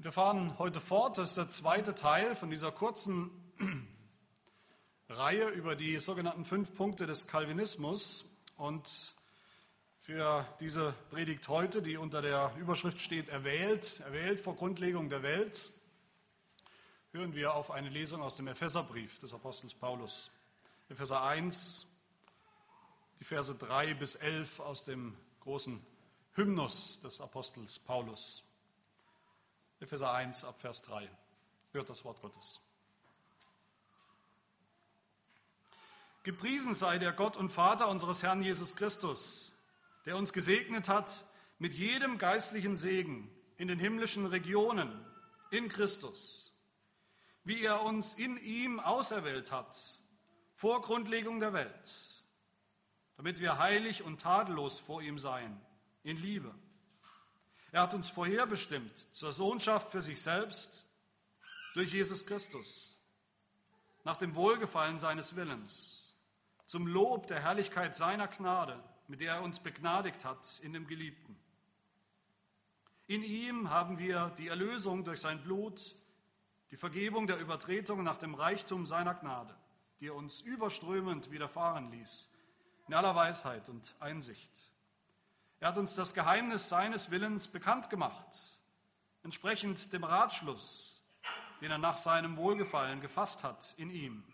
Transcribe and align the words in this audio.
Wir 0.00 0.12
fahren 0.12 0.56
heute 0.60 0.80
fort. 0.80 1.18
Das 1.18 1.30
ist 1.30 1.38
der 1.38 1.48
zweite 1.48 1.92
Teil 1.92 2.36
von 2.36 2.50
dieser 2.50 2.70
kurzen 2.70 3.32
Reihe 5.08 5.48
über 5.48 5.74
die 5.74 5.98
sogenannten 5.98 6.44
fünf 6.44 6.72
Punkte 6.76 7.08
des 7.08 7.26
Calvinismus. 7.26 8.24
Und 8.56 9.12
für 9.98 10.46
diese 10.60 10.94
Predigt 11.10 11.48
heute, 11.48 11.82
die 11.82 11.96
unter 11.96 12.22
der 12.22 12.52
Überschrift 12.60 13.00
steht, 13.00 13.28
erwählt, 13.28 13.98
erwählt 13.98 14.38
vor 14.38 14.54
Grundlegung 14.54 15.10
der 15.10 15.24
Welt, 15.24 15.72
hören 17.10 17.34
wir 17.34 17.54
auf 17.54 17.72
eine 17.72 17.88
Lesung 17.88 18.22
aus 18.22 18.36
dem 18.36 18.46
Epheserbrief 18.46 19.18
des 19.18 19.34
Apostels 19.34 19.74
Paulus. 19.74 20.30
Epheser 20.88 21.24
1, 21.24 21.88
die 23.18 23.24
Verse 23.24 23.52
3 23.52 23.94
bis 23.94 24.14
11 24.14 24.60
aus 24.60 24.84
dem 24.84 25.16
großen 25.40 25.84
Hymnus 26.34 27.00
des 27.00 27.20
Apostels 27.20 27.80
Paulus. 27.80 28.44
Epheser 29.80 30.12
1 30.12 30.44
ab 30.44 30.60
Vers 30.60 30.82
3. 30.82 31.08
Hört 31.72 31.88
das 31.88 32.04
Wort 32.04 32.20
Gottes. 32.20 32.60
Gepriesen 36.24 36.74
sei 36.74 36.98
der 36.98 37.12
Gott 37.12 37.36
und 37.36 37.50
Vater 37.50 37.88
unseres 37.88 38.22
Herrn 38.22 38.42
Jesus 38.42 38.76
Christus, 38.76 39.54
der 40.04 40.16
uns 40.16 40.32
gesegnet 40.32 40.88
hat 40.88 41.24
mit 41.58 41.74
jedem 41.74 42.18
geistlichen 42.18 42.76
Segen 42.76 43.30
in 43.56 43.68
den 43.68 43.78
himmlischen 43.78 44.26
Regionen 44.26 45.04
in 45.50 45.68
Christus, 45.68 46.54
wie 47.44 47.62
er 47.64 47.82
uns 47.82 48.14
in 48.14 48.36
ihm 48.36 48.80
auserwählt 48.80 49.52
hat 49.52 49.76
vor 50.54 50.82
Grundlegung 50.82 51.38
der 51.40 51.52
Welt, 51.52 52.24
damit 53.16 53.40
wir 53.40 53.58
heilig 53.58 54.02
und 54.02 54.20
tadellos 54.20 54.78
vor 54.80 55.02
ihm 55.02 55.18
seien 55.18 55.60
in 56.02 56.16
Liebe 56.16 56.54
er 57.72 57.82
hat 57.82 57.94
uns 57.94 58.08
vorherbestimmt 58.08 58.96
zur 58.96 59.32
Sohnschaft 59.32 59.90
für 59.90 60.02
sich 60.02 60.20
selbst 60.20 60.86
durch 61.74 61.92
Jesus 61.92 62.26
Christus, 62.26 62.96
nach 64.04 64.16
dem 64.16 64.34
Wohlgefallen 64.34 64.98
seines 64.98 65.36
Willens, 65.36 66.16
zum 66.66 66.86
Lob 66.86 67.26
der 67.26 67.40
Herrlichkeit 67.40 67.94
seiner 67.94 68.28
Gnade, 68.28 68.82
mit 69.06 69.20
der 69.20 69.34
er 69.34 69.42
uns 69.42 69.60
begnadigt 69.60 70.24
hat 70.24 70.60
in 70.62 70.72
dem 70.72 70.86
Geliebten. 70.86 71.38
In 73.06 73.22
ihm 73.22 73.70
haben 73.70 73.98
wir 73.98 74.34
die 74.36 74.48
Erlösung 74.48 75.04
durch 75.04 75.20
sein 75.20 75.42
Blut, 75.42 75.96
die 76.70 76.76
Vergebung 76.76 77.26
der 77.26 77.38
Übertretungen 77.38 78.04
nach 78.04 78.18
dem 78.18 78.34
Reichtum 78.34 78.84
seiner 78.84 79.14
Gnade, 79.14 79.54
die 80.00 80.08
er 80.08 80.14
uns 80.14 80.40
überströmend 80.42 81.30
widerfahren 81.30 81.90
ließ, 81.90 82.30
in 82.86 82.94
aller 82.94 83.14
Weisheit 83.14 83.68
und 83.68 83.94
Einsicht. 84.00 84.67
Er 85.60 85.68
hat 85.68 85.78
uns 85.78 85.96
das 85.96 86.14
Geheimnis 86.14 86.68
seines 86.68 87.10
Willens 87.10 87.48
bekannt 87.48 87.90
gemacht, 87.90 88.60
entsprechend 89.24 89.92
dem 89.92 90.04
Ratschluss, 90.04 91.04
den 91.60 91.72
er 91.72 91.78
nach 91.78 91.98
seinem 91.98 92.36
Wohlgefallen 92.36 93.00
gefasst 93.00 93.42
hat 93.42 93.74
in 93.76 93.90
ihm. 93.90 94.24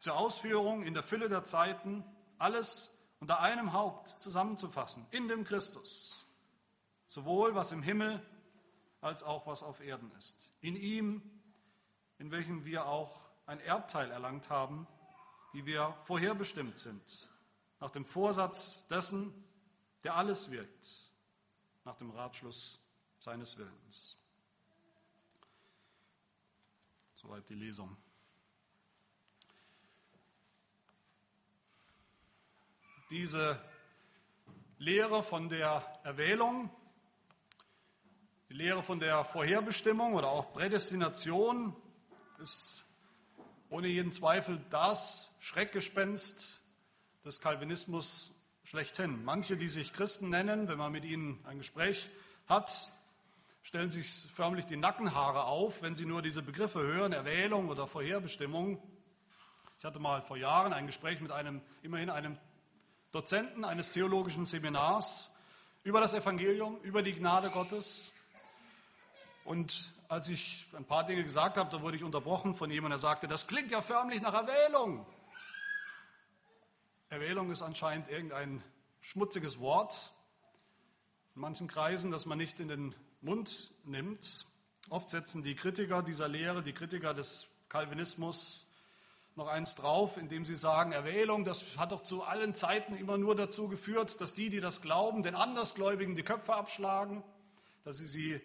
Zur 0.00 0.16
Ausführung 0.16 0.82
in 0.82 0.94
der 0.94 1.04
Fülle 1.04 1.28
der 1.28 1.44
Zeiten 1.44 2.04
alles 2.38 2.92
unter 3.20 3.40
einem 3.40 3.72
Haupt 3.72 4.08
zusammenzufassen, 4.08 5.06
in 5.12 5.28
dem 5.28 5.44
Christus, 5.44 6.26
sowohl 7.06 7.54
was 7.54 7.70
im 7.70 7.82
Himmel 7.82 8.20
als 9.00 9.22
auch 9.22 9.46
was 9.46 9.62
auf 9.62 9.80
Erden 9.80 10.10
ist. 10.18 10.52
In 10.60 10.74
ihm, 10.74 11.22
in 12.18 12.32
welchem 12.32 12.64
wir 12.64 12.86
auch 12.86 13.28
ein 13.46 13.60
Erbteil 13.60 14.10
erlangt 14.10 14.50
haben, 14.50 14.88
die 15.52 15.66
wir 15.66 15.94
vorherbestimmt 16.00 16.80
sind, 16.80 17.30
nach 17.78 17.92
dem 17.92 18.04
Vorsatz 18.04 18.86
dessen, 18.88 19.45
der 20.06 20.14
alles 20.14 20.52
wirkt 20.52 21.10
nach 21.84 21.96
dem 21.96 22.12
Ratschluss 22.12 22.80
seines 23.18 23.58
Willens. 23.58 24.16
Soweit 27.16 27.48
die 27.48 27.56
Lesung. 27.56 27.96
Diese 33.10 33.60
Lehre 34.78 35.24
von 35.24 35.48
der 35.48 35.82
Erwählung, 36.04 36.70
die 38.48 38.54
Lehre 38.54 38.84
von 38.84 39.00
der 39.00 39.24
Vorherbestimmung 39.24 40.14
oder 40.14 40.28
auch 40.28 40.52
Prädestination 40.52 41.74
ist 42.38 42.84
ohne 43.70 43.88
jeden 43.88 44.12
Zweifel 44.12 44.64
das 44.70 45.34
Schreckgespenst 45.40 46.62
des 47.24 47.40
Calvinismus 47.40 48.35
schlechthin. 48.66 49.24
Manche, 49.24 49.56
die 49.56 49.68
sich 49.68 49.92
Christen 49.92 50.28
nennen, 50.28 50.66
wenn 50.66 50.76
man 50.76 50.90
mit 50.90 51.04
ihnen 51.04 51.38
ein 51.46 51.58
Gespräch 51.58 52.10
hat, 52.48 52.90
stellen 53.62 53.92
sich 53.92 54.26
förmlich 54.34 54.66
die 54.66 54.76
Nackenhaare 54.76 55.44
auf, 55.44 55.82
wenn 55.82 55.94
sie 55.94 56.04
nur 56.04 56.20
diese 56.20 56.42
Begriffe 56.42 56.80
hören, 56.80 57.12
Erwählung 57.12 57.68
oder 57.68 57.86
Vorherbestimmung. 57.86 58.82
Ich 59.78 59.84
hatte 59.84 60.00
mal 60.00 60.20
vor 60.20 60.36
Jahren 60.36 60.72
ein 60.72 60.88
Gespräch 60.88 61.20
mit 61.20 61.30
einem, 61.30 61.60
immerhin 61.82 62.10
einem 62.10 62.38
Dozenten 63.12 63.64
eines 63.64 63.92
theologischen 63.92 64.44
Seminars 64.44 65.30
über 65.84 66.00
das 66.00 66.14
Evangelium, 66.14 66.80
über 66.82 67.04
die 67.04 67.12
Gnade 67.12 67.50
Gottes. 67.50 68.10
Und 69.44 69.92
als 70.08 70.28
ich 70.28 70.66
ein 70.76 70.84
paar 70.84 71.06
Dinge 71.06 71.22
gesagt 71.22 71.56
habe, 71.56 71.70
da 71.70 71.82
wurde 71.82 71.96
ich 71.96 72.02
unterbrochen 72.02 72.52
von 72.56 72.68
jemandem, 72.68 72.96
der 72.96 72.98
sagte, 72.98 73.28
das 73.28 73.46
klingt 73.46 73.70
ja 73.70 73.80
förmlich 73.80 74.20
nach 74.22 74.34
Erwählung. 74.34 75.06
Erwählung 77.08 77.50
ist 77.52 77.62
anscheinend 77.62 78.08
irgendein 78.08 78.62
schmutziges 79.00 79.60
Wort 79.60 80.12
in 81.36 81.40
manchen 81.40 81.68
Kreisen, 81.68 82.10
das 82.10 82.26
man 82.26 82.38
nicht 82.38 82.58
in 82.58 82.66
den 82.66 82.94
Mund 83.20 83.70
nimmt. 83.84 84.46
Oft 84.90 85.10
setzen 85.10 85.42
die 85.42 85.54
Kritiker 85.54 86.02
dieser 86.02 86.26
Lehre, 86.26 86.62
die 86.62 86.72
Kritiker 86.72 87.14
des 87.14 87.48
Calvinismus, 87.68 88.68
noch 89.36 89.48
eins 89.48 89.74
drauf, 89.74 90.16
indem 90.16 90.44
sie 90.44 90.54
sagen, 90.54 90.92
Erwählung, 90.92 91.44
das 91.44 91.76
hat 91.76 91.92
doch 91.92 92.00
zu 92.00 92.22
allen 92.22 92.54
Zeiten 92.54 92.96
immer 92.96 93.18
nur 93.18 93.36
dazu 93.36 93.68
geführt, 93.68 94.20
dass 94.20 94.32
die, 94.32 94.48
die 94.48 94.60
das 94.60 94.80
glauben, 94.80 95.22
den 95.22 95.34
Andersgläubigen 95.34 96.16
die 96.16 96.22
Köpfe 96.22 96.54
abschlagen, 96.54 97.22
dass 97.84 97.98
sie 97.98 98.06
sie 98.06 98.40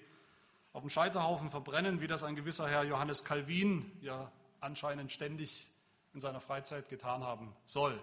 auf 0.73 0.81
dem 0.81 0.89
Scheiterhaufen 0.89 1.49
verbrennen, 1.49 2.01
wie 2.01 2.07
das 2.07 2.23
ein 2.23 2.35
gewisser 2.35 2.67
Herr 2.69 2.83
Johannes 2.83 3.23
Calvin 3.23 3.89
ja 4.01 4.31
anscheinend 4.59 5.11
ständig 5.11 5.71
in 6.13 6.19
seiner 6.19 6.41
Freizeit 6.41 6.89
getan 6.89 7.23
haben 7.23 7.55
soll. 7.65 7.97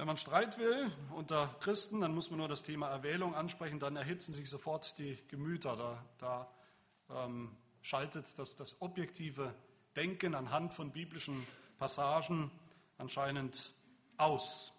Wenn 0.00 0.06
man 0.06 0.16
Streit 0.16 0.56
will 0.56 0.90
unter 1.14 1.54
Christen, 1.60 2.00
dann 2.00 2.14
muss 2.14 2.30
man 2.30 2.38
nur 2.38 2.48
das 2.48 2.62
Thema 2.62 2.88
Erwählung 2.88 3.34
ansprechen, 3.34 3.78
dann 3.78 3.96
erhitzen 3.96 4.32
sich 4.32 4.48
sofort 4.48 4.96
die 4.96 5.18
Gemüter. 5.28 5.76
Da, 5.76 6.06
da 6.16 7.24
ähm, 7.26 7.54
schaltet 7.82 8.38
das, 8.38 8.56
das 8.56 8.80
objektive 8.80 9.54
Denken 9.96 10.34
anhand 10.34 10.72
von 10.72 10.90
biblischen 10.90 11.46
Passagen 11.76 12.50
anscheinend 12.96 13.74
aus. 14.16 14.72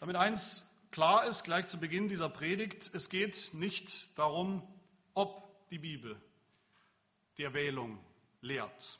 Damit 0.00 0.16
eins 0.16 0.68
klar 0.90 1.28
ist, 1.28 1.44
gleich 1.44 1.68
zu 1.68 1.78
Beginn 1.78 2.08
dieser 2.08 2.30
Predigt, 2.30 2.90
es 2.92 3.10
geht 3.10 3.50
nicht 3.52 4.18
darum, 4.18 4.66
ob 5.14 5.68
die 5.68 5.78
Bibel 5.78 6.20
die 7.38 7.44
Erwählung 7.44 8.00
lehrt. 8.40 8.98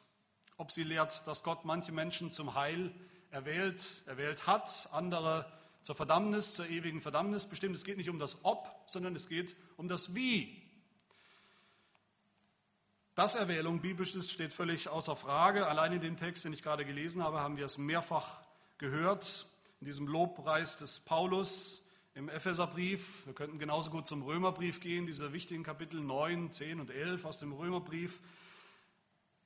Ob 0.57 0.71
sie 0.71 0.85
lehrt, 0.85 1.27
dass 1.27 1.43
Gott 1.43 1.65
manche 1.65 1.91
Menschen 1.91 2.31
zum 2.31 2.55
Heil 2.55 2.95
erwählt, 3.33 4.05
erwählt 4.07 4.47
hat, 4.47 4.89
andere 4.93 5.51
zur 5.83 5.97
Verdammnis, 5.97 6.55
zur 6.55 6.69
ewigen 6.69 7.01
Verdammnis 7.01 7.47
bestimmt. 7.47 7.75
Es 7.75 7.85
geht 7.85 7.97
nicht 7.97 8.11
um 8.11 8.19
das 8.19 8.45
Ob, 8.45 8.69
sondern 8.87 9.17
es 9.17 9.29
geht 9.29 9.57
um 9.77 9.89
das 9.89 10.15
Wie. 10.15 10.63
Dass 13.15 13.35
Erwählung 13.35 13.81
biblisch 13.81 14.15
ist, 14.15 14.31
steht 14.31 14.53
völlig 14.53 14.89
außer 14.89 15.17
Frage. 15.17 15.67
Allein 15.67 15.93
in 15.93 16.01
dem 16.01 16.17
Text, 16.17 16.45
den 16.45 16.53
ich 16.53 16.63
gerade 16.63 16.85
gelesen 16.85 17.23
habe, 17.23 17.41
haben 17.41 17.57
wir 17.57 17.65
es 17.65 17.79
mehrfach 17.79 18.41
gehört. 18.79 19.47
In 19.81 19.87
diesem 19.87 20.07
Lobpreis 20.07 20.79
des 20.79 21.01
Paulus 21.01 21.83
im 22.15 22.29
Epheserbrief. 22.29 23.27
Wir 23.27 23.35
könnten 23.35 23.59
genauso 23.59 23.91
gut 23.91 24.07
zum 24.07 24.23
Römerbrief 24.23 24.81
gehen, 24.81 25.07
diese 25.07 25.33
wichtigen 25.33 25.63
Kapitel 25.63 26.01
9, 26.01 26.53
10 26.53 26.81
und 26.81 26.91
11 26.91 27.25
aus 27.25 27.39
dem 27.39 27.53
Römerbrief. 27.53 28.21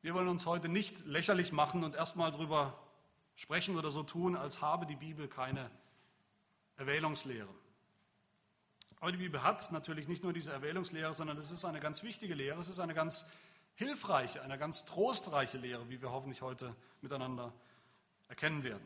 Wir 0.03 0.15
wollen 0.15 0.29
uns 0.29 0.47
heute 0.47 0.69
nicht 0.69 1.07
lächerlich 1.07 1.53
machen 1.53 1.83
und 1.83 1.95
erstmal 1.95 2.31
darüber 2.31 2.79
sprechen 3.37 3.79
oder 3.79 3.91
so 3.91 4.03
tun, 4.03 4.37
als 4.37 4.61
habe 4.61 4.87
die 4.87 4.97
Bibel 4.97 5.29
keine 5.29 5.71
Erwählungslehre. 6.77 7.49
Aber 9.01 9.13
die 9.13 9.19
Bibel 9.19 9.43
hat 9.43 9.71
natürlich 9.73 10.09
nicht 10.09 10.25
nur 10.25 10.33
diese 10.33 10.53
Erwählungslehre, 10.53 11.13
sondern 11.13 11.37
es 11.37 11.51
ist 11.51 11.65
eine 11.65 11.81
ganz 11.81 12.03
wichtige 12.03 12.35
Lehre, 12.35 12.59
es 12.59 12.69
ist 12.69 12.81
eine 12.81 12.95
ganz 12.95 13.29
hilfreiche, 13.75 14.43
eine 14.43 14.59
ganz 14.59 14.87
trostreiche 14.87 15.59
Lehre, 15.59 15.89
wie 15.91 16.01
wir 16.01 16.11
hoffentlich 16.11 16.41
heute 16.43 16.75
miteinander 17.03 17.53
erkennen 18.29 18.65
werden. 18.65 18.85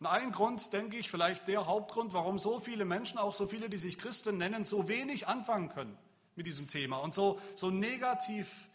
Und 0.00 0.06
ein 0.06 0.32
Grund, 0.32 0.72
denke 0.72 0.96
ich, 0.96 1.10
vielleicht 1.10 1.46
der 1.46 1.66
Hauptgrund, 1.66 2.12
warum 2.12 2.38
so 2.38 2.58
viele 2.58 2.84
Menschen, 2.84 3.18
auch 3.18 3.32
so 3.32 3.46
viele, 3.46 3.70
die 3.70 3.78
sich 3.78 3.96
Christen 3.96 4.36
nennen, 4.36 4.64
so 4.64 4.88
wenig 4.88 5.28
anfangen 5.28 5.68
können 5.68 5.96
mit 6.34 6.46
diesem 6.46 6.66
Thema 6.66 6.98
und 6.98 7.14
so, 7.14 7.40
so 7.54 7.70
negativ 7.70 8.68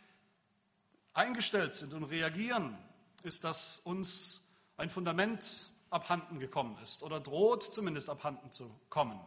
eingestellt 1.13 1.73
sind 1.73 1.93
und 1.93 2.05
reagieren, 2.05 2.77
ist, 3.23 3.43
dass 3.43 3.79
uns 3.79 4.48
ein 4.79 4.89
Fundament 4.89 5.71
abhanden 5.89 6.39
gekommen 6.39 6.77
ist 6.81 7.03
oder 7.03 7.19
droht 7.19 7.63
zumindest 7.63 8.09
abhanden 8.09 8.51
zu 8.51 8.73
kommen. 8.89 9.19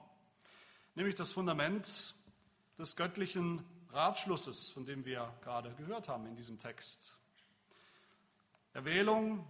Nämlich 0.94 1.14
das 1.14 1.30
Fundament 1.30 2.14
des 2.78 2.96
göttlichen 2.96 3.64
Ratschlusses, 3.90 4.70
von 4.70 4.86
dem 4.86 5.04
wir 5.04 5.32
gerade 5.42 5.74
gehört 5.74 6.08
haben 6.08 6.26
in 6.26 6.36
diesem 6.36 6.58
Text. 6.58 7.18
Erwählung 8.72 9.46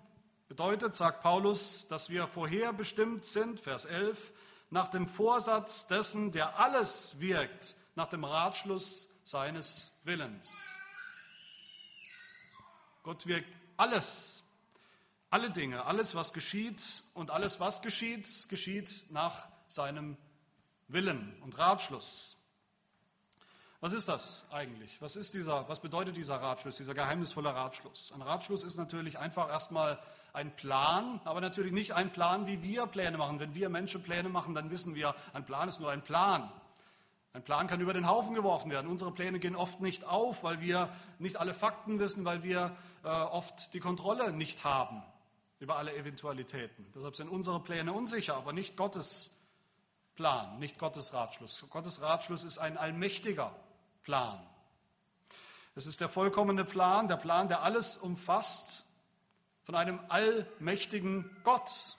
bedeutet, 0.49 0.97
sagt 0.97 1.23
Paulus, 1.23 1.87
dass 1.87 2.11
wir 2.11 2.27
vorherbestimmt 2.27 3.25
sind, 3.25 3.61
Vers 3.61 3.85
11, 3.85 4.33
nach 4.71 4.89
dem 4.89 5.07
Vorsatz 5.07 5.87
dessen, 5.87 6.33
der 6.33 6.59
alles 6.59 7.21
wirkt, 7.21 7.77
nach 7.95 8.09
dem 8.09 8.25
Ratschluss 8.25 9.09
seines 9.23 9.93
Willens. 10.03 10.53
Gott 13.05 13.27
wirkt 13.27 13.57
alles, 13.77 14.42
alle 15.33 15.51
Dinge, 15.51 15.87
alles, 15.87 16.15
was 16.15 16.35
geschieht 16.35 17.03
und 17.15 17.31
alles, 17.31 17.59
was 17.59 17.81
geschieht, 17.81 18.51
geschieht 18.51 19.07
nach 19.09 19.49
seinem 19.67 20.19
Willen 20.89 21.35
und 21.41 21.59
Ratschluss. 21.59 22.37
Was 23.81 23.95
ist 23.95 24.11
das 24.11 24.45
eigentlich? 24.53 25.01
Was, 25.01 25.17
ist 25.17 25.33
dieser, 25.33 25.67
was 25.71 25.81
bedeutet 25.81 26.19
dieser 26.19 26.37
Ratschluss, 26.37 26.77
dieser 26.77 26.93
geheimnisvolle 26.93 27.55
Ratschluss? 27.55 28.13
Ein 28.13 28.21
Ratschluss 28.21 28.63
ist 28.63 28.77
natürlich 28.77 29.19
einfach 29.19 29.49
erstmal 29.49 29.99
ein 30.35 30.55
Plan, 30.55 31.19
aber 31.25 31.41
natürlich 31.41 31.73
nicht 31.73 31.93
ein 31.93 32.13
Plan, 32.13 32.47
wie 32.47 32.63
wir 32.63 32.87
Pläne 32.87 33.17
machen. 33.17 33.41
Wenn 33.41 33.55
wir 33.55 33.71
Menschen 33.71 34.03
Pläne 34.03 34.29
machen, 34.29 34.55
dann 34.55 34.71
wissen 34.71 34.95
wir, 34.95 35.15
ein 35.33 35.47
Plan 35.47 35.67
ist 35.67 35.81
nur 35.81 35.91
ein 35.91 36.03
Plan. 36.03 36.53
Ein 37.33 37.43
Plan 37.43 37.69
kann 37.69 37.81
über 37.81 37.95
den 37.95 38.07
Haufen 38.07 38.35
geworfen 38.35 38.71
werden. 38.71 38.91
Unsere 38.91 39.11
Pläne 39.11 39.39
gehen 39.39 39.57
oft 39.57 39.81
nicht 39.81 40.05
auf, 40.05 40.45
weil 40.45 40.61
wir 40.61 40.91
nicht 41.19 41.39
alle 41.39 41.55
Fakten 41.55 41.99
wissen, 41.99 42.27
weil 42.27 42.43
wir 42.43 42.77
äh, 43.03 43.09
oft 43.09 43.73
die 43.73 43.81
Kontrolle 43.81 44.31
nicht 44.35 44.65
haben 44.65 45.03
über 45.63 45.77
alle 45.77 45.95
Eventualitäten. 45.95 46.85
Deshalb 46.93 47.15
sind 47.15 47.29
unsere 47.29 47.61
Pläne 47.61 47.93
unsicher, 47.93 48.35
aber 48.35 48.53
nicht 48.53 48.77
Gottes 48.77 49.31
Plan, 50.17 50.59
nicht 50.59 50.77
Gottes 50.77 51.13
Ratschluss. 51.15 51.65
Gottes 51.71 52.03
Ratschluss 52.03 52.43
ist 52.43 52.59
ein 52.59 52.77
allmächtiger 52.77 53.55
Plan. 54.03 54.45
Es 55.77 55.87
ist 55.87 56.01
der 56.01 56.09
vollkommene 56.09 56.65
Plan, 56.65 57.07
der 57.07 57.17
Plan, 57.17 57.47
der 57.47 57.63
alles 57.63 57.97
umfasst, 57.97 58.85
von 59.63 59.77
einem 59.77 60.01
allmächtigen 60.09 61.31
Gott, 61.45 61.97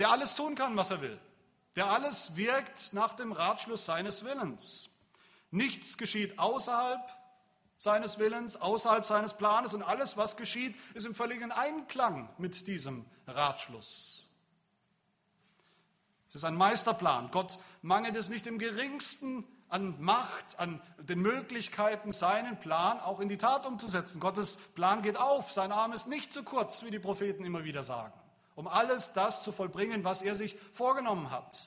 der 0.00 0.10
alles 0.10 0.34
tun 0.34 0.56
kann, 0.56 0.76
was 0.76 0.90
er 0.90 1.00
will, 1.00 1.20
der 1.76 1.88
alles 1.88 2.34
wirkt 2.34 2.94
nach 2.94 3.14
dem 3.14 3.30
Ratschluss 3.30 3.84
seines 3.84 4.24
Willens. 4.24 4.90
Nichts 5.52 5.96
geschieht 5.96 6.36
außerhalb 6.36 7.00
seines 7.78 8.18
Willens, 8.18 8.56
außerhalb 8.56 9.04
seines 9.04 9.34
Planes 9.34 9.74
und 9.74 9.82
alles, 9.82 10.16
was 10.16 10.36
geschieht, 10.36 10.76
ist 10.94 11.06
im 11.06 11.14
völligen 11.14 11.52
Einklang 11.52 12.28
mit 12.38 12.66
diesem 12.66 13.04
Ratschluss. 13.26 14.28
Es 16.28 16.36
ist 16.36 16.44
ein 16.44 16.56
Meisterplan. 16.56 17.30
Gott 17.30 17.58
mangelt 17.82 18.16
es 18.16 18.28
nicht 18.28 18.46
im 18.46 18.58
geringsten 18.58 19.44
an 19.68 20.00
Macht, 20.00 20.58
an 20.58 20.80
den 20.98 21.20
Möglichkeiten, 21.20 22.12
seinen 22.12 22.58
Plan 22.58 23.00
auch 23.00 23.20
in 23.20 23.28
die 23.28 23.38
Tat 23.38 23.66
umzusetzen. 23.66 24.20
Gottes 24.20 24.58
Plan 24.74 25.02
geht 25.02 25.16
auf, 25.16 25.50
sein 25.50 25.72
Arm 25.72 25.92
ist 25.92 26.06
nicht 26.06 26.32
zu 26.32 26.44
kurz, 26.44 26.84
wie 26.84 26.90
die 26.90 26.98
Propheten 26.98 27.44
immer 27.44 27.64
wieder 27.64 27.82
sagen, 27.82 28.12
um 28.54 28.68
alles 28.68 29.12
das 29.12 29.42
zu 29.42 29.52
vollbringen, 29.52 30.04
was 30.04 30.22
er 30.22 30.34
sich 30.34 30.56
vorgenommen 30.72 31.30
hat. 31.30 31.58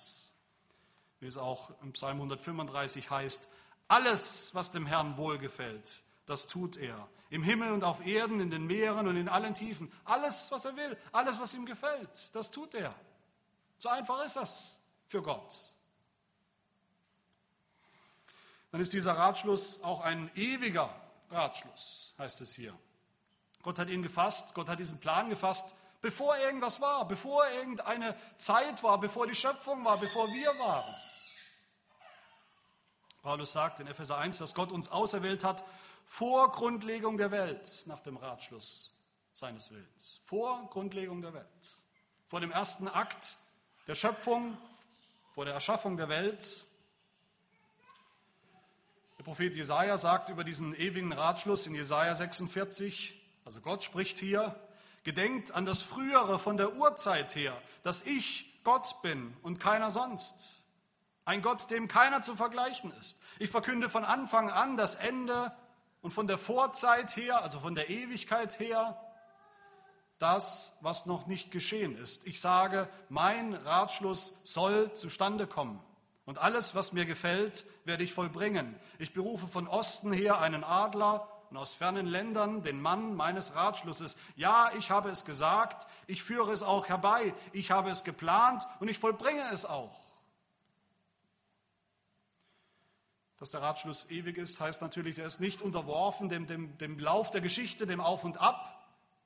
Wie 1.19 1.27
es 1.27 1.37
auch 1.37 1.71
im 1.81 1.91
Psalm 1.91 2.17
135 2.17 3.09
heißt, 3.09 3.49
alles, 3.89 4.55
was 4.55 4.71
dem 4.71 4.85
Herrn 4.85 5.17
wohlgefällt, 5.17 6.01
das 6.25 6.47
tut 6.47 6.77
er. 6.77 7.09
Im 7.29 7.43
Himmel 7.43 7.73
und 7.73 7.83
auf 7.83 8.05
Erden, 8.05 8.39
in 8.39 8.49
den 8.49 8.65
Meeren 8.65 9.07
und 9.07 9.17
in 9.17 9.27
allen 9.27 9.53
Tiefen. 9.53 9.91
Alles, 10.05 10.49
was 10.51 10.63
er 10.63 10.77
will, 10.77 10.97
alles, 11.11 11.39
was 11.39 11.53
ihm 11.53 11.65
gefällt, 11.65 12.33
das 12.33 12.49
tut 12.49 12.73
er. 12.73 12.95
So 13.77 13.89
einfach 13.89 14.25
ist 14.25 14.37
das 14.37 14.79
für 15.07 15.21
Gott 15.21 15.53
dann 18.71 18.81
ist 18.81 18.93
dieser 18.93 19.13
Ratschluss 19.13 19.81
auch 19.83 20.01
ein 20.01 20.29
ewiger 20.35 20.93
Ratschluss, 21.31 22.13
heißt 22.17 22.41
es 22.41 22.53
hier. 22.53 22.77
Gott 23.63 23.79
hat 23.79 23.89
ihn 23.89 24.03
gefasst, 24.03 24.53
Gott 24.53 24.69
hat 24.69 24.79
diesen 24.79 24.99
Plan 24.99 25.29
gefasst, 25.29 25.75
bevor 26.01 26.37
irgendwas 26.37 26.79
war, 26.79 27.07
bevor 27.07 27.47
irgendeine 27.49 28.15
Zeit 28.37 28.81
war, 28.83 28.99
bevor 28.99 29.27
die 29.27 29.35
Schöpfung 29.35 29.83
war, 29.83 29.97
bevor 29.97 30.27
wir 30.27 30.47
waren. 30.59 30.95
Paulus 33.21 33.51
sagt 33.51 33.79
in 33.79 33.87
Epheser 33.87 34.17
1, 34.17 34.37
dass 34.37 34.55
Gott 34.55 34.71
uns 34.71 34.89
auserwählt 34.89 35.43
hat 35.43 35.63
vor 36.05 36.51
Grundlegung 36.51 37.17
der 37.17 37.31
Welt 37.31 37.83
nach 37.85 37.99
dem 37.99 38.17
Ratschluss 38.17 38.95
seines 39.33 39.71
Willens. 39.71 40.21
Vor 40.25 40.67
Grundlegung 40.71 41.21
der 41.21 41.33
Welt. 41.33 41.45
Vor 42.27 42.39
dem 42.39 42.51
ersten 42.51 42.87
Akt 42.87 43.37
der 43.87 43.95
Schöpfung, 43.95 44.57
vor 45.33 45.45
der 45.45 45.53
Erschaffung 45.53 45.97
der 45.97 46.09
Welt 46.09 46.65
der 49.19 49.25
Prophet 49.25 49.53
Jesaja 49.53 49.97
sagt 49.97 50.29
über 50.29 50.45
diesen 50.45 50.73
ewigen 50.73 51.11
Ratschluss 51.11 51.67
in 51.67 51.75
Jesaja 51.75 52.15
46, 52.15 53.21
also 53.43 53.59
Gott 53.59 53.83
spricht 53.83 54.17
hier, 54.17 54.57
gedenkt 55.03 55.51
an 55.51 55.65
das 55.65 55.81
Frühere 55.81 56.39
von 56.39 56.55
der 56.55 56.77
Urzeit 56.77 57.35
her, 57.35 57.61
dass 57.83 58.01
ich 58.03 58.61
Gott 58.63 59.01
bin 59.01 59.35
und 59.41 59.59
keiner 59.59 59.91
sonst. 59.91 60.63
Ein 61.29 61.43
Gott, 61.43 61.69
dem 61.69 61.87
keiner 61.87 62.23
zu 62.23 62.35
vergleichen 62.35 62.91
ist. 62.99 63.19
Ich 63.37 63.51
verkünde 63.51 63.87
von 63.87 64.03
Anfang 64.03 64.49
an 64.49 64.77
das 64.77 64.95
Ende 64.95 65.51
und 66.01 66.09
von 66.09 66.25
der 66.25 66.39
Vorzeit 66.39 67.15
her, 67.15 67.43
also 67.43 67.59
von 67.59 67.75
der 67.75 67.91
Ewigkeit 67.91 68.59
her, 68.59 68.99
das, 70.17 70.75
was 70.81 71.05
noch 71.05 71.27
nicht 71.27 71.51
geschehen 71.51 71.95
ist. 71.99 72.25
Ich 72.25 72.41
sage, 72.41 72.89
mein 73.09 73.53
Ratschluss 73.53 74.39
soll 74.43 74.91
zustande 74.95 75.45
kommen. 75.45 75.79
Und 76.25 76.39
alles, 76.39 76.73
was 76.73 76.93
mir 76.93 77.05
gefällt, 77.05 77.63
werde 77.85 78.03
ich 78.03 78.15
vollbringen. 78.15 78.75
Ich 78.97 79.13
berufe 79.13 79.47
von 79.47 79.67
Osten 79.67 80.11
her 80.11 80.39
einen 80.39 80.63
Adler 80.63 81.27
und 81.51 81.57
aus 81.57 81.75
fernen 81.75 82.07
Ländern 82.07 82.63
den 82.63 82.81
Mann 82.81 83.13
meines 83.13 83.53
Ratschlusses. 83.53 84.17
Ja, 84.35 84.71
ich 84.79 84.89
habe 84.89 85.11
es 85.11 85.25
gesagt, 85.25 85.85
ich 86.07 86.23
führe 86.23 86.51
es 86.51 86.63
auch 86.63 86.87
herbei, 86.87 87.35
ich 87.53 87.69
habe 87.69 87.91
es 87.91 88.03
geplant 88.03 88.65
und 88.79 88.87
ich 88.87 88.97
vollbringe 88.97 89.43
es 89.51 89.67
auch. 89.67 90.08
Dass 93.39 93.51
der 93.51 93.61
Ratschluss 93.61 94.09
ewig 94.09 94.37
ist, 94.37 94.59
heißt 94.59 94.81
natürlich, 94.81 95.17
er 95.17 95.25
ist 95.25 95.39
nicht 95.39 95.61
unterworfen 95.61 96.27
dem, 96.27 96.45
dem, 96.45 96.77
dem 96.77 96.99
Lauf 96.99 97.31
der 97.31 97.41
Geschichte, 97.41 97.87
dem 97.87 98.01
Auf 98.01 98.23
und 98.23 98.37
Ab 98.37 98.75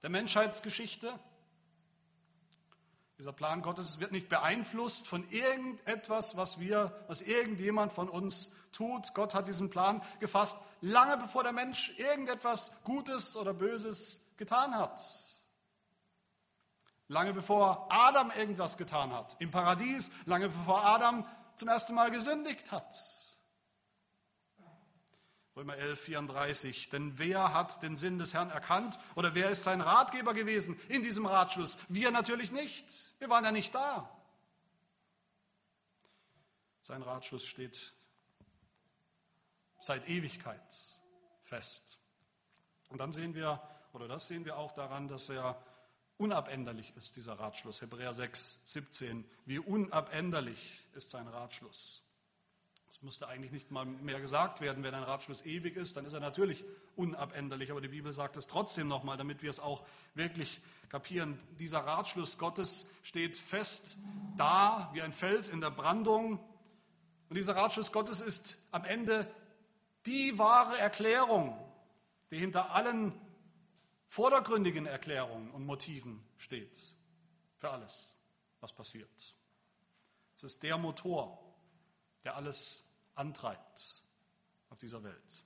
der 0.03 0.09
Menschheitsgeschichte, 0.09 1.17
dieser 3.17 3.31
Plan 3.31 3.61
Gottes 3.61 3.99
wird 4.01 4.11
nicht 4.11 4.27
beeinflusst 4.27 5.07
von 5.07 5.29
irgendetwas, 5.29 6.35
was 6.35 6.59
wir, 6.59 7.05
was 7.07 7.21
irgendjemand 7.21 7.93
von 7.93 8.09
uns 8.09 8.51
tut. 8.73 9.13
Gott 9.13 9.33
hat 9.33 9.47
diesen 9.47 9.69
Plan 9.69 10.01
gefasst, 10.19 10.57
lange 10.81 11.15
bevor 11.17 11.43
der 11.43 11.53
Mensch 11.53 11.97
irgendetwas 11.97 12.83
Gutes 12.83 13.37
oder 13.37 13.53
Böses 13.53 14.27
getan 14.35 14.75
hat. 14.75 14.99
Lange 17.07 17.33
bevor 17.33 17.87
Adam 17.89 18.29
irgendwas 18.31 18.77
getan 18.77 19.13
hat. 19.13 19.37
Im 19.39 19.51
Paradies, 19.51 20.11
lange 20.25 20.49
bevor 20.49 20.83
Adam 20.83 21.25
zum 21.55 21.69
ersten 21.69 21.93
Mal 21.93 22.11
gesündigt 22.11 22.71
hat. 22.73 22.93
Römer 25.55 25.77
11, 25.77 25.99
34. 25.99 26.89
Denn 26.89 27.17
wer 27.17 27.53
hat 27.53 27.83
den 27.83 27.95
Sinn 27.95 28.17
des 28.17 28.33
Herrn 28.33 28.49
erkannt 28.49 28.97
oder 29.15 29.35
wer 29.35 29.49
ist 29.49 29.63
sein 29.63 29.81
Ratgeber 29.81 30.33
gewesen 30.33 30.79
in 30.89 31.03
diesem 31.03 31.25
Ratschluss? 31.25 31.77
Wir 31.89 32.11
natürlich 32.11 32.51
nicht. 32.51 33.13
Wir 33.19 33.29
waren 33.29 33.43
ja 33.43 33.51
nicht 33.51 33.73
da. 33.73 34.09
Sein 36.81 37.01
Ratschluss 37.01 37.45
steht 37.45 37.93
seit 39.79 40.07
Ewigkeit 40.09 40.59
fest. 41.43 41.99
Und 42.89 42.99
dann 42.99 43.11
sehen 43.11 43.35
wir, 43.35 43.61
oder 43.93 44.07
das 44.07 44.27
sehen 44.27 44.45
wir 44.45 44.57
auch 44.57 44.71
daran, 44.73 45.07
dass 45.07 45.29
er 45.29 45.61
unabänderlich 46.17 46.95
ist, 46.95 47.15
dieser 47.15 47.39
Ratschluss. 47.39 47.81
Hebräer 47.81 48.13
6, 48.13 48.61
17. 48.65 49.29
Wie 49.45 49.59
unabänderlich 49.59 50.87
ist 50.93 51.09
sein 51.09 51.27
Ratschluss. 51.27 52.03
Es 52.93 53.01
musste 53.01 53.27
eigentlich 53.27 53.51
nicht 53.51 53.71
mal 53.71 53.85
mehr 53.85 54.21
gesagt 54.21 54.61
werden, 54.61 54.83
wenn 54.83 54.93
ein 54.93 55.01
Ratschluss 55.01 55.43
ewig 55.43 55.77
ist, 55.77 55.97
dann 55.97 56.05
ist 56.05 56.13
er 56.13 56.19
natürlich 56.19 56.63
unabänderlich. 56.95 57.71
Aber 57.71 57.81
die 57.81 57.87
Bibel 57.87 58.13
sagt 58.13 58.37
es 58.37 58.45
trotzdem 58.45 58.87
nochmal, 58.87 59.17
damit 59.17 59.41
wir 59.41 59.49
es 59.49 59.59
auch 59.59 59.83
wirklich 60.13 60.61
kapieren. 60.89 61.39
Dieser 61.57 61.79
Ratschluss 61.79 62.37
Gottes 62.37 62.87
steht 63.01 63.35
fest 63.35 63.97
da 64.37 64.91
wie 64.93 65.01
ein 65.01 65.11
Fels 65.11 65.49
in 65.49 65.59
der 65.59 65.71
Brandung. 65.71 66.33
Und 67.29 67.35
dieser 67.35 67.55
Ratschluss 67.55 67.91
Gottes 67.91 68.21
ist 68.21 68.59
am 68.69 68.85
Ende 68.85 69.27
die 70.05 70.37
wahre 70.37 70.77
Erklärung, 70.77 71.57
die 72.29 72.37
hinter 72.37 72.75
allen 72.75 73.19
vordergründigen 74.07 74.85
Erklärungen 74.85 75.49
und 75.49 75.65
Motiven 75.65 76.23
steht. 76.37 76.77
Für 77.57 77.71
alles, 77.71 78.15
was 78.59 78.71
passiert. 78.71 79.33
Es 80.37 80.43
ist 80.43 80.61
der 80.61 80.77
Motor, 80.77 81.42
der 82.23 82.35
alles 82.35 82.87
antreibt 83.15 84.03
auf 84.69 84.77
dieser 84.77 85.03
Welt. 85.03 85.43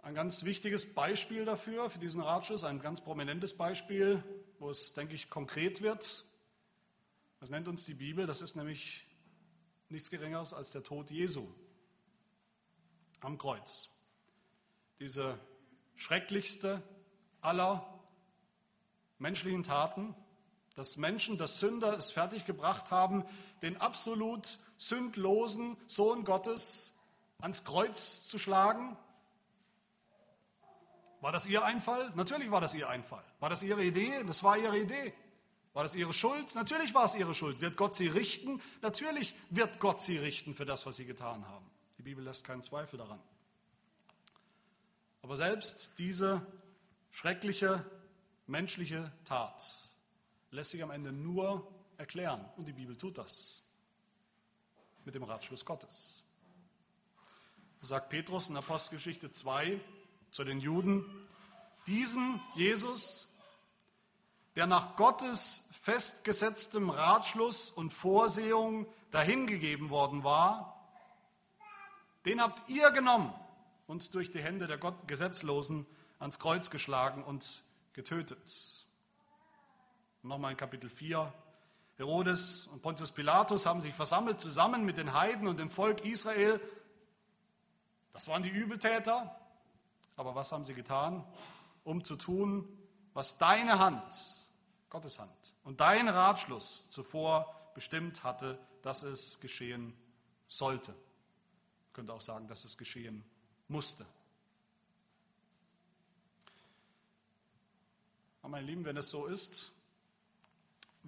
Ein 0.00 0.14
ganz 0.14 0.44
wichtiges 0.44 0.94
Beispiel 0.94 1.44
dafür, 1.44 1.90
für 1.90 1.98
diesen 1.98 2.22
Ratschluss, 2.22 2.64
ein 2.64 2.80
ganz 2.80 3.00
prominentes 3.00 3.56
Beispiel, 3.56 4.22
wo 4.58 4.70
es, 4.70 4.94
denke 4.94 5.14
ich, 5.14 5.28
konkret 5.28 5.82
wird. 5.82 6.24
Das 7.40 7.50
nennt 7.50 7.68
uns 7.68 7.84
die 7.84 7.94
Bibel, 7.94 8.26
das 8.26 8.40
ist 8.40 8.56
nämlich 8.56 9.06
nichts 9.88 10.10
Geringeres 10.10 10.52
als 10.52 10.70
der 10.72 10.82
Tod 10.82 11.10
Jesu 11.10 11.46
am 13.20 13.38
Kreuz. 13.38 13.90
Diese 15.00 15.38
schrecklichste 15.96 16.82
aller 17.40 18.00
menschlichen 19.18 19.62
Taten, 19.62 20.14
dass 20.78 20.96
Menschen, 20.96 21.38
dass 21.38 21.58
Sünder 21.58 21.96
es 21.96 22.12
fertiggebracht 22.12 22.92
haben, 22.92 23.24
den 23.62 23.80
absolut 23.80 24.60
sündlosen 24.76 25.76
Sohn 25.88 26.24
Gottes 26.24 27.00
ans 27.40 27.64
Kreuz 27.64 28.28
zu 28.28 28.38
schlagen. 28.38 28.96
War 31.20 31.32
das 31.32 31.46
ihr 31.46 31.64
Einfall? 31.64 32.12
Natürlich 32.14 32.52
war 32.52 32.60
das 32.60 32.74
ihr 32.74 32.88
Einfall. 32.88 33.24
War 33.40 33.50
das 33.50 33.64
ihre 33.64 33.82
Idee? 33.82 34.22
Das 34.24 34.44
war 34.44 34.56
ihre 34.56 34.78
Idee. 34.78 35.12
War 35.72 35.82
das 35.82 35.96
ihre 35.96 36.12
Schuld? 36.12 36.54
Natürlich 36.54 36.94
war 36.94 37.06
es 37.06 37.16
ihre 37.16 37.34
Schuld. 37.34 37.60
Wird 37.60 37.76
Gott 37.76 37.96
sie 37.96 38.06
richten? 38.06 38.62
Natürlich 38.80 39.34
wird 39.50 39.80
Gott 39.80 40.00
sie 40.00 40.18
richten 40.18 40.54
für 40.54 40.64
das, 40.64 40.86
was 40.86 40.94
sie 40.94 41.06
getan 41.06 41.44
haben. 41.48 41.68
Die 41.98 42.02
Bibel 42.02 42.22
lässt 42.22 42.44
keinen 42.44 42.62
Zweifel 42.62 42.98
daran. 42.98 43.20
Aber 45.22 45.36
selbst 45.36 45.90
diese 45.98 46.46
schreckliche 47.10 47.84
menschliche 48.46 49.10
Tat 49.24 49.87
lässt 50.50 50.70
sich 50.70 50.82
am 50.82 50.90
Ende 50.90 51.12
nur 51.12 51.66
erklären. 51.96 52.44
Und 52.56 52.66
die 52.66 52.72
Bibel 52.72 52.96
tut 52.96 53.18
das 53.18 53.62
mit 55.04 55.14
dem 55.14 55.22
Ratschluss 55.22 55.64
Gottes. 55.64 56.22
So 57.80 57.86
sagt 57.86 58.10
Petrus 58.10 58.48
in 58.48 58.56
Apostelgeschichte 58.56 59.30
2 59.30 59.80
zu 60.30 60.44
den 60.44 60.60
Juden, 60.60 61.04
diesen 61.86 62.40
Jesus, 62.54 63.28
der 64.56 64.66
nach 64.66 64.96
Gottes 64.96 65.68
festgesetztem 65.72 66.90
Ratschluss 66.90 67.70
und 67.70 67.90
Vorsehung 67.90 68.86
dahingegeben 69.10 69.90
worden 69.90 70.24
war, 70.24 70.78
den 72.26 72.42
habt 72.42 72.68
ihr 72.68 72.90
genommen 72.90 73.32
und 73.86 74.14
durch 74.14 74.30
die 74.30 74.42
Hände 74.42 74.66
der 74.66 74.78
Gesetzlosen 75.06 75.86
ans 76.18 76.38
Kreuz 76.38 76.68
geschlagen 76.68 77.24
und 77.24 77.62
getötet. 77.94 78.77
Nochmal 80.22 80.52
in 80.52 80.56
Kapitel 80.56 80.90
4. 80.90 81.32
Herodes 81.96 82.66
und 82.68 82.82
Pontius 82.82 83.12
Pilatus 83.12 83.66
haben 83.66 83.80
sich 83.80 83.94
versammelt 83.94 84.40
zusammen 84.40 84.84
mit 84.84 84.98
den 84.98 85.12
Heiden 85.12 85.48
und 85.48 85.58
dem 85.58 85.70
Volk 85.70 86.04
Israel. 86.04 86.60
Das 88.12 88.28
waren 88.28 88.42
die 88.42 88.48
Übeltäter. 88.48 89.36
Aber 90.16 90.34
was 90.34 90.50
haben 90.50 90.64
sie 90.64 90.74
getan? 90.74 91.24
Um 91.84 92.02
zu 92.04 92.16
tun, 92.16 92.68
was 93.14 93.38
deine 93.38 93.78
Hand, 93.78 94.48
Gottes 94.90 95.18
Hand 95.18 95.54
und 95.64 95.80
dein 95.80 96.08
Ratschluss 96.08 96.90
zuvor 96.90 97.54
bestimmt 97.74 98.24
hatte, 98.24 98.58
dass 98.82 99.04
es 99.04 99.38
geschehen 99.40 99.96
sollte. 100.48 100.94
Ich 101.86 101.92
könnte 101.92 102.12
auch 102.12 102.20
sagen, 102.20 102.48
dass 102.48 102.64
es 102.64 102.76
geschehen 102.76 103.24
musste. 103.68 104.04
Aber 108.42 108.50
meine 108.50 108.66
Lieben, 108.66 108.84
wenn 108.84 108.96
es 108.96 109.10
so 109.10 109.26
ist, 109.26 109.72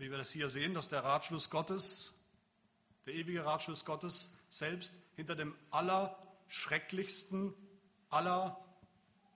wie 0.00 0.10
wir 0.10 0.18
das 0.18 0.30
hier 0.30 0.48
sehen, 0.48 0.74
dass 0.74 0.88
der 0.88 1.04
Ratschluss 1.04 1.50
Gottes, 1.50 2.14
der 3.06 3.14
ewige 3.14 3.44
Ratschluss 3.44 3.84
Gottes 3.84 4.34
selbst 4.48 4.94
hinter 5.14 5.36
dem 5.36 5.54
allerschrecklichsten 5.70 7.54
aller 8.08 8.58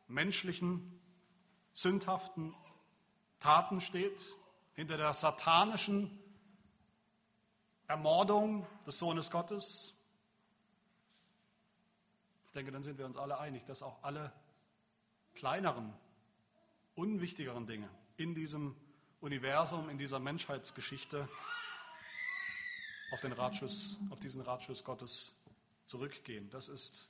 menschlichen, 0.09 1.01
sündhaften 1.73 2.55
Taten 3.41 3.81
steht, 3.81 4.25
hinter 4.75 4.97
der 4.97 5.13
satanischen 5.13 6.19
Ermordung 7.87 8.67
des 8.87 8.99
Sohnes 8.99 9.31
Gottes, 9.31 9.95
denke, 12.55 12.73
dann 12.73 12.83
sind 12.83 12.99
wir 12.99 13.07
uns 13.07 13.17
alle 13.17 13.39
einig, 13.39 13.65
dass 13.65 13.83
auch 13.83 14.03
alle 14.03 14.33
kleineren, 15.35 15.93
unwichtigeren 16.95 17.67
Dinge 17.67 17.89
in 18.17 18.35
diesem 18.35 18.77
Universum, 19.25 19.89
in 19.89 19.97
dieser 19.97 20.19
Menschheitsgeschichte 20.19 21.27
auf, 23.11 23.23
den 23.23 23.33
Ratschluss, 23.33 23.99
auf 24.11 24.21
diesen 24.21 24.43
Ratschluss 24.43 24.85
Gottes 24.85 25.33
zurückgehen. 25.87 26.51
Das 26.51 26.69
ist 26.69 27.09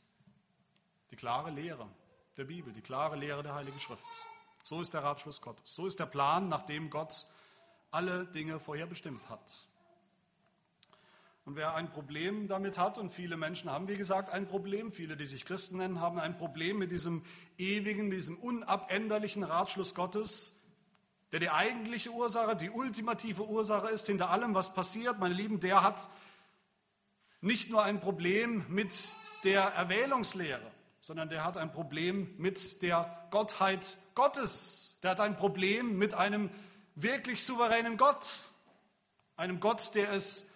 die 1.11 1.17
klare 1.17 1.51
Lehre 1.51 1.89
der 2.37 2.45
Bibel, 2.45 2.73
die 2.73 2.83
klare 2.83 3.17
Lehre 3.17 3.43
der 3.43 3.57
Heiligen 3.57 3.81
Schrift. 3.81 4.05
So 4.63 4.81
ist 4.81 4.95
der 4.95 5.03
Ratschluss 5.03 5.41
Gottes. 5.41 5.75
So 5.75 5.89
ist 5.89 5.99
der 5.99 6.07
Plan, 6.07 6.49
nach 6.49 6.63
dem 6.63 6.89
Gott 6.89 7.27
alle 7.91 8.27
Dinge 8.27 8.61
vorher 8.61 8.87
bestimmt 8.87 9.29
hat. 9.29 9.67
Und 11.45 11.57
wer 11.57 11.75
ein 11.75 11.91
Problem 11.91 12.47
damit 12.47 12.79
hat, 12.79 12.97
und 12.97 13.11
viele 13.11 13.37
Menschen 13.37 13.69
haben, 13.69 13.89
wie 13.89 13.97
gesagt, 13.97 14.31
ein 14.31 14.47
Problem, 14.47 14.93
viele, 14.93 15.17
die 15.17 15.27
sich 15.27 15.45
Christen 15.45 15.79
nennen, 15.79 16.01
haben 16.01 16.21
ein 16.21 16.39
Problem 16.39 16.79
mit 16.79 16.93
diesem 16.93 17.25
ewigen, 17.59 18.13
diesem 18.13 18.39
unabänderlichen 18.39 19.43
Ratschluss 19.43 19.97
Gottes, 19.97 20.64
der 21.33 21.41
die 21.41 21.51
eigentliche 21.51 22.11
Ursache, 22.11 22.57
die 22.57 22.71
ultimative 22.71 23.47
Ursache 23.47 23.89
ist 23.89 24.07
hinter 24.07 24.31
allem, 24.31 24.55
was 24.55 24.73
passiert. 24.75 25.19
Meine 25.19 25.35
Lieben, 25.35 25.61
der 25.61 25.83
hat 25.83 26.09
nicht 27.41 27.71
nur 27.71 27.83
ein 27.83 28.01
Problem 28.01 28.65
mit 28.69 29.13
der 29.43 29.63
Erwählungslehre, 29.63 30.71
sondern 31.01 31.29
der 31.29 31.45
hat 31.45 31.57
ein 31.57 31.73
Problem 31.73 32.35
mit 32.39 32.83
der 32.83 33.29
Gottheit 33.31 33.99
Gottes. 34.15 34.99
Der 35.03 35.11
hat 35.11 35.21
ein 35.21 35.37
Problem 35.37 35.99
mit 35.99 36.15
einem 36.15 36.51
wirklich 36.95 37.45
souveränen 37.45 37.97
Gott, 37.97 38.27
einem 39.37 39.61
Gott, 39.61 39.95
der 39.95 40.13
es 40.13 40.51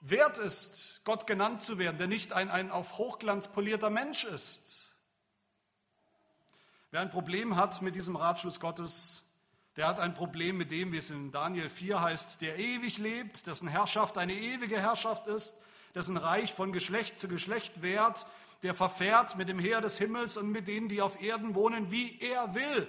wert 0.00 0.38
ist, 0.38 1.00
Gott 1.04 1.26
genannt 1.26 1.62
zu 1.62 1.78
werden, 1.78 1.98
der 1.98 2.06
nicht 2.06 2.32
ein, 2.32 2.50
ein 2.50 2.70
auf 2.70 2.98
Hochglanz 2.98 3.48
polierter 3.48 3.90
Mensch 3.90 4.24
ist. 4.24 4.94
Wer 6.90 7.00
ein 7.00 7.10
Problem 7.10 7.56
hat 7.56 7.82
mit 7.82 7.96
diesem 7.96 8.16
Ratschluss 8.16 8.60
Gottes, 8.60 9.25
der 9.76 9.86
hat 9.86 10.00
ein 10.00 10.14
Problem 10.14 10.56
mit 10.56 10.70
dem, 10.70 10.92
wie 10.92 10.96
es 10.96 11.10
in 11.10 11.32
Daniel 11.32 11.68
4 11.68 12.00
heißt, 12.00 12.40
der 12.40 12.58
ewig 12.58 12.98
lebt, 12.98 13.46
dessen 13.46 13.68
Herrschaft 13.68 14.16
eine 14.16 14.32
ewige 14.32 14.80
Herrschaft 14.80 15.26
ist, 15.26 15.54
dessen 15.94 16.16
Reich 16.16 16.54
von 16.54 16.72
Geschlecht 16.72 17.18
zu 17.18 17.28
Geschlecht 17.28 17.82
währt, 17.82 18.26
der 18.62 18.74
verfährt 18.74 19.36
mit 19.36 19.48
dem 19.48 19.58
Heer 19.58 19.82
des 19.82 19.98
Himmels 19.98 20.36
und 20.36 20.50
mit 20.50 20.66
denen, 20.66 20.88
die 20.88 21.02
auf 21.02 21.20
Erden 21.20 21.54
wohnen, 21.54 21.90
wie 21.90 22.18
er 22.20 22.54
will. 22.54 22.88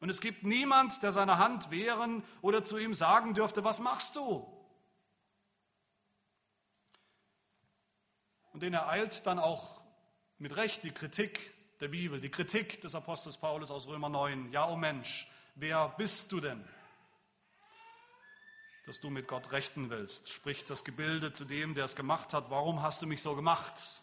Und 0.00 0.10
es 0.10 0.20
gibt 0.20 0.42
niemand, 0.42 1.02
der 1.02 1.12
seine 1.12 1.38
Hand 1.38 1.70
wehren 1.70 2.22
oder 2.42 2.62
zu 2.62 2.76
ihm 2.76 2.92
sagen 2.92 3.32
dürfte, 3.32 3.64
was 3.64 3.78
machst 3.78 4.16
du? 4.16 4.46
Und 8.52 8.62
den 8.62 8.74
ereilt 8.74 9.26
dann 9.26 9.38
auch 9.38 9.80
mit 10.38 10.56
Recht 10.56 10.84
die 10.84 10.90
Kritik 10.90 11.54
der 11.80 11.88
Bibel, 11.88 12.20
die 12.20 12.30
Kritik 12.30 12.80
des 12.82 12.94
Apostels 12.94 13.38
Paulus 13.38 13.70
aus 13.70 13.88
Römer 13.88 14.10
9. 14.10 14.52
Ja, 14.52 14.68
oh 14.68 14.76
Mensch, 14.76 15.28
wer 15.56 15.88
bist 15.96 16.30
du 16.30 16.40
denn, 16.40 16.64
dass 18.84 19.00
du 19.00 19.10
mit 19.10 19.26
Gott 19.26 19.50
rechten 19.50 19.90
willst? 19.90 20.28
Spricht 20.28 20.70
das 20.70 20.84
Gebilde 20.84 21.32
zu 21.32 21.44
dem, 21.44 21.74
der 21.74 21.86
es 21.86 21.96
gemacht 21.96 22.32
hat, 22.32 22.50
warum 22.50 22.82
hast 22.82 23.02
du 23.02 23.06
mich 23.06 23.20
so 23.20 23.34
gemacht? 23.34 24.02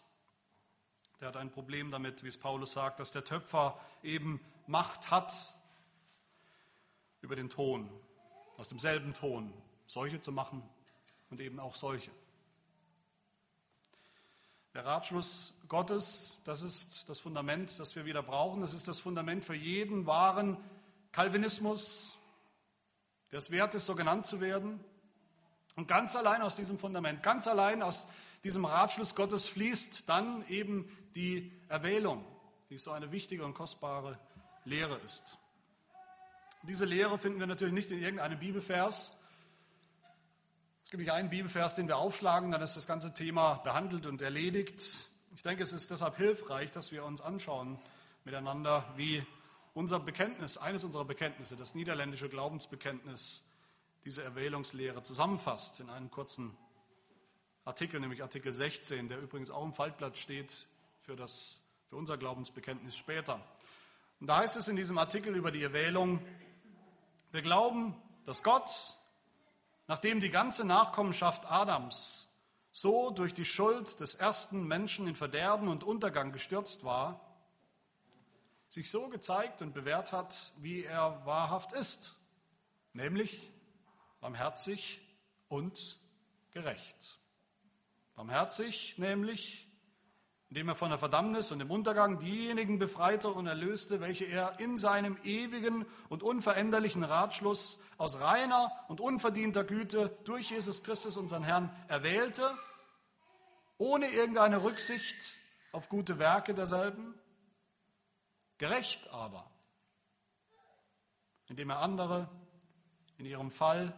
Der 1.20 1.28
hat 1.28 1.36
ein 1.36 1.50
Problem 1.50 1.90
damit, 1.90 2.22
wie 2.22 2.28
es 2.28 2.38
Paulus 2.38 2.72
sagt, 2.72 3.00
dass 3.00 3.12
der 3.12 3.24
Töpfer 3.24 3.80
eben 4.02 4.40
Macht 4.66 5.10
hat 5.10 5.54
über 7.20 7.36
den 7.36 7.48
Ton, 7.48 7.90
aus 8.56 8.68
demselben 8.68 9.14
Ton, 9.14 9.52
solche 9.86 10.20
zu 10.20 10.32
machen 10.32 10.62
und 11.30 11.40
eben 11.40 11.60
auch 11.60 11.74
solche. 11.74 12.10
Der 14.74 14.84
Ratschluss 14.84 15.54
Gottes, 15.68 16.40
das 16.44 16.62
ist 16.62 17.08
das 17.08 17.20
Fundament, 17.20 17.78
das 17.78 17.94
wir 17.94 18.04
wieder 18.06 18.22
brauchen. 18.22 18.60
Das 18.60 18.74
ist 18.74 18.88
das 18.88 18.98
Fundament 18.98 19.44
für 19.44 19.54
jeden 19.54 20.06
wahren 20.06 20.58
Calvinismus, 21.14 22.18
der 23.30 23.38
es 23.38 23.52
wert 23.52 23.74
ist, 23.76 23.86
so 23.86 23.94
genannt 23.94 24.26
zu 24.26 24.40
werden. 24.40 24.80
Und 25.76 25.86
ganz 25.86 26.16
allein 26.16 26.42
aus 26.42 26.56
diesem 26.56 26.76
Fundament, 26.76 27.22
ganz 27.22 27.46
allein 27.46 27.82
aus 27.82 28.08
diesem 28.42 28.64
Ratschluss 28.64 29.14
Gottes 29.14 29.48
fließt 29.48 30.08
dann 30.08 30.44
eben 30.48 30.88
die 31.14 31.52
Erwählung, 31.68 32.24
die 32.68 32.78
so 32.78 32.90
eine 32.90 33.12
wichtige 33.12 33.44
und 33.44 33.54
kostbare 33.54 34.18
Lehre 34.64 34.98
ist. 35.04 35.38
Diese 36.62 36.84
Lehre 36.84 37.16
finden 37.16 37.38
wir 37.38 37.46
natürlich 37.46 37.74
nicht 37.74 37.90
in 37.92 38.02
irgendeinem 38.02 38.40
Bibelvers, 38.40 39.16
gibt 40.94 41.02
nicht 41.02 41.12
einen 41.12 41.28
Bibelvers, 41.28 41.74
den 41.74 41.88
wir 41.88 41.96
aufschlagen, 41.96 42.52
dann 42.52 42.62
ist 42.62 42.76
das 42.76 42.86
ganze 42.86 43.12
Thema 43.12 43.54
behandelt 43.64 44.06
und 44.06 44.22
erledigt. 44.22 45.08
Ich 45.34 45.42
denke, 45.42 45.64
es 45.64 45.72
ist 45.72 45.90
deshalb 45.90 46.16
hilfreich, 46.16 46.70
dass 46.70 46.92
wir 46.92 47.04
uns 47.04 47.20
anschauen 47.20 47.80
miteinander, 48.24 48.84
wie 48.96 49.26
unser 49.74 50.00
Bekenntnis, 50.00 50.56
eines 50.56 50.84
unserer 50.84 51.04
Bekenntnisse, 51.04 51.56
das 51.56 51.74
niederländische 51.74 52.28
Glaubensbekenntnis, 52.28 53.44
diese 54.04 54.22
Erwählungslehre 54.22 55.02
zusammenfasst 55.02 55.80
in 55.80 55.90
einem 55.90 56.10
kurzen 56.10 56.56
Artikel, 57.64 58.00
nämlich 58.00 58.22
Artikel 58.22 58.52
16, 58.52 59.08
der 59.08 59.20
übrigens 59.20 59.50
auch 59.50 59.64
im 59.64 59.72
Faltblatt 59.72 60.18
steht 60.18 60.66
für, 61.02 61.16
das, 61.16 61.60
für 61.88 61.96
unser 61.96 62.16
Glaubensbekenntnis 62.16 62.96
später. 62.96 63.40
Und 64.20 64.28
da 64.28 64.38
heißt 64.38 64.56
es 64.56 64.68
in 64.68 64.76
diesem 64.76 64.98
Artikel 64.98 65.34
über 65.34 65.50
die 65.50 65.62
Erwählung, 65.62 66.24
wir 67.32 67.42
glauben, 67.42 67.94
dass 68.26 68.42
Gott 68.42 68.96
nachdem 69.86 70.20
die 70.20 70.30
ganze 70.30 70.66
Nachkommenschaft 70.66 71.50
Adams 71.50 72.28
so 72.72 73.10
durch 73.10 73.34
die 73.34 73.44
Schuld 73.44 74.00
des 74.00 74.14
ersten 74.14 74.66
Menschen 74.66 75.06
in 75.06 75.14
Verderben 75.14 75.68
und 75.68 75.84
Untergang 75.84 76.32
gestürzt 76.32 76.84
war, 76.84 77.20
sich 78.74 78.90
so 78.90 79.08
gezeigt 79.08 79.62
und 79.62 79.72
bewährt 79.72 80.12
hat, 80.12 80.52
wie 80.58 80.82
er 80.82 81.24
wahrhaft 81.24 81.72
ist, 81.72 82.16
nämlich 82.92 83.52
barmherzig 84.20 85.00
und 85.48 85.96
gerecht. 86.50 87.20
Barmherzig 88.16 88.98
nämlich, 88.98 89.68
indem 90.48 90.70
er 90.70 90.74
von 90.74 90.88
der 90.90 90.98
Verdammnis 90.98 91.52
und 91.52 91.60
dem 91.60 91.70
Untergang 91.70 92.18
diejenigen 92.18 92.80
befreite 92.80 93.28
und 93.28 93.46
erlöste, 93.46 94.00
welche 94.00 94.24
er 94.24 94.58
in 94.58 94.76
seinem 94.76 95.18
ewigen 95.22 95.86
und 96.08 96.24
unveränderlichen 96.24 97.04
Ratschluss 97.04 97.80
aus 97.96 98.18
reiner 98.18 98.72
und 98.88 99.00
unverdienter 99.00 99.62
Güte 99.62 100.18
durch 100.24 100.50
Jesus 100.50 100.82
Christus, 100.82 101.16
unseren 101.16 101.44
Herrn, 101.44 101.70
erwählte, 101.86 102.50
ohne 103.78 104.10
irgendeine 104.10 104.64
Rücksicht 104.64 105.36
auf 105.70 105.88
gute 105.88 106.18
Werke 106.18 106.54
derselben, 106.54 107.14
gerecht 108.58 109.08
aber, 109.08 109.50
indem 111.48 111.70
er 111.70 111.80
andere 111.80 112.28
in 113.18 113.26
ihrem 113.26 113.50
Fall 113.50 113.94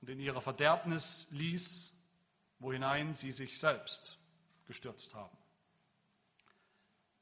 und 0.00 0.08
in 0.08 0.20
ihrer 0.20 0.40
Verderbnis 0.40 1.26
ließ, 1.30 1.94
wohinein 2.58 3.14
sie 3.14 3.32
sich 3.32 3.58
selbst 3.58 4.18
gestürzt 4.66 5.14
haben. 5.14 5.36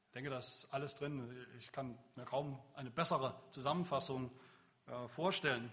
Ich 0.07 0.13
denke, 0.13 0.29
da 0.29 0.39
ist 0.39 0.67
alles 0.71 0.95
drin. 0.95 1.45
Ich 1.59 1.71
kann 1.71 1.97
mir 2.15 2.25
kaum 2.25 2.59
eine 2.73 2.89
bessere 2.89 3.39
Zusammenfassung 3.51 4.31
äh, 4.87 5.07
vorstellen 5.07 5.71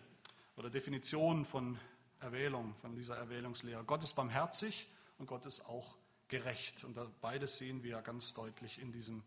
oder 0.57 0.69
Definition 0.69 1.45
von 1.45 1.79
Erwählung, 2.21 2.75
von 2.76 2.95
dieser 2.95 3.17
Erwählungslehre. 3.17 3.85
Gott 3.85 4.03
ist 4.03 4.15
barmherzig 4.15 4.88
und 5.19 5.26
Gott 5.26 5.47
ist 5.47 5.65
auch 5.67 5.97
gerecht. 6.29 6.85
Und 6.85 6.99
beides 7.21 7.59
sehen 7.59 7.83
wir 7.83 8.03
ganz 8.03 8.35
deutlich 8.35 8.79
in 8.79 8.93
diesem 8.93 9.23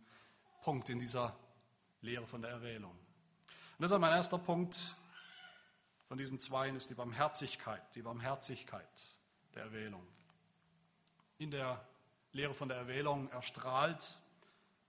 Punkt, 0.61 0.89
in 0.89 0.99
dieser 0.99 1.35
Lehre 2.01 2.27
von 2.27 2.41
der 2.41 2.51
Erwählung. 2.51 2.91
Und 2.91 3.81
deshalb 3.81 4.01
mein 4.01 4.13
erster 4.13 4.37
Punkt 4.37 4.95
von 6.07 6.17
diesen 6.17 6.39
zwei 6.39 6.69
ist 6.69 6.89
die 6.89 6.95
Barmherzigkeit, 6.95 7.83
die 7.95 8.01
Barmherzigkeit 8.01 9.17
der 9.55 9.63
Erwählung 9.63 10.05
in 11.39 11.51
der 11.51 11.81
Lehre 12.33 12.53
von 12.53 12.67
der 12.67 12.77
Erwählung 12.77 13.29
erstrahlt 13.31 14.19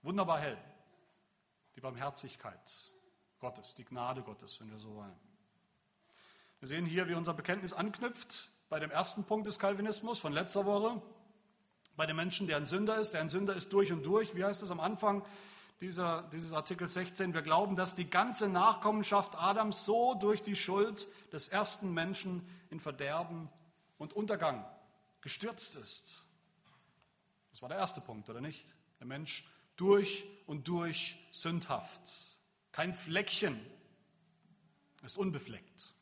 wunderbar 0.03 0.39
hell. 0.39 0.57
Die 1.75 1.81
Barmherzigkeit 1.81 2.91
Gottes, 3.39 3.73
die 3.73 3.85
Gnade 3.85 4.21
Gottes, 4.21 4.59
wenn 4.59 4.69
wir 4.69 4.77
so 4.77 4.93
wollen. 4.93 5.15
Wir 6.59 6.67
sehen 6.67 6.85
hier, 6.85 7.07
wie 7.07 7.15
unser 7.15 7.33
Bekenntnis 7.33 7.73
anknüpft 7.73 8.51
bei 8.69 8.79
dem 8.79 8.91
ersten 8.91 9.23
Punkt 9.23 9.47
des 9.47 9.57
Calvinismus 9.57 10.19
von 10.19 10.33
letzter 10.33 10.65
Woche, 10.65 11.01
bei 11.95 12.05
dem 12.05 12.17
Menschen, 12.17 12.47
der 12.47 12.57
ein 12.57 12.65
Sünder 12.65 12.97
ist, 12.97 13.11
der 13.11 13.21
ein 13.21 13.29
Sünder 13.29 13.55
ist 13.55 13.73
durch 13.73 13.91
und 13.91 14.03
durch. 14.03 14.35
Wie 14.35 14.43
heißt 14.43 14.61
es 14.61 14.71
am 14.71 14.79
Anfang 14.79 15.25
dieser, 15.81 16.23
dieses 16.31 16.53
Artikel 16.53 16.87
16? 16.87 17.33
Wir 17.33 17.41
glauben, 17.41 17.75
dass 17.75 17.95
die 17.95 18.09
ganze 18.09 18.47
Nachkommenschaft 18.47 19.35
Adams 19.35 19.83
so 19.83 20.13
durch 20.13 20.43
die 20.43 20.55
Schuld 20.55 21.07
des 21.33 21.47
ersten 21.47 21.93
Menschen 21.93 22.47
in 22.69 22.79
Verderben 22.79 23.49
und 23.97 24.13
Untergang 24.13 24.65
gestürzt 25.21 25.75
ist. 25.75 26.25
Das 27.49 27.61
war 27.61 27.69
der 27.69 27.79
erste 27.79 27.99
Punkt, 27.99 28.29
oder 28.29 28.41
nicht? 28.41 28.73
Der 28.99 29.07
Mensch 29.07 29.45
durch 29.75 30.25
und 30.45 30.67
durch 30.67 31.17
sündhaft. 31.31 32.37
Kein 32.71 32.93
Fleckchen 32.93 33.59
ist 35.03 35.17
unbefleckt. 35.17 35.93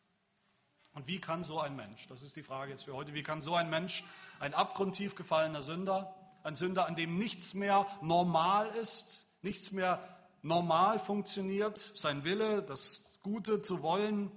Und 0.94 1.08
wie 1.08 1.22
kann 1.22 1.44
so 1.44 1.60
ein 1.60 1.76
Mensch, 1.76 2.08
das 2.08 2.24
ist 2.24 2.36
die 2.36 2.44
Frage 2.44 2.72
jetzt 2.72 2.84
für 2.84 2.94
heute, 2.94 3.14
wie 3.14 3.24
kann 3.24 3.42
so 3.42 3.56
ein 3.56 3.70
Mensch, 3.70 4.04
ein 4.40 4.54
abgrundtief 4.54 5.16
gefallener 5.16 5.62
Sünder, 5.62 6.14
ein 6.44 6.56
Sünder, 6.56 6.88
an 6.88 6.96
dem 6.96 7.18
nichts 7.18 7.54
mehr 7.54 7.88
normal 8.02 8.68
ist, 8.76 9.29
nichts 9.42 9.72
mehr 9.72 10.04
normal 10.42 11.00
funktioniert, 11.00 11.78
sein 11.78 12.24
Wille, 12.24 12.64
das 12.64 13.20
Gute 13.22 13.62
zu 13.62 13.82
wollen, 13.82 14.32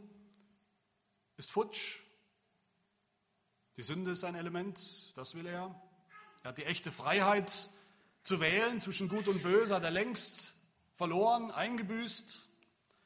ist 1.37 1.51
futsch. 1.51 2.01
Die 3.77 3.83
Sünde 3.83 4.11
ist 4.11 4.25
ein 4.25 4.35
Element, 4.35 5.17
das 5.17 5.35
will 5.35 5.47
er. 5.47 5.75
Er 6.43 6.49
hat 6.51 6.59
die 6.59 6.67
echte 6.67 6.91
Freiheit 6.91 7.71
zu 8.23 8.41
wählen 8.41 8.81
zwischen 8.81 9.09
Gut 9.09 9.29
und 9.29 9.43
Böse, 9.43 9.75
hat 9.75 9.85
er 9.85 9.91
längst 9.91 10.55
verloren, 10.97 11.51
eingebüßt. 11.51 12.49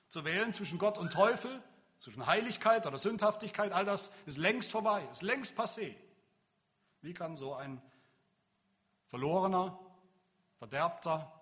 Zu 0.09 0.25
wählen 0.25 0.53
zwischen 0.53 0.79
Gott 0.79 0.99
und 0.99 1.13
Teufel, 1.13 1.63
zwischen 1.99 2.27
Heiligkeit 2.27 2.87
oder 2.87 2.99
Sündhaftigkeit, 2.99 3.73
all 3.73 3.85
das 3.85 4.13
ist 4.27 4.39
längst 4.39 4.71
vorbei, 4.71 5.07
ist 5.11 5.23
längst 5.23 5.59
passé. 5.59 5.95
Wie 7.01 7.15
kann 7.15 7.37
so 7.37 7.55
ein 7.55 7.81
verlorener, 9.09 9.79
verderbter, 10.59 11.36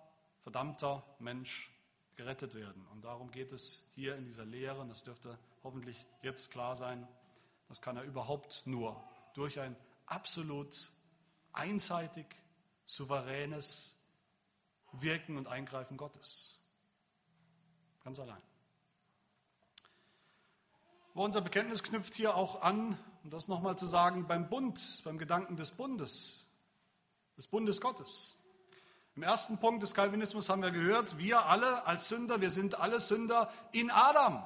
verdammter 0.45 1.03
Mensch 1.17 1.71
gerettet 2.15 2.53
werden? 2.53 2.85
Und 2.89 3.01
darum 3.01 3.31
geht 3.31 3.51
es 3.51 3.91
hier 3.95 4.15
in 4.15 4.25
dieser 4.25 4.45
Lehre, 4.45 4.79
und 4.79 4.89
das 4.89 5.03
dürfte 5.03 5.39
hoffentlich 5.63 6.05
jetzt 6.21 6.51
klar 6.51 6.75
sein, 6.75 7.07
das 7.67 7.81
kann 7.81 7.97
er 7.97 8.03
überhaupt 8.03 8.61
nur 8.65 9.03
durch 9.33 9.59
ein 9.59 9.75
absolut 10.05 10.91
einseitig 11.51 12.27
souveränes 12.85 13.99
Wirken 14.91 15.35
und 15.35 15.47
Eingreifen 15.47 15.97
Gottes. 15.97 16.63
Ganz 18.03 18.19
allein. 18.19 18.41
Aber 21.15 21.23
unser 21.23 21.41
Bekenntnis 21.41 21.81
knüpft 21.81 22.13
hier 22.13 22.35
auch 22.35 22.61
an, 22.61 22.99
um 23.23 23.31
das 23.31 23.47
nochmal 23.47 23.79
zu 23.79 23.87
sagen, 23.87 24.27
beim 24.27 24.47
Bund, 24.47 25.01
beim 25.05 25.17
Gedanken 25.17 25.55
des 25.57 25.71
Bundes, 25.71 26.45
des 27.35 27.47
Bundes 27.47 27.81
Gottes. 27.81 28.37
Im 29.15 29.23
ersten 29.23 29.57
Punkt 29.57 29.81
des 29.81 29.93
Calvinismus 29.93 30.49
haben 30.49 30.61
wir 30.61 30.71
gehört, 30.71 31.17
wir 31.17 31.45
alle 31.45 31.85
als 31.85 32.09
Sünder, 32.09 32.41
wir 32.41 32.49
sind 32.49 32.79
alle 32.79 32.99
Sünder 32.99 33.49
in 33.71 33.89
Adam. 33.89 34.43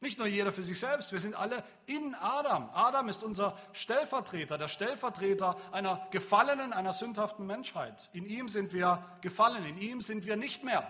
Nicht 0.00 0.18
nur 0.18 0.26
jeder 0.26 0.52
für 0.52 0.62
sich 0.62 0.78
selbst, 0.78 1.12
wir 1.12 1.20
sind 1.20 1.34
alle 1.34 1.64
in 1.86 2.14
Adam. 2.14 2.68
Adam 2.74 3.08
ist 3.08 3.24
unser 3.24 3.56
Stellvertreter, 3.72 4.58
der 4.58 4.68
Stellvertreter 4.68 5.56
einer 5.72 6.06
gefallenen, 6.10 6.74
einer 6.74 6.92
sündhaften 6.92 7.46
Menschheit. 7.46 8.10
In 8.12 8.26
ihm 8.26 8.50
sind 8.50 8.74
wir 8.74 9.02
gefallen, 9.22 9.64
in 9.64 9.78
ihm 9.78 10.02
sind 10.02 10.26
wir 10.26 10.36
nicht 10.36 10.62
mehr 10.62 10.86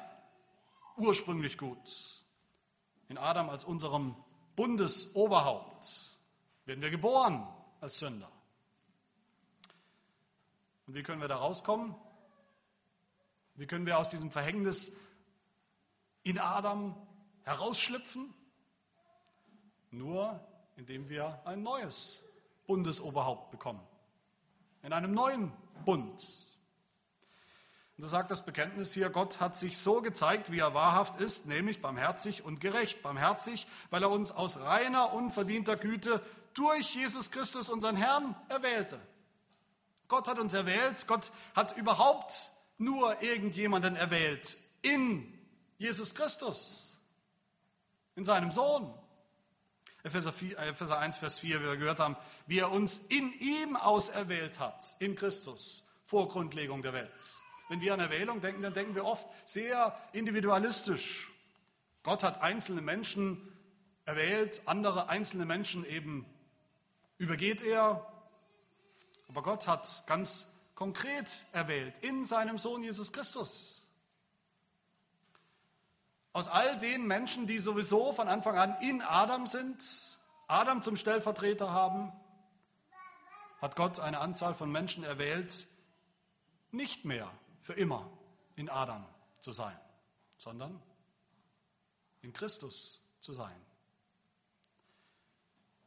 ursprünglich 0.96 1.56
gut. 1.58 2.24
In 3.08 3.18
Adam 3.18 3.48
als 3.48 3.64
unserem 3.64 4.16
Bundesoberhaupt 4.56 6.18
werden 6.64 6.82
wir 6.82 6.90
geboren 6.90 7.46
als 7.80 8.00
Sünder. 8.00 8.28
Und 10.88 10.94
wie 10.94 11.04
können 11.04 11.20
wir 11.20 11.28
da 11.28 11.36
rauskommen? 11.36 11.94
Wie 13.56 13.66
können 13.66 13.86
wir 13.86 13.98
aus 13.98 14.10
diesem 14.10 14.30
Verhängnis 14.30 14.92
in 16.22 16.38
Adam 16.38 16.94
herausschlüpfen? 17.42 18.32
Nur 19.90 20.40
indem 20.76 21.08
wir 21.08 21.40
ein 21.44 21.62
neues 21.62 22.22
Bundesoberhaupt 22.66 23.50
bekommen. 23.50 23.80
In 24.82 24.92
einem 24.92 25.14
neuen 25.14 25.52
Bund. 25.84 26.46
Und 27.96 28.02
so 28.02 28.08
sagt 28.08 28.30
das 28.30 28.44
Bekenntnis 28.44 28.92
hier, 28.92 29.08
Gott 29.08 29.40
hat 29.40 29.56
sich 29.56 29.78
so 29.78 30.02
gezeigt, 30.02 30.52
wie 30.52 30.58
er 30.58 30.74
wahrhaft 30.74 31.18
ist, 31.18 31.46
nämlich 31.46 31.80
barmherzig 31.80 32.44
und 32.44 32.60
gerecht. 32.60 33.02
Barmherzig, 33.02 33.66
weil 33.88 34.02
er 34.02 34.10
uns 34.10 34.32
aus 34.32 34.60
reiner, 34.60 35.14
unverdienter 35.14 35.76
Güte 35.76 36.22
durch 36.52 36.94
Jesus 36.94 37.30
Christus, 37.30 37.70
unseren 37.70 37.96
Herrn, 37.96 38.34
erwählte. 38.48 39.00
Gott 40.08 40.28
hat 40.28 40.38
uns 40.38 40.52
erwählt, 40.52 41.06
Gott 41.06 41.32
hat 41.54 41.76
überhaupt 41.76 42.52
nur 42.78 43.22
irgendjemanden 43.22 43.96
erwählt 43.96 44.56
in 44.82 45.32
Jesus 45.78 46.14
Christus, 46.14 46.98
in 48.14 48.24
seinem 48.24 48.50
Sohn. 48.50 48.92
Epheser, 50.02 50.32
4, 50.32 50.58
äh, 50.58 50.68
Epheser 50.68 50.98
1, 50.98 51.16
Vers 51.16 51.40
4, 51.40 51.60
wie 51.60 51.64
wir 51.64 51.76
gehört 51.76 52.00
haben, 52.00 52.16
wie 52.46 52.60
er 52.60 52.70
uns 52.70 52.98
in 52.98 53.32
ihm 53.40 53.76
auserwählt 53.76 54.60
hat, 54.60 54.94
in 55.00 55.16
Christus, 55.16 55.84
vor 56.04 56.28
Grundlegung 56.28 56.82
der 56.82 56.92
Welt. 56.92 57.42
Wenn 57.68 57.80
wir 57.80 57.92
an 57.92 58.00
Erwählung 58.00 58.40
denken, 58.40 58.62
dann 58.62 58.72
denken 58.72 58.94
wir 58.94 59.04
oft 59.04 59.26
sehr 59.44 59.98
individualistisch. 60.12 61.28
Gott 62.04 62.22
hat 62.22 62.40
einzelne 62.40 62.80
Menschen 62.80 63.52
erwählt, 64.04 64.62
andere 64.66 65.08
einzelne 65.08 65.44
Menschen 65.44 65.84
eben 65.84 66.24
übergeht 67.18 67.62
er. 67.62 68.06
Aber 69.28 69.42
Gott 69.42 69.66
hat 69.66 70.04
ganz 70.06 70.52
konkret 70.76 71.44
erwählt 71.50 71.98
in 71.98 72.22
seinem 72.22 72.58
Sohn 72.58 72.84
Jesus 72.84 73.12
Christus. 73.12 73.88
Aus 76.32 76.46
all 76.46 76.78
den 76.78 77.06
Menschen, 77.06 77.48
die 77.48 77.58
sowieso 77.58 78.12
von 78.12 78.28
Anfang 78.28 78.56
an 78.56 78.76
in 78.82 79.02
Adam 79.02 79.48
sind, 79.48 79.82
Adam 80.46 80.82
zum 80.82 80.96
Stellvertreter 80.96 81.72
haben, 81.72 82.12
hat 83.60 83.74
Gott 83.74 83.98
eine 83.98 84.20
Anzahl 84.20 84.54
von 84.54 84.70
Menschen 84.70 85.02
erwählt, 85.02 85.66
nicht 86.70 87.04
mehr 87.04 87.28
für 87.62 87.72
immer 87.72 88.08
in 88.54 88.68
Adam 88.68 89.04
zu 89.40 89.50
sein, 89.50 89.76
sondern 90.36 90.80
in 92.20 92.32
Christus 92.32 93.02
zu 93.20 93.32
sein. 93.32 93.56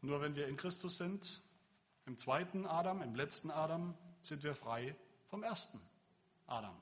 Nur 0.02 0.19
wenn 0.19 0.36
wir 0.36 0.47
in 0.47 0.58
Christus 0.58 0.97
sind, 0.97 1.41
Im 2.10 2.17
zweiten 2.17 2.65
Adam, 2.65 3.04
im 3.04 3.13
letzten 3.13 3.52
Adam 3.52 3.93
sind 4.21 4.43
wir 4.43 4.55
frei 4.55 4.95
vom 5.27 5.43
ersten 5.43 5.79
Adam. 6.47 6.75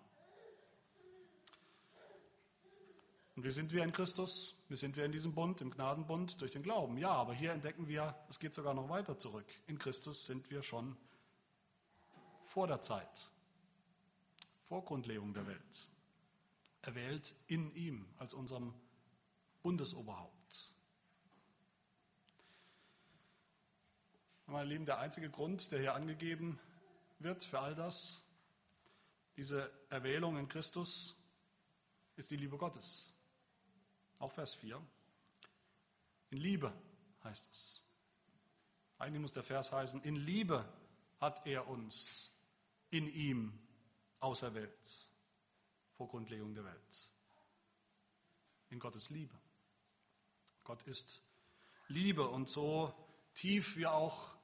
Und 3.36 3.43
wie 3.43 3.52
sind 3.52 3.71
wir 3.71 3.84
in 3.84 3.91
Christus? 3.91 4.63
Wie 4.67 4.76
sind 4.76 4.97
wir 4.97 5.06
in 5.06 5.12
diesem 5.12 5.36
Bund, 5.36 5.62
im 5.62 5.69
Gnadenbund? 5.69 6.41
Durch 6.41 6.52
den 6.52 6.63
Glauben. 6.63 6.97
Ja, 6.97 7.12
aber 7.12 7.36
hier 7.36 7.52
entdecken 7.52 7.88
wir, 7.88 8.15
es 8.30 8.39
geht 8.39 8.54
sogar 8.54 8.73
noch 8.73 8.89
weiter 8.89 9.17
zurück. 9.19 9.45
In 9.67 9.78
Christus 9.78 10.26
sind 10.26 10.50
wir 10.50 10.63
schon 10.63 10.97
vor 12.45 12.65
der 12.65 12.82
Zeit, 12.82 13.30
vor 14.63 14.84
Grundlegung 14.84 15.36
der 15.36 15.45
Welt, 15.45 15.88
erwählt 16.82 17.36
in 17.45 17.69
ihm 17.76 18.08
als 18.17 18.34
unserem 18.34 18.73
Bundesoberhaupt. 19.62 20.73
Meine 24.47 24.69
Lieben, 24.69 24.88
der 24.88 24.97
einzige 24.97 25.30
Grund, 25.30 25.71
der 25.71 25.80
hier 25.80 25.93
angegeben 25.93 26.58
wird 27.19 27.43
für 27.43 27.60
all 27.60 27.75
das, 27.75 28.21
diese 29.36 29.71
Erwählung 29.89 30.38
in 30.38 30.47
Christus, 30.47 31.15
ist 32.15 32.32
die 32.32 32.38
Liebe 32.38 32.58
Gottes. 32.58 33.13
Auch 34.19 34.32
Vers 34.32 34.56
4. 34.56 34.82
In 36.32 36.38
Liebe 36.38 36.73
heißt 37.23 37.47
es. 37.51 37.84
Eigentlich 38.97 39.21
muss 39.21 39.34
der 39.34 39.43
Vers 39.43 39.71
heißen, 39.71 40.01
in 40.01 40.15
Liebe 40.15 40.67
hat 41.19 41.45
er 41.45 41.67
uns 41.67 42.32
in 42.89 43.08
ihm 43.08 43.60
auserwählt, 44.19 45.10
vor 45.95 46.08
Grundlegung 46.08 46.53
der 46.56 46.65
Welt. 46.65 47.12
In 48.69 48.80
Gottes 48.80 49.10
Liebe. 49.10 49.36
Gott 50.63 50.84
ist 50.84 51.21
Liebe 51.88 52.27
und 52.27 52.49
so 52.49 52.93
tief 53.36 53.77
wir 53.77 53.93
auch 53.93 54.36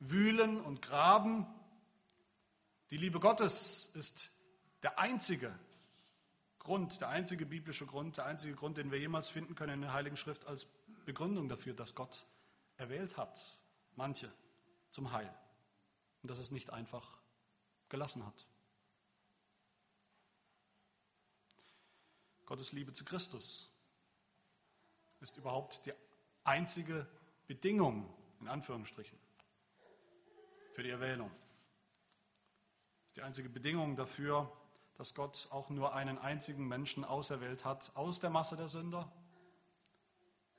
wühlen 0.00 0.60
und 0.60 0.82
graben, 0.82 1.46
die 2.90 2.96
Liebe 2.96 3.20
Gottes 3.20 3.86
ist 3.94 4.30
der 4.82 4.98
einzige 4.98 5.58
Grund, 6.58 7.00
der 7.00 7.08
einzige 7.08 7.46
biblische 7.46 7.86
Grund, 7.86 8.16
der 8.16 8.26
einzige 8.26 8.54
Grund, 8.54 8.76
den 8.76 8.90
wir 8.90 8.98
jemals 8.98 9.28
finden 9.28 9.54
können 9.54 9.74
in 9.74 9.80
der 9.82 9.92
Heiligen 9.92 10.16
Schrift 10.16 10.46
als 10.46 10.66
Begründung 11.04 11.48
dafür, 11.48 11.74
dass 11.74 11.94
Gott 11.94 12.26
erwählt 12.76 13.16
hat, 13.16 13.58
manche 13.96 14.32
zum 14.90 15.12
Heil. 15.12 15.32
Und 16.22 16.30
dass 16.30 16.38
es 16.38 16.50
nicht 16.50 16.70
einfach 16.70 17.18
gelassen 17.88 18.26
hat. 18.26 18.46
Gottes 22.44 22.72
Liebe 22.72 22.92
zu 22.92 23.04
Christus 23.04 23.70
ist 25.20 25.36
überhaupt 25.36 25.84
die 25.86 25.92
einzige 26.44 27.06
Bedingung, 27.46 28.08
in 28.40 28.48
Anführungsstrichen, 28.48 29.18
für 30.72 30.82
die 30.82 30.90
Erwählung. 30.90 31.30
Die 33.18 33.24
einzige 33.24 33.48
Bedingung 33.48 33.96
dafür, 33.96 34.48
dass 34.96 35.12
Gott 35.12 35.48
auch 35.50 35.70
nur 35.70 35.92
einen 35.92 36.18
einzigen 36.18 36.68
Menschen 36.68 37.04
auserwählt 37.04 37.64
hat 37.64 37.90
aus 37.96 38.20
der 38.20 38.30
Masse 38.30 38.54
der 38.56 38.68
Sünder, 38.68 39.10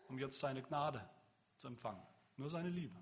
um 0.10 0.19
jetzt 0.19 0.39
seine 0.39 0.62
Gnade 0.62 1.10
zu 1.56 1.69
empfangen. 1.69 2.02
Nur 2.36 2.50
seine 2.50 2.67
Liebe. 2.67 2.98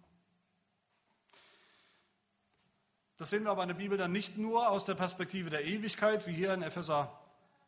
Das 3.16 3.32
sehen 3.32 3.46
wir 3.46 3.50
aber 3.50 3.64
in 3.64 3.70
der 3.70 3.76
Bibel 3.76 3.98
dann 3.98 4.12
nicht 4.12 4.38
nur 4.38 4.70
aus 4.70 4.86
der 4.86 4.94
Perspektive 4.94 5.50
der 5.50 5.66
Ewigkeit, 5.66 6.28
wie 6.28 6.36
hier 6.36 6.54
in 6.54 6.62
Epheser 6.62 7.20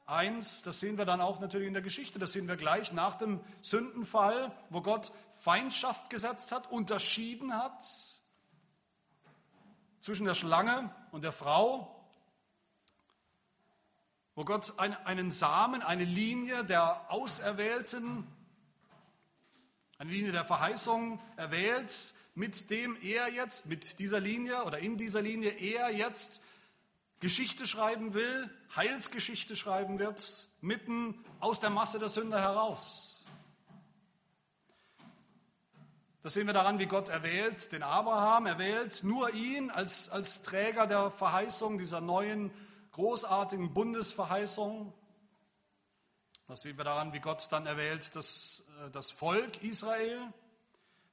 1, 0.05 0.61
das 0.61 0.79
sehen 0.79 0.95
wir 0.99 1.05
dann 1.05 1.21
auch 1.21 1.39
natürlich 1.39 1.69
in 1.69 1.73
der 1.73 1.81
Geschichte, 1.81 2.19
das 2.19 2.33
sehen 2.33 2.47
wir 2.47 2.55
gleich 2.55 2.93
nach 2.93 3.15
dem 3.15 3.39
Sündenfall, 3.63 4.55
wo 4.69 4.81
Gott 4.81 5.11
Feindschaft 5.31 6.11
gesetzt 6.11 6.51
hat, 6.51 6.71
unterschieden 6.71 7.57
hat 7.57 7.83
zwischen 9.99 10.25
der 10.25 10.35
Schlange 10.35 10.93
und 11.11 11.23
der 11.23 11.31
Frau, 11.31 11.95
wo 14.35 14.43
Gott 14.43 14.79
einen 14.79 15.31
Samen, 15.31 15.81
eine 15.81 16.05
Linie 16.05 16.63
der 16.63 17.11
Auserwählten, 17.11 18.25
eine 19.97 20.11
Linie 20.11 20.31
der 20.31 20.45
Verheißung 20.45 21.19
erwählt, 21.35 22.13
mit 22.35 22.69
dem 22.69 22.95
er 23.01 23.27
jetzt, 23.27 23.65
mit 23.65 23.99
dieser 23.99 24.21
Linie 24.21 24.63
oder 24.63 24.79
in 24.79 24.97
dieser 24.97 25.21
Linie 25.21 25.51
er 25.51 25.89
jetzt 25.89 26.41
Geschichte 27.19 27.67
schreiben 27.67 28.13
will, 28.13 28.49
Heilsgeschichte 28.75 29.57
schreiben 29.57 29.99
wird, 29.99 30.47
mitten 30.61 31.25
aus 31.41 31.59
der 31.59 31.69
Masse 31.69 31.99
der 31.99 32.07
Sünder 32.07 32.41
heraus. 32.41 33.18
Das 36.21 36.33
sehen 36.33 36.47
wir 36.47 36.53
daran, 36.53 36.79
wie 36.79 36.85
Gott 36.85 37.07
erwählt, 37.07 37.71
den 37.71 37.81
Abraham 37.81 38.45
erwählt, 38.45 39.03
nur 39.03 39.33
ihn 39.33 39.71
als, 39.71 40.09
als 40.09 40.41
Träger 40.41 40.85
der 40.85 41.11
Verheißung 41.11 41.77
dieser 41.77 42.01
neuen 42.01 42.51
großartigen 42.91 43.73
Bundesverheißung. 43.73 44.93
Das 46.47 46.61
sehen 46.63 46.75
wir 46.75 46.83
daran, 46.83 47.13
wie 47.13 47.21
Gott 47.21 47.47
dann 47.51 47.65
erwählt, 47.65 48.15
das, 48.17 48.65
äh, 48.85 48.89
das 48.91 49.11
Volk 49.11 49.63
Israel, 49.63 50.33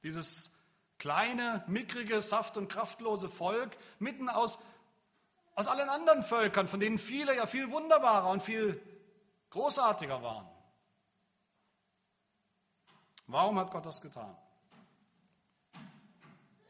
dieses 0.03 0.51
kleine, 0.97 1.63
mickrige, 1.67 2.21
saft- 2.21 2.57
und 2.57 2.67
kraftlose 2.67 3.29
Volk, 3.29 3.77
mitten 3.99 4.27
aus, 4.27 4.57
aus 5.55 5.67
allen 5.67 5.87
anderen 5.87 6.21
Völkern, 6.21 6.67
von 6.67 6.81
denen 6.81 6.97
viele 6.97 7.33
ja 7.33 7.45
viel 7.45 7.71
wunderbarer 7.71 8.29
und 8.29 8.43
viel 8.43 8.81
großartiger 9.51 10.21
waren. 10.21 10.49
Warum 13.27 13.57
hat 13.59 13.71
Gott 13.71 13.85
das 13.85 14.01
getan? 14.01 14.35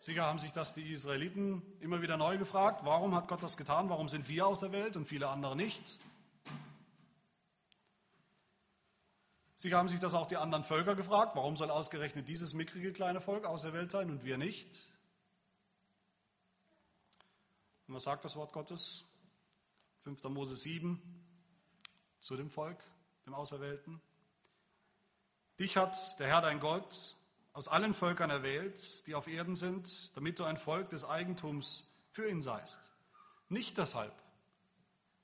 Sicher 0.07 0.23
haben 0.23 0.39
sich 0.39 0.53
das 0.53 0.73
die 0.73 0.89
Israeliten 0.89 1.61
immer 1.81 2.01
wieder 2.01 2.15
neu 2.15 2.37
gefragt. 2.37 2.85
Warum 2.85 3.13
hat 3.13 3.27
Gott 3.27 3.43
das 3.43 3.57
getan? 3.57 3.89
Warum 3.89 4.07
sind 4.07 4.29
wir 4.29 4.47
aus 4.47 4.61
der 4.61 4.71
Welt 4.71 4.95
und 4.95 5.05
viele 5.05 5.27
andere 5.27 5.53
nicht? 5.53 5.99
Sicher 9.57 9.77
haben 9.77 9.89
sich 9.89 9.99
das 9.99 10.13
auch 10.13 10.25
die 10.25 10.37
anderen 10.37 10.63
Völker 10.63 10.95
gefragt. 10.95 11.35
Warum 11.35 11.57
soll 11.57 11.69
ausgerechnet 11.69 12.29
dieses 12.29 12.53
mickrige 12.53 12.93
kleine 12.93 13.19
Volk 13.19 13.43
aus 13.43 13.63
der 13.63 13.73
Welt 13.73 13.91
sein 13.91 14.09
und 14.09 14.23
wir 14.23 14.37
nicht? 14.37 14.93
Und 17.89 17.95
was 17.95 18.03
sagt 18.03 18.23
das 18.23 18.37
Wort 18.37 18.53
Gottes? 18.53 19.03
5. 20.03 20.23
Mose 20.29 20.55
7 20.55 21.01
zu 22.19 22.37
dem 22.37 22.49
Volk, 22.49 22.81
dem 23.25 23.33
Auserwählten. 23.33 23.99
Dich 25.59 25.75
hat 25.75 26.17
der 26.21 26.27
Herr 26.27 26.39
dein 26.39 26.61
Gott 26.61 27.17
aus 27.57 27.67
allen 27.67 27.95
Völkern 27.95 28.29
erwählt, 28.29 29.07
die 29.07 29.15
auf 29.15 29.27
Erden 29.27 29.55
sind, 29.55 30.15
damit 30.15 30.37
du 30.37 30.43
ein 30.43 30.57
Volk 30.57 30.89
des 30.89 31.03
Eigentums 31.03 31.91
für 32.11 32.29
ihn 32.29 32.43
seist. 32.43 32.77
Nicht 33.49 33.79
deshalb, 33.79 34.13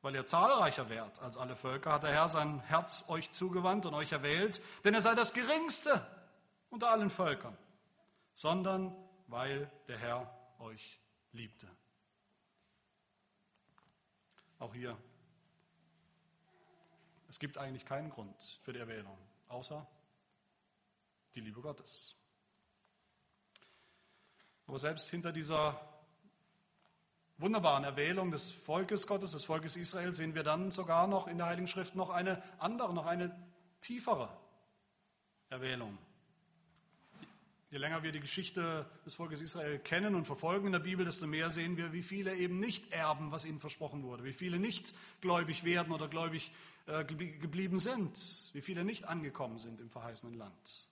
weil 0.01 0.15
ihr 0.15 0.25
zahlreicher 0.25 0.89
wärt 0.89 1.19
als 1.19 1.37
alle 1.37 1.55
Völker, 1.55 1.91
hat 1.91 2.01
der 2.01 2.11
Herr 2.11 2.29
sein 2.29 2.59
Herz 2.61 3.05
euch 3.07 3.29
zugewandt 3.29 3.85
und 3.85 3.93
euch 3.93 4.13
erwählt, 4.13 4.63
denn 4.83 4.95
ihr 4.95 5.01
seid 5.03 5.19
das 5.19 5.33
Geringste 5.33 6.03
unter 6.71 6.89
allen 6.89 7.11
Völkern, 7.11 7.55
sondern 8.33 8.95
weil 9.27 9.71
der 9.87 9.99
Herr 9.99 10.55
euch 10.57 10.99
liebte. 11.33 11.69
Auch 14.57 14.73
hier, 14.73 14.97
es 17.29 17.37
gibt 17.37 17.59
eigentlich 17.59 17.85
keinen 17.85 18.09
Grund 18.09 18.59
für 18.63 18.73
die 18.73 18.79
Erwählung, 18.79 19.19
außer 19.49 19.85
die 21.35 21.41
Liebe 21.41 21.61
Gottes. 21.61 22.15
Aber 24.67 24.79
selbst 24.79 25.09
hinter 25.09 25.31
dieser 25.31 25.79
wunderbaren 27.37 27.83
Erwählung 27.83 28.31
des 28.31 28.51
Volkes 28.51 29.07
Gottes, 29.07 29.31
des 29.31 29.43
Volkes 29.43 29.75
Israel, 29.75 30.13
sehen 30.13 30.35
wir 30.35 30.43
dann 30.43 30.71
sogar 30.71 31.07
noch 31.07 31.27
in 31.27 31.37
der 31.37 31.47
Heiligen 31.47 31.67
Schrift 31.67 31.95
noch 31.95 32.09
eine 32.09 32.41
andere, 32.59 32.93
noch 32.93 33.05
eine 33.05 33.35
tiefere 33.81 34.29
Erwählung. 35.49 35.97
Je 37.73 37.79
länger 37.79 38.03
wir 38.03 38.11
die 38.11 38.19
Geschichte 38.19 38.85
des 39.03 39.15
Volkes 39.15 39.41
Israel 39.41 39.79
kennen 39.79 40.13
und 40.13 40.25
verfolgen 40.25 40.67
in 40.67 40.73
der 40.73 40.79
Bibel, 40.79 41.05
desto 41.05 41.25
mehr 41.25 41.49
sehen 41.49 41.75
wir, 41.75 41.91
wie 41.91 42.03
viele 42.03 42.35
eben 42.35 42.59
nicht 42.59 42.91
erben, 42.91 43.31
was 43.31 43.45
ihnen 43.45 43.59
versprochen 43.59 44.03
wurde, 44.03 44.23
wie 44.23 44.31
viele 44.31 44.59
nicht 44.59 44.93
gläubig 45.21 45.63
werden 45.63 45.91
oder 45.91 46.07
gläubig 46.07 46.51
äh, 46.85 47.03
geblieben 47.03 47.79
sind, 47.79 48.51
wie 48.53 48.61
viele 48.61 48.85
nicht 48.85 49.05
angekommen 49.05 49.57
sind 49.57 49.81
im 49.81 49.89
verheißenen 49.89 50.35
Land. 50.35 50.87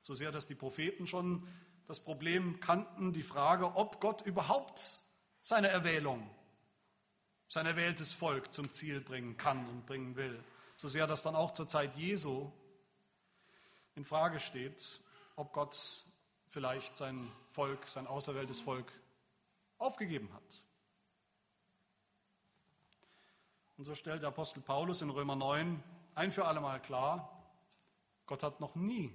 So 0.00 0.14
sehr, 0.14 0.32
dass 0.32 0.46
die 0.46 0.54
Propheten 0.54 1.06
schon 1.06 1.46
das 1.86 2.00
Problem 2.00 2.60
kannten, 2.60 3.12
die 3.12 3.22
Frage, 3.22 3.76
ob 3.76 4.00
Gott 4.00 4.22
überhaupt 4.22 5.02
seine 5.40 5.68
Erwählung, 5.68 6.28
sein 7.48 7.66
erwähltes 7.66 8.12
Volk 8.12 8.52
zum 8.52 8.72
Ziel 8.72 9.00
bringen 9.00 9.36
kann 9.36 9.68
und 9.68 9.86
bringen 9.86 10.16
will. 10.16 10.42
So 10.76 10.88
sehr, 10.88 11.06
dass 11.06 11.22
dann 11.22 11.36
auch 11.36 11.52
zur 11.52 11.68
Zeit 11.68 11.94
Jesu 11.94 12.50
in 13.94 14.04
Frage 14.04 14.40
steht, 14.40 15.00
ob 15.36 15.52
Gott 15.52 16.04
vielleicht 16.48 16.96
sein 16.96 17.30
Volk, 17.50 17.88
sein 17.88 18.06
auserwähltes 18.06 18.60
Volk 18.60 18.90
aufgegeben 19.78 20.32
hat. 20.32 20.62
Und 23.76 23.84
so 23.84 23.94
stellt 23.94 24.22
der 24.22 24.28
Apostel 24.28 24.60
Paulus 24.60 25.02
in 25.02 25.10
Römer 25.10 25.36
9 25.36 25.82
ein 26.14 26.32
für 26.32 26.44
alle 26.44 26.60
Mal 26.60 26.80
klar, 26.80 27.28
Gott 28.26 28.42
hat 28.42 28.60
noch 28.60 28.74
nie 28.74 29.12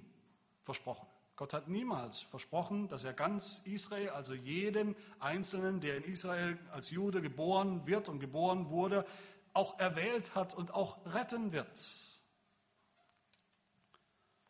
versprochen, 0.64 1.06
Gott 1.40 1.54
hat 1.54 1.68
niemals 1.68 2.20
versprochen, 2.20 2.86
dass 2.88 3.02
er 3.02 3.14
ganz 3.14 3.62
Israel, 3.64 4.10
also 4.10 4.34
jeden 4.34 4.94
Einzelnen, 5.20 5.80
der 5.80 5.96
in 5.96 6.04
Israel 6.04 6.58
als 6.70 6.90
Jude 6.90 7.22
geboren 7.22 7.86
wird 7.86 8.10
und 8.10 8.20
geboren 8.20 8.68
wurde, 8.68 9.06
auch 9.54 9.78
erwählt 9.78 10.34
hat 10.34 10.52
und 10.52 10.74
auch 10.74 10.98
retten 11.14 11.50
wird, 11.52 11.78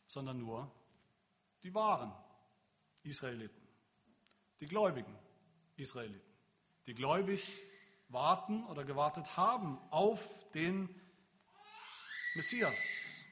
sondern 0.08 0.38
nur 0.38 0.68
die 1.62 1.72
wahren 1.72 2.12
Israeliten, 3.04 3.68
die 4.58 4.66
gläubigen 4.66 5.16
Israeliten, 5.76 6.34
die 6.86 6.94
gläubig 6.94 7.62
warten 8.08 8.64
oder 8.64 8.82
gewartet 8.82 9.36
haben 9.36 9.78
auf 9.92 10.50
den 10.54 10.88
Messias. 12.34 13.22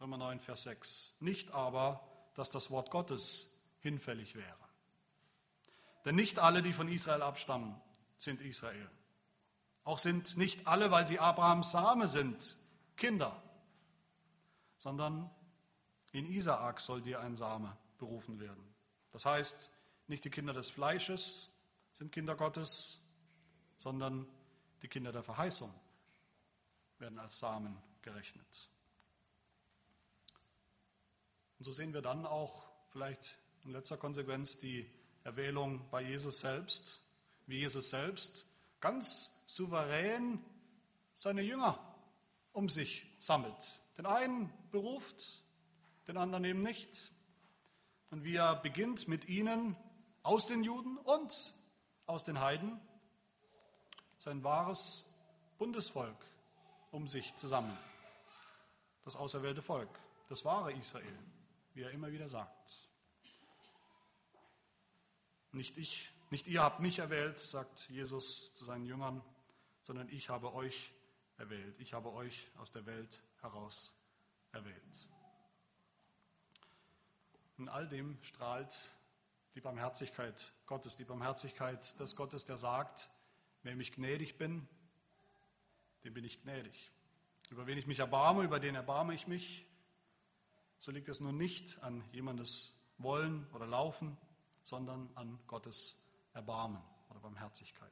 Römer 0.00 0.16
9, 0.16 0.40
Vers 0.40 0.62
6. 0.62 1.16
Nicht 1.20 1.50
aber 1.50 2.13
dass 2.34 2.50
das 2.50 2.70
Wort 2.70 2.90
Gottes 2.90 3.50
hinfällig 3.80 4.34
wäre. 4.34 4.58
Denn 6.04 6.16
nicht 6.16 6.38
alle, 6.38 6.62
die 6.62 6.72
von 6.72 6.88
Israel 6.88 7.22
abstammen, 7.22 7.74
sind 8.18 8.40
Israel. 8.40 8.90
Auch 9.84 9.98
sind 9.98 10.36
nicht 10.36 10.66
alle, 10.66 10.90
weil 10.90 11.06
sie 11.06 11.18
Abrahams 11.18 11.70
Same 11.70 12.06
sind, 12.08 12.56
Kinder, 12.96 13.42
sondern 14.78 15.30
in 16.12 16.26
Isaak 16.26 16.80
soll 16.80 17.02
dir 17.02 17.20
ein 17.20 17.36
Same 17.36 17.76
berufen 17.98 18.38
werden. 18.38 18.74
Das 19.12 19.26
heißt, 19.26 19.70
nicht 20.06 20.24
die 20.24 20.30
Kinder 20.30 20.52
des 20.52 20.70
Fleisches 20.70 21.50
sind 21.94 22.12
Kinder 22.12 22.34
Gottes, 22.34 23.00
sondern 23.78 24.26
die 24.82 24.88
Kinder 24.88 25.12
der 25.12 25.22
Verheißung 25.22 25.72
werden 26.98 27.18
als 27.18 27.38
Samen 27.38 27.76
gerechnet. 28.02 28.70
Und 31.64 31.72
so 31.72 31.76
sehen 31.76 31.94
wir 31.94 32.02
dann 32.02 32.26
auch 32.26 32.66
vielleicht 32.90 33.38
in 33.64 33.70
letzter 33.70 33.96
Konsequenz 33.96 34.58
die 34.58 34.86
Erwählung 35.22 35.88
bei 35.90 36.02
Jesus 36.02 36.40
selbst, 36.40 37.00
wie 37.46 37.60
Jesus 37.60 37.88
selbst 37.88 38.46
ganz 38.82 39.42
souverän 39.46 40.44
seine 41.14 41.40
Jünger 41.40 41.78
um 42.52 42.68
sich 42.68 43.06
sammelt. 43.16 43.80
Den 43.96 44.04
einen 44.04 44.52
beruft, 44.72 45.42
den 46.06 46.18
anderen 46.18 46.44
eben 46.44 46.60
nicht. 46.60 47.10
Und 48.10 48.24
wie 48.24 48.36
er 48.36 48.56
beginnt 48.56 49.08
mit 49.08 49.26
ihnen 49.30 49.74
aus 50.22 50.46
den 50.46 50.64
Juden 50.64 50.98
und 50.98 51.54
aus 52.04 52.24
den 52.24 52.40
Heiden 52.40 52.78
sein 54.18 54.44
wahres 54.44 55.08
Bundesvolk 55.56 56.26
um 56.90 57.08
sich 57.08 57.34
zu 57.36 57.48
sammeln. 57.48 57.78
Das 59.06 59.16
auserwählte 59.16 59.62
Volk, 59.62 59.88
das 60.28 60.44
wahre 60.44 60.70
Israel 60.74 61.18
wie 61.74 61.82
er 61.82 61.90
immer 61.90 62.10
wieder 62.12 62.28
sagt. 62.28 62.88
Nicht 65.52 65.76
ich, 65.76 66.10
nicht 66.30 66.48
ihr 66.48 66.62
habt 66.62 66.80
mich 66.80 66.98
erwählt, 66.98 67.38
sagt 67.38 67.88
Jesus 67.88 68.54
zu 68.54 68.64
seinen 68.64 68.86
Jüngern, 68.86 69.22
sondern 69.82 70.08
ich 70.08 70.28
habe 70.28 70.54
euch 70.54 70.92
erwählt. 71.36 71.78
Ich 71.78 71.92
habe 71.92 72.12
euch 72.12 72.50
aus 72.56 72.72
der 72.72 72.86
Welt 72.86 73.22
heraus 73.40 73.94
erwählt. 74.52 75.08
In 77.58 77.68
all 77.68 77.88
dem 77.88 78.18
strahlt 78.22 78.74
die 79.54 79.60
Barmherzigkeit 79.60 80.52
Gottes, 80.66 80.96
die 80.96 81.04
Barmherzigkeit 81.04 81.98
des 82.00 82.16
Gottes, 82.16 82.44
der 82.44 82.58
sagt, 82.58 83.10
wenn 83.62 83.80
ich 83.80 83.92
gnädig 83.92 84.38
bin, 84.38 84.68
dem 86.02 86.14
bin 86.14 86.24
ich 86.24 86.42
gnädig. 86.42 86.90
Über 87.50 87.66
wen 87.66 87.78
ich 87.78 87.86
mich 87.86 88.00
erbarme, 88.00 88.42
über 88.42 88.58
den 88.58 88.74
erbarme 88.74 89.14
ich 89.14 89.26
mich 89.26 89.66
so 90.84 90.90
liegt 90.90 91.08
es 91.08 91.18
nun 91.18 91.38
nicht 91.38 91.82
an 91.82 92.04
jemandes 92.12 92.74
Wollen 92.98 93.46
oder 93.54 93.66
Laufen, 93.66 94.18
sondern 94.64 95.08
an 95.14 95.38
Gottes 95.46 95.98
Erbarmen 96.34 96.82
oder 97.08 97.20
Barmherzigkeit. 97.20 97.90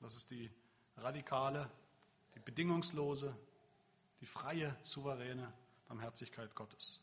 Das 0.00 0.14
ist 0.14 0.30
die 0.30 0.48
radikale, 0.96 1.68
die 2.36 2.38
bedingungslose, 2.38 3.36
die 4.20 4.26
freie, 4.26 4.76
souveräne 4.82 5.52
Barmherzigkeit 5.88 6.54
Gottes. 6.54 7.00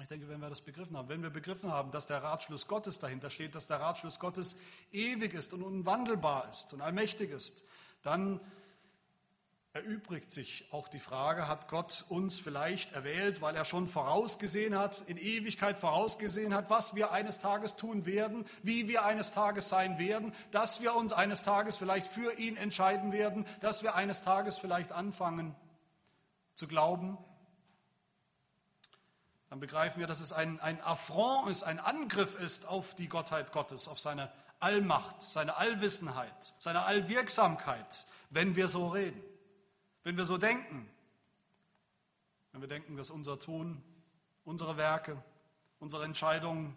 Ich 0.00 0.08
denke, 0.08 0.28
wenn 0.28 0.40
wir 0.40 0.48
das 0.48 0.60
begriffen 0.60 0.96
haben, 0.96 1.08
wenn 1.08 1.22
wir 1.22 1.30
begriffen 1.30 1.70
haben, 1.70 1.92
dass 1.92 2.08
der 2.08 2.24
Ratschluss 2.24 2.66
Gottes 2.66 2.98
dahinter 2.98 3.30
steht, 3.30 3.54
dass 3.54 3.68
der 3.68 3.78
Ratschluss 3.78 4.18
Gottes 4.18 4.60
ewig 4.90 5.34
ist 5.34 5.54
und 5.54 5.62
unwandelbar 5.62 6.48
ist 6.48 6.72
und 6.72 6.80
allmächtig 6.80 7.30
ist, 7.30 7.62
dann 8.02 8.40
erübrigt 9.74 10.30
sich 10.30 10.66
auch 10.72 10.88
die 10.88 10.98
Frage, 10.98 11.46
hat 11.46 11.68
Gott 11.68 12.04
uns 12.08 12.40
vielleicht 12.40 12.92
erwählt, 12.92 13.42
weil 13.42 13.54
er 13.54 13.64
schon 13.64 13.86
vorausgesehen 13.86 14.76
hat, 14.76 15.02
in 15.06 15.18
Ewigkeit 15.18 15.76
vorausgesehen 15.76 16.54
hat, 16.54 16.70
was 16.70 16.94
wir 16.94 17.12
eines 17.12 17.38
Tages 17.38 17.76
tun 17.76 18.06
werden, 18.06 18.46
wie 18.62 18.88
wir 18.88 19.04
eines 19.04 19.30
Tages 19.30 19.68
sein 19.68 19.98
werden, 19.98 20.32
dass 20.50 20.80
wir 20.80 20.94
uns 20.94 21.12
eines 21.12 21.42
Tages 21.42 21.76
vielleicht 21.76 22.06
für 22.06 22.38
ihn 22.38 22.56
entscheiden 22.56 23.12
werden, 23.12 23.44
dass 23.60 23.82
wir 23.82 23.94
eines 23.94 24.22
Tages 24.22 24.58
vielleicht 24.58 24.92
anfangen 24.92 25.54
zu 26.54 26.66
glauben. 26.66 27.18
Dann 29.50 29.60
begreifen 29.60 30.00
wir, 30.00 30.06
dass 30.06 30.20
es 30.20 30.32
ein, 30.32 30.60
ein 30.60 30.80
Affront 30.80 31.50
ist, 31.50 31.62
ein 31.62 31.78
Angriff 31.78 32.34
ist 32.38 32.66
auf 32.66 32.94
die 32.94 33.08
Gottheit 33.08 33.52
Gottes, 33.52 33.86
auf 33.86 34.00
seine 34.00 34.30
Allmacht, 34.60 35.22
seine 35.22 35.56
Allwissenheit, 35.56 36.54
seine 36.58 36.82
Allwirksamkeit, 36.82 38.06
wenn 38.30 38.56
wir 38.56 38.68
so 38.68 38.88
reden. 38.88 39.22
Wenn 40.04 40.16
wir 40.16 40.24
so 40.24 40.38
denken, 40.38 40.88
wenn 42.52 42.60
wir 42.60 42.68
denken, 42.68 42.96
dass 42.96 43.10
unser 43.10 43.38
Tun, 43.38 43.82
unsere 44.44 44.76
Werke, 44.76 45.22
unsere 45.80 46.04
Entscheidungen, 46.04 46.76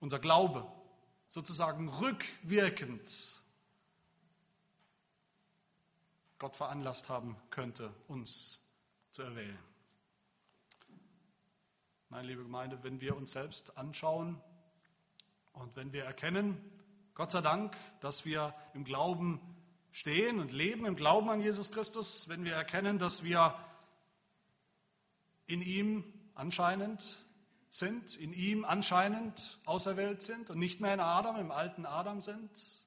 unser 0.00 0.18
Glaube 0.18 0.70
sozusagen 1.28 1.88
rückwirkend 1.88 3.42
Gott 6.38 6.54
veranlasst 6.54 7.08
haben 7.08 7.36
könnte, 7.50 7.92
uns 8.08 8.60
zu 9.10 9.22
erwählen. 9.22 9.58
Nein, 12.10 12.26
liebe 12.26 12.42
Gemeinde, 12.42 12.82
wenn 12.84 13.00
wir 13.00 13.16
uns 13.16 13.32
selbst 13.32 13.76
anschauen 13.78 14.40
und 15.54 15.74
wenn 15.76 15.92
wir 15.92 16.04
erkennen, 16.04 16.56
Gott 17.14 17.30
sei 17.30 17.40
Dank, 17.40 17.76
dass 18.00 18.26
wir 18.26 18.54
im 18.74 18.84
Glauben 18.84 19.40
stehen 19.96 20.40
und 20.40 20.52
leben 20.52 20.84
im 20.84 20.94
Glauben 20.94 21.30
an 21.30 21.40
Jesus 21.40 21.72
Christus, 21.72 22.28
wenn 22.28 22.44
wir 22.44 22.52
erkennen, 22.52 22.98
dass 22.98 23.24
wir 23.24 23.58
in 25.46 25.62
ihm 25.62 26.04
anscheinend 26.34 27.24
sind, 27.70 28.14
in 28.14 28.34
ihm 28.34 28.66
anscheinend 28.66 29.58
auserwählt 29.64 30.20
sind 30.20 30.50
und 30.50 30.58
nicht 30.58 30.82
mehr 30.82 30.92
in 30.92 31.00
Adam, 31.00 31.36
im 31.36 31.50
alten 31.50 31.86
Adam 31.86 32.20
sind. 32.20 32.84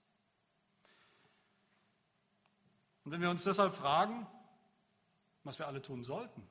Und 3.04 3.12
wenn 3.12 3.22
wir 3.22 3.32
uns 3.32 3.44
deshalb 3.44 3.74
fragen, 3.74 4.28
was 5.44 5.58
wir 5.58 5.66
alle 5.66 5.82
tun 5.82 6.04
sollten, 6.04 6.48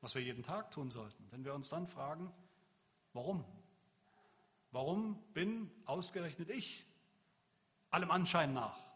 was 0.00 0.14
wir 0.14 0.22
jeden 0.22 0.42
Tag 0.42 0.70
tun 0.70 0.90
sollten, 0.90 1.28
wenn 1.32 1.44
wir 1.44 1.52
uns 1.52 1.68
dann 1.68 1.86
fragen, 1.86 2.32
warum? 3.12 3.44
Warum 4.70 5.22
bin 5.34 5.70
ausgerechnet 5.84 6.48
ich 6.48 6.86
allem 7.90 8.10
Anschein 8.10 8.54
nach 8.54 8.91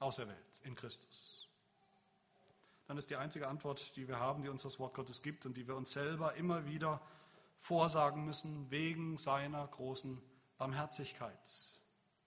auserwählt 0.00 0.60
in 0.64 0.74
Christus. 0.74 1.48
Dann 2.86 2.98
ist 2.98 3.08
die 3.08 3.16
einzige 3.16 3.46
Antwort, 3.46 3.94
die 3.94 4.08
wir 4.08 4.18
haben, 4.18 4.42
die 4.42 4.48
uns 4.48 4.62
das 4.62 4.80
Wort 4.80 4.94
Gottes 4.94 5.22
gibt 5.22 5.46
und 5.46 5.56
die 5.56 5.68
wir 5.68 5.76
uns 5.76 5.92
selber 5.92 6.34
immer 6.34 6.66
wieder 6.66 7.00
vorsagen 7.58 8.24
müssen, 8.24 8.68
wegen 8.70 9.16
seiner 9.16 9.64
großen 9.68 10.20
Barmherzigkeit 10.58 11.80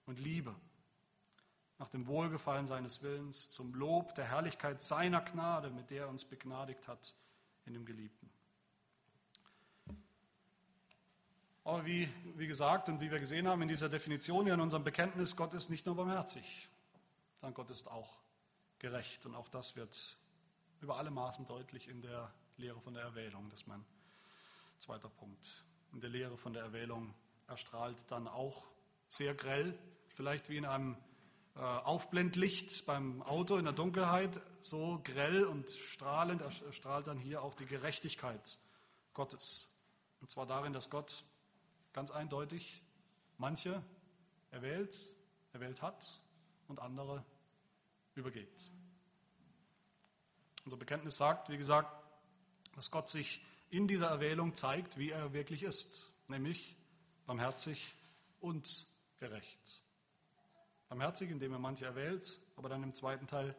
und 0.06 0.18
Liebe, 0.18 0.54
nach 1.78 1.88
dem 1.88 2.06
Wohlgefallen 2.06 2.66
seines 2.66 3.02
Willens, 3.02 3.50
zum 3.50 3.74
Lob 3.74 4.14
der 4.14 4.24
Herrlichkeit 4.26 4.80
seiner 4.80 5.20
Gnade, 5.20 5.70
mit 5.70 5.90
der 5.90 6.04
er 6.04 6.08
uns 6.08 6.24
begnadigt 6.24 6.88
hat 6.88 7.14
in 7.66 7.74
dem 7.74 7.84
Geliebten. 7.84 8.30
Aber 11.64 11.84
wie, 11.84 12.08
wie 12.36 12.46
gesagt 12.46 12.88
und 12.88 13.00
wie 13.00 13.10
wir 13.10 13.18
gesehen 13.18 13.48
haben 13.48 13.60
in 13.62 13.68
dieser 13.68 13.88
Definition 13.88 14.44
hier 14.44 14.54
in 14.54 14.60
unserem 14.60 14.84
Bekenntnis, 14.84 15.36
Gott 15.36 15.52
ist 15.52 15.68
nicht 15.68 15.84
nur 15.84 15.96
barmherzig 15.96 16.68
sondern 17.44 17.56
Gott 17.56 17.68
ist 17.68 17.88
auch 17.88 18.22
gerecht. 18.78 19.26
Und 19.26 19.34
auch 19.34 19.50
das 19.50 19.76
wird 19.76 20.16
über 20.80 20.96
alle 20.96 21.10
Maßen 21.10 21.44
deutlich 21.44 21.88
in 21.88 22.00
der 22.00 22.32
Lehre 22.56 22.80
von 22.80 22.94
der 22.94 23.02
Erwählung. 23.02 23.50
Das 23.50 23.60
ist 23.60 23.66
mein 23.66 23.84
zweiter 24.78 25.10
Punkt. 25.10 25.66
In 25.92 26.00
der 26.00 26.08
Lehre 26.08 26.38
von 26.38 26.54
der 26.54 26.62
Erwählung 26.62 27.12
erstrahlt 27.46 28.10
dann 28.10 28.28
auch 28.28 28.66
sehr 29.10 29.34
grell, 29.34 29.78
vielleicht 30.14 30.48
wie 30.48 30.56
in 30.56 30.64
einem 30.64 30.96
äh, 31.54 31.60
Aufblendlicht 31.60 32.86
beim 32.86 33.20
Auto 33.20 33.58
in 33.58 33.64
der 33.64 33.74
Dunkelheit, 33.74 34.40
so 34.62 35.02
grell 35.04 35.44
und 35.44 35.68
strahlend 35.68 36.40
erstrahlt 36.40 37.08
dann 37.08 37.18
hier 37.18 37.42
auch 37.42 37.54
die 37.54 37.66
Gerechtigkeit 37.66 38.58
Gottes. 39.12 39.68
Und 40.22 40.30
zwar 40.30 40.46
darin, 40.46 40.72
dass 40.72 40.88
Gott 40.88 41.24
ganz 41.92 42.10
eindeutig 42.10 42.80
manche 43.36 43.84
erwählt, 44.50 44.96
erwählt 45.52 45.82
hat 45.82 46.23
und 46.68 46.80
andere 46.80 47.24
übergeht. 48.14 48.70
Unser 50.64 50.76
Bekenntnis 50.76 51.16
sagt, 51.16 51.48
wie 51.50 51.56
gesagt, 51.56 51.90
dass 52.74 52.90
Gott 52.90 53.08
sich 53.08 53.44
in 53.70 53.88
dieser 53.88 54.08
Erwählung 54.08 54.54
zeigt, 54.54 54.98
wie 54.98 55.10
er 55.10 55.32
wirklich 55.32 55.62
ist, 55.62 56.10
nämlich 56.28 56.76
barmherzig 57.26 57.94
und 58.40 58.86
gerecht. 59.18 59.80
Barmherzig, 60.88 61.30
indem 61.30 61.52
er 61.52 61.58
manche 61.58 61.84
erwählt, 61.84 62.38
aber 62.56 62.68
dann 62.68 62.82
im 62.82 62.94
zweiten 62.94 63.26
Teil 63.26 63.56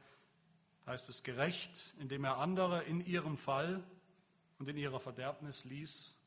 heißt 0.85 1.09
es 1.09 1.23
gerecht, 1.23 1.95
indem 1.99 2.23
er 2.23 2.37
andere 2.37 2.83
in 2.83 3.05
ihrem 3.05 3.37
Fall 3.37 3.83
und 4.59 4.69
in 4.69 4.77
ihrer 4.77 4.99
Verderbnis 4.99 5.65
ließ, 5.65 6.17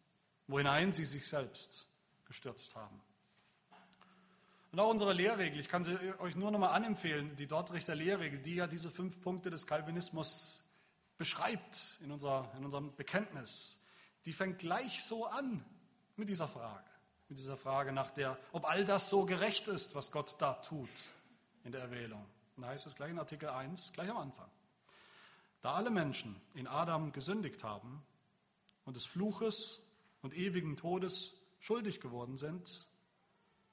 wohinein 0.49 0.93
sie 0.93 1.05
sich 1.05 1.27
selbst 1.27 1.89
gestürzt 2.27 2.75
haben. 2.75 3.01
Und 4.71 4.81
auch 4.81 4.91
unsere 4.91 5.15
Lehrregel, 5.15 5.61
ich 5.61 5.69
kann 5.69 5.83
sie 5.83 5.97
euch 6.19 6.37
nur 6.37 6.51
noch 6.51 6.59
mal 6.59 6.69
anempfehlen, 6.69 7.35
die 7.37 7.47
Dortrichter 7.47 7.95
Lehrregel, 7.95 8.39
die 8.39 8.57
ja 8.57 8.67
diese 8.67 8.91
fünf 8.91 9.21
Punkte 9.23 9.49
des 9.49 9.67
Calvinismus 9.67 10.63
beschreibt 11.17 11.99
in, 12.03 12.11
unser, 12.11 12.53
in 12.57 12.65
unserem 12.65 12.95
Bekenntnis, 12.95 13.81
die 14.27 14.33
fängt 14.33 14.59
gleich 14.59 15.03
so 15.03 15.27
an 15.27 15.65
mit 16.17 16.29
dieser 16.29 16.49
Frage, 16.49 16.85
mit 17.29 17.39
dieser 17.39 17.57
Frage 17.57 17.93
nach 17.93 18.11
der, 18.11 18.39
ob 18.53 18.69
all 18.69 18.85
das 18.85 19.09
so 19.09 19.25
gerecht 19.25 19.69
ist, 19.69 19.95
was 19.95 20.13
Gott 20.13 20.37
da 20.39 20.55
tut 20.55 20.89
in 21.65 21.73
der 21.73 21.81
Erwählung. 21.81 22.25
Und 22.57 22.63
da 22.63 22.69
heißt 22.69 22.87
es 22.87 22.95
gleich 22.95 23.11
in 23.11 23.19
Artikel 23.19 23.49
1, 23.49 23.95
gleich 23.95 24.11
am 24.11 24.19
Anfang. 24.19 24.51
Da 25.63 25.75
alle 25.75 25.91
Menschen 25.91 26.41
in 26.55 26.67
Adam 26.67 27.13
gesündigt 27.13 27.65
haben 27.65 28.05
und 28.85 28.97
des 28.97 29.07
Fluches 29.07 29.81
und 30.23 30.35
ewigen 30.35 30.77
Todes 30.77 31.35
schuldig 31.59 32.01
geworden 32.01 32.37
sind, 32.37 32.87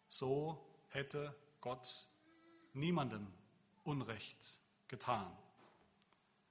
so 0.07 0.65
hätte 0.95 1.35
Gott 1.61 2.07
niemandem 2.73 3.27
Unrecht 3.83 4.59
getan, 4.87 5.31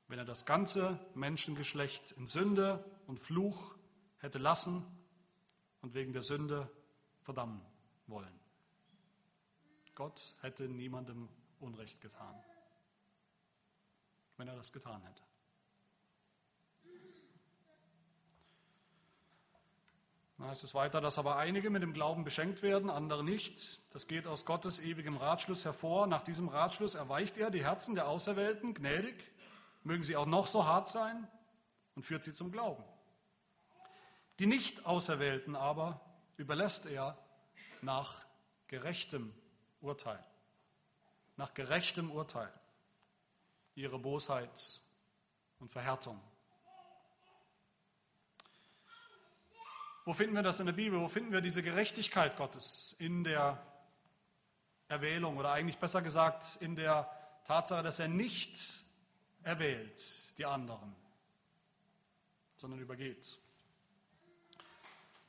wenn 0.06 0.18
er 0.18 0.24
das 0.24 0.44
ganze 0.44 1.00
Menschengeschlecht 1.14 2.12
in 2.12 2.26
Sünde 2.26 2.84
und 3.06 3.18
Fluch 3.18 3.76
hätte 4.18 4.38
lassen 4.38 4.84
und 5.80 5.94
wegen 5.94 6.12
der 6.12 6.22
Sünde 6.22 6.70
verdammen 7.22 7.64
wollen. 8.06 8.38
Gott 9.94 10.36
hätte 10.42 10.68
niemandem 10.68 11.28
Unrecht 11.60 12.00
getan, 12.00 12.34
wenn 14.36 14.48
er 14.48 14.56
das 14.56 14.72
getan 14.72 15.02
hätte. 15.02 15.22
Dann 20.44 20.50
heißt 20.50 20.64
es 20.64 20.74
weiter, 20.74 21.00
dass 21.00 21.16
aber 21.16 21.36
einige 21.36 21.70
mit 21.70 21.82
dem 21.82 21.94
Glauben 21.94 22.22
beschenkt 22.22 22.60
werden, 22.60 22.90
andere 22.90 23.24
nicht. 23.24 23.80
Das 23.94 24.06
geht 24.06 24.26
aus 24.26 24.44
Gottes 24.44 24.78
ewigem 24.78 25.16
Ratschluss 25.16 25.64
hervor. 25.64 26.06
Nach 26.06 26.20
diesem 26.20 26.48
Ratschluss 26.48 26.94
erweicht 26.94 27.38
er 27.38 27.50
die 27.50 27.64
Herzen 27.64 27.94
der 27.94 28.08
Auserwählten 28.08 28.74
gnädig, 28.74 29.14
mögen 29.84 30.02
sie 30.02 30.16
auch 30.16 30.26
noch 30.26 30.46
so 30.46 30.66
hart 30.66 30.86
sein, 30.86 31.26
und 31.94 32.02
führt 32.02 32.24
sie 32.24 32.30
zum 32.30 32.52
Glauben. 32.52 32.84
Die 34.38 34.44
Nicht-Auserwählten 34.44 35.56
aber 35.56 36.02
überlässt 36.36 36.84
er 36.84 37.16
nach 37.80 38.26
gerechtem 38.66 39.32
Urteil. 39.80 40.22
Nach 41.38 41.54
gerechtem 41.54 42.10
Urteil. 42.10 42.52
Ihre 43.76 43.98
Bosheit 43.98 44.82
und 45.58 45.72
Verhärtung. 45.72 46.20
Wo 50.04 50.12
finden 50.12 50.34
wir 50.34 50.42
das 50.42 50.60
in 50.60 50.66
der 50.66 50.74
Bibel? 50.74 51.00
Wo 51.00 51.08
finden 51.08 51.32
wir 51.32 51.40
diese 51.40 51.62
Gerechtigkeit 51.62 52.36
Gottes 52.36 52.94
in 52.98 53.24
der 53.24 53.58
Erwählung 54.88 55.38
oder 55.38 55.52
eigentlich 55.52 55.78
besser 55.78 56.02
gesagt 56.02 56.58
in 56.60 56.76
der 56.76 57.10
Tatsache, 57.44 57.82
dass 57.82 58.00
er 58.00 58.08
nicht 58.08 58.84
erwählt 59.42 60.36
die 60.36 60.44
anderen, 60.44 60.94
sondern 62.56 62.80
übergeht? 62.80 63.38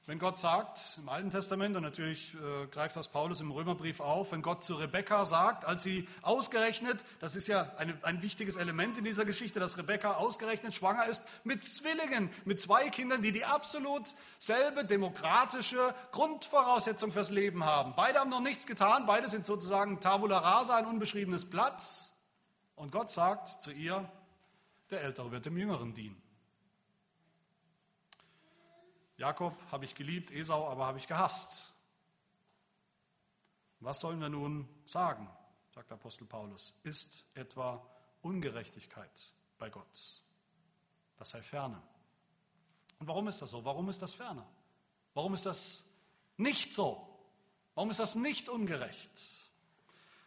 Wenn 0.07 0.19
Gott 0.19 0.37
sagt, 0.37 0.99
im 0.99 1.09
Alten 1.09 1.31
Testament, 1.31 1.75
und 1.75 1.81
natürlich 1.81 2.35
äh, 2.35 2.67
greift 2.67 2.95
das 2.95 3.07
Paulus 3.07 3.41
im 3.41 3.49
Römerbrief 3.49 3.99
auf, 3.99 4.33
wenn 4.33 4.43
Gott 4.43 4.63
zu 4.63 4.75
Rebekka 4.75 5.25
sagt, 5.25 5.65
als 5.65 5.81
sie 5.81 6.07
ausgerechnet, 6.21 7.03
das 7.19 7.35
ist 7.35 7.47
ja 7.47 7.71
eine, 7.77 7.97
ein 8.03 8.21
wichtiges 8.21 8.55
Element 8.55 8.99
in 8.99 9.03
dieser 9.03 9.25
Geschichte, 9.25 9.59
dass 9.59 9.79
Rebekka 9.79 10.13
ausgerechnet 10.13 10.75
schwanger 10.75 11.07
ist 11.07 11.23
mit 11.43 11.63
Zwillingen, 11.63 12.29
mit 12.45 12.61
zwei 12.61 12.89
Kindern, 12.89 13.23
die 13.23 13.31
die 13.31 13.45
absolut 13.45 14.13
selbe 14.37 14.85
demokratische 14.85 15.95
Grundvoraussetzung 16.11 17.11
fürs 17.11 17.31
Leben 17.31 17.65
haben. 17.65 17.93
Beide 17.95 18.19
haben 18.19 18.29
noch 18.29 18.41
nichts 18.41 18.67
getan, 18.67 19.07
beide 19.07 19.27
sind 19.27 19.47
sozusagen 19.47 20.01
tabula 20.01 20.37
rasa, 20.37 20.75
ein 20.75 20.85
unbeschriebenes 20.85 21.49
Blatt. 21.49 21.83
Und 22.75 22.91
Gott 22.91 23.09
sagt 23.09 23.47
zu 23.59 23.71
ihr, 23.71 24.07
der 24.91 25.01
Ältere 25.01 25.31
wird 25.31 25.47
dem 25.47 25.57
Jüngeren 25.57 25.95
dienen. 25.95 26.24
Jakob 29.17 29.55
habe 29.71 29.85
ich 29.85 29.95
geliebt, 29.95 30.31
Esau 30.31 30.67
aber 30.69 30.85
habe 30.85 30.97
ich 30.97 31.07
gehasst. 31.07 31.73
Was 33.79 33.99
sollen 33.99 34.19
wir 34.19 34.29
nun 34.29 34.67
sagen, 34.85 35.29
sagt 35.73 35.91
Apostel 35.91 36.25
Paulus, 36.25 36.79
ist 36.83 37.25
etwa 37.33 37.85
Ungerechtigkeit 38.21 39.33
bei 39.57 39.69
Gott. 39.69 40.21
Das 41.17 41.29
sei 41.29 41.41
ferne. 41.41 41.81
Und 42.99 43.07
warum 43.07 43.27
ist 43.27 43.41
das 43.41 43.51
so? 43.51 43.63
Warum 43.63 43.89
ist 43.89 44.01
das 44.01 44.13
ferne? 44.13 44.45
Warum 45.13 45.33
ist 45.33 45.45
das 45.45 45.85
nicht 46.37 46.73
so? 46.73 47.07
Warum 47.75 47.89
ist 47.89 47.99
das 47.99 48.15
nicht 48.15 48.49
ungerecht? 48.49 49.44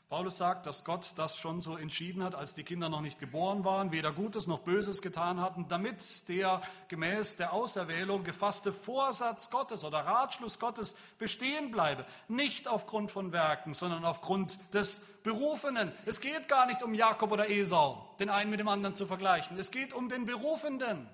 Paulus 0.08 0.38
sagt, 0.38 0.64
dass 0.64 0.84
Gott 0.84 1.12
das 1.16 1.36
schon 1.36 1.60
so 1.60 1.76
entschieden 1.76 2.22
hat, 2.22 2.34
als 2.34 2.54
die 2.54 2.64
Kinder 2.64 2.88
noch 2.88 3.02
nicht 3.02 3.20
geboren 3.20 3.66
waren, 3.66 3.92
weder 3.92 4.10
Gutes 4.10 4.46
noch 4.46 4.60
Böses 4.60 5.02
getan 5.02 5.38
hatten, 5.38 5.68
damit 5.68 6.28
der 6.30 6.62
gemäß 6.88 7.36
der 7.36 7.52
Auserwählung 7.52 8.24
gefasste 8.24 8.72
Vorsatz 8.72 9.50
Gottes 9.50 9.84
oder 9.84 9.98
Ratschluss 9.98 10.58
Gottes 10.58 10.96
bestehen 11.18 11.70
bleibe. 11.70 12.06
Nicht 12.26 12.68
aufgrund 12.68 13.10
von 13.10 13.32
Werken, 13.32 13.74
sondern 13.74 14.06
aufgrund 14.06 14.58
des 14.72 15.00
Berufenen. 15.22 15.92
Es 16.06 16.22
geht 16.22 16.48
gar 16.48 16.64
nicht 16.64 16.82
um 16.82 16.94
Jakob 16.94 17.30
oder 17.30 17.50
Esau, 17.50 18.14
den 18.18 18.30
einen 18.30 18.48
mit 18.48 18.60
dem 18.60 18.68
anderen 18.68 18.94
zu 18.94 19.06
vergleichen. 19.06 19.58
Es 19.58 19.70
geht 19.70 19.92
um 19.92 20.08
den 20.08 20.24
Berufenden. 20.24 21.06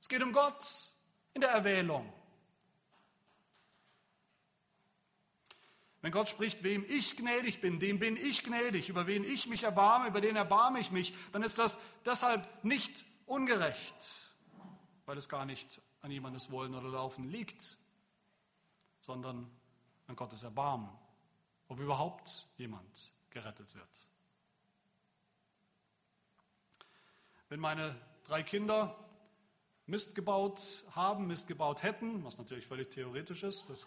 Es 0.00 0.08
geht 0.08 0.22
um 0.22 0.32
Gott 0.32 0.64
in 1.34 1.42
der 1.42 1.50
Erwählung. 1.50 2.10
Wenn 6.00 6.12
Gott 6.12 6.28
spricht, 6.28 6.62
wem 6.62 6.84
ich 6.88 7.16
gnädig 7.16 7.60
bin, 7.60 7.80
dem 7.80 7.98
bin 7.98 8.16
ich 8.16 8.44
gnädig, 8.44 8.88
über 8.88 9.06
wen 9.06 9.24
ich 9.24 9.48
mich 9.48 9.64
erbarme, 9.64 10.08
über 10.08 10.20
den 10.20 10.36
erbarme 10.36 10.78
ich 10.78 10.92
mich, 10.92 11.12
dann 11.32 11.42
ist 11.42 11.58
das 11.58 11.78
deshalb 12.04 12.46
nicht 12.64 13.04
ungerecht, 13.26 14.32
weil 15.06 15.18
es 15.18 15.28
gar 15.28 15.44
nicht 15.44 15.80
an 16.00 16.10
jemandes 16.10 16.52
Wollen 16.52 16.74
oder 16.74 16.88
Laufen 16.88 17.28
liegt, 17.28 17.76
sondern 19.00 19.50
an 20.06 20.14
Gottes 20.14 20.44
Erbarmen, 20.44 20.88
ob 21.66 21.80
überhaupt 21.80 22.46
jemand 22.56 23.12
gerettet 23.30 23.74
wird. 23.74 24.08
Wenn 27.48 27.60
meine 27.60 28.00
drei 28.24 28.42
Kinder 28.42 28.96
Mist 29.86 30.14
gebaut 30.14 30.84
haben, 30.90 31.26
Mist 31.26 31.48
gebaut 31.48 31.82
hätten, 31.82 32.22
was 32.22 32.36
natürlich 32.36 32.66
völlig 32.66 32.90
theoretisch 32.90 33.42
ist, 33.42 33.70
das 33.70 33.86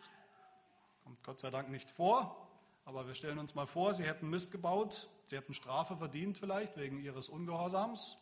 Kommt 1.12 1.24
Gott 1.24 1.39
sei 1.41 1.50
Dank 1.50 1.67
nicht 1.67 1.91
vor, 1.91 2.47
aber 2.86 3.06
wir 3.06 3.15
stellen 3.15 3.38
uns 3.38 3.54
mal 3.54 3.67
vor, 3.67 3.93
sie 3.93 4.06
hätten 4.06 4.30
Mist 4.30 4.50
gebaut, 4.50 5.10
sie 5.26 5.36
hätten 5.36 5.54
Strafe 5.54 5.97
verdient 5.97 6.38
vielleicht 6.38 6.78
wegen 6.78 7.02
ihres 7.02 7.28
Ungehorsams. 7.28 8.17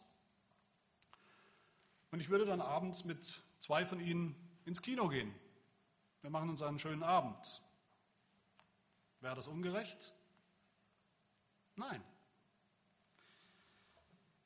Und 2.09 2.19
ich 2.19 2.29
würde 2.29 2.47
dann 2.47 2.61
abends 2.61 3.05
mit 3.05 3.43
zwei 3.59 3.85
von 3.85 3.99
ihnen 3.99 4.35
ins 4.65 4.81
Kino 4.81 5.07
gehen. 5.07 5.31
Wir 6.21 6.31
machen 6.31 6.49
uns 6.49 6.63
einen 6.63 6.79
schönen 6.79 7.03
Abend. 7.03 7.61
Wäre 9.19 9.35
das 9.35 9.45
ungerecht? 9.45 10.11
Nein. 11.75 12.03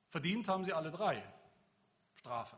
Verdient 0.10 0.50
haben 0.50 0.66
sie 0.66 0.74
alle 0.74 0.92
drei 0.92 1.24
Strafe. 2.16 2.58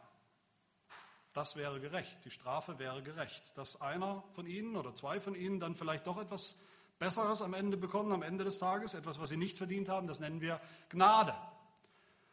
Das 1.36 1.58
wäre 1.58 1.82
gerecht. 1.82 2.24
Die 2.24 2.32
Strafe 2.32 2.80
wäre 2.80 3.04
gerecht. 3.04 3.58
Dass 3.58 3.82
einer 3.82 4.24
von 4.36 4.48
ihnen 4.48 4.78
oder 4.78 4.94
zwei 4.94 5.20
von 5.20 5.36
ihnen 5.36 5.60
dann 5.60 5.76
vielleicht 5.76 6.08
doch 6.08 6.18
etwas 6.18 6.58
Besseres 6.98 7.42
am 7.42 7.54
Ende 7.54 7.76
bekommen, 7.76 8.14
am 8.14 8.24
Ende 8.24 8.46
des 8.46 8.58
Tages, 8.58 8.94
etwas, 8.94 9.20
was 9.20 9.30
sie 9.30 9.36
nicht 9.36 9.58
verdient 9.58 9.90
haben, 9.90 10.08
das 10.08 10.22
nennen 10.22 10.40
wir 10.40 10.62
Gnade. 10.88 11.36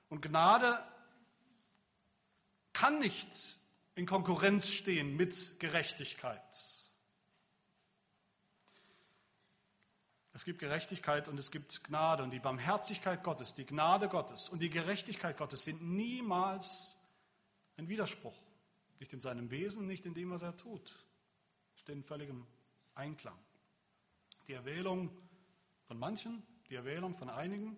Und 0.09 0.23
Gnade 0.23 0.79
kann 2.73 3.01
nicht 3.01 3.59
in 3.97 4.07
Konkurrenz 4.07 4.69
stehen 4.69 5.17
mit 5.17 5.59
Gerechtigkeit. 5.59 6.39
Es 10.33 10.45
gibt 10.45 10.61
Gerechtigkeit 10.61 11.27
und 11.27 11.39
es 11.41 11.51
gibt 11.51 11.83
Gnade 11.83 12.23
und 12.23 12.31
die 12.31 12.39
Barmherzigkeit 12.39 13.25
Gottes, 13.25 13.55
die 13.55 13.67
Gnade 13.67 14.09
Gottes 14.09 14.49
und 14.49 14.61
die 14.61 14.71
Gerechtigkeit 14.71 15.37
Gottes 15.37 15.65
sind 15.65 15.83
niemals 15.83 16.97
ein 17.77 17.89
Widerspruch. 17.89 18.41
Nicht 19.03 19.15
in 19.15 19.21
seinem 19.21 19.51
Wesen, 19.51 19.89
nicht 19.89 20.07
in 20.07 20.15
dem, 20.15 20.31
was 20.31 20.43
er 20.43 20.57
tut. 20.57 20.95
Steht 21.75 21.97
in 21.97 22.05
völligem 22.05 22.47
Einklang. 22.95 23.37
Die 24.47 24.53
Erwählung 24.53 25.11
von 25.89 25.99
manchen, 25.99 26.41
die 26.71 26.77
Erwählung 26.77 27.17
von 27.17 27.29
einigen, 27.29 27.77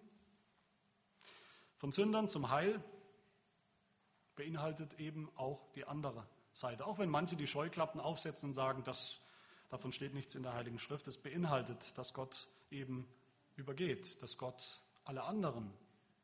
von 1.78 1.92
Sündern 1.92 2.28
zum 2.28 2.50
Heil, 2.50 2.78
beinhaltet 4.34 5.00
eben 5.00 5.30
auch 5.36 5.72
die 5.72 5.86
andere 5.86 6.28
Seite. 6.52 6.86
Auch 6.86 6.98
wenn 6.98 7.08
manche 7.08 7.36
die 7.36 7.46
Scheuklappen 7.46 8.02
aufsetzen 8.02 8.50
und 8.50 8.54
sagen, 8.54 8.84
das, 8.84 9.18
davon 9.70 9.92
steht 9.92 10.12
nichts 10.12 10.34
in 10.34 10.42
der 10.42 10.52
Heiligen 10.52 10.78
Schrift, 10.78 11.08
es 11.08 11.16
beinhaltet, 11.16 11.96
dass 11.96 12.12
Gott 12.12 12.48
eben 12.70 13.08
übergeht, 13.56 14.22
dass 14.22 14.36
Gott 14.36 14.82
alle 15.04 15.22
anderen 15.22 15.72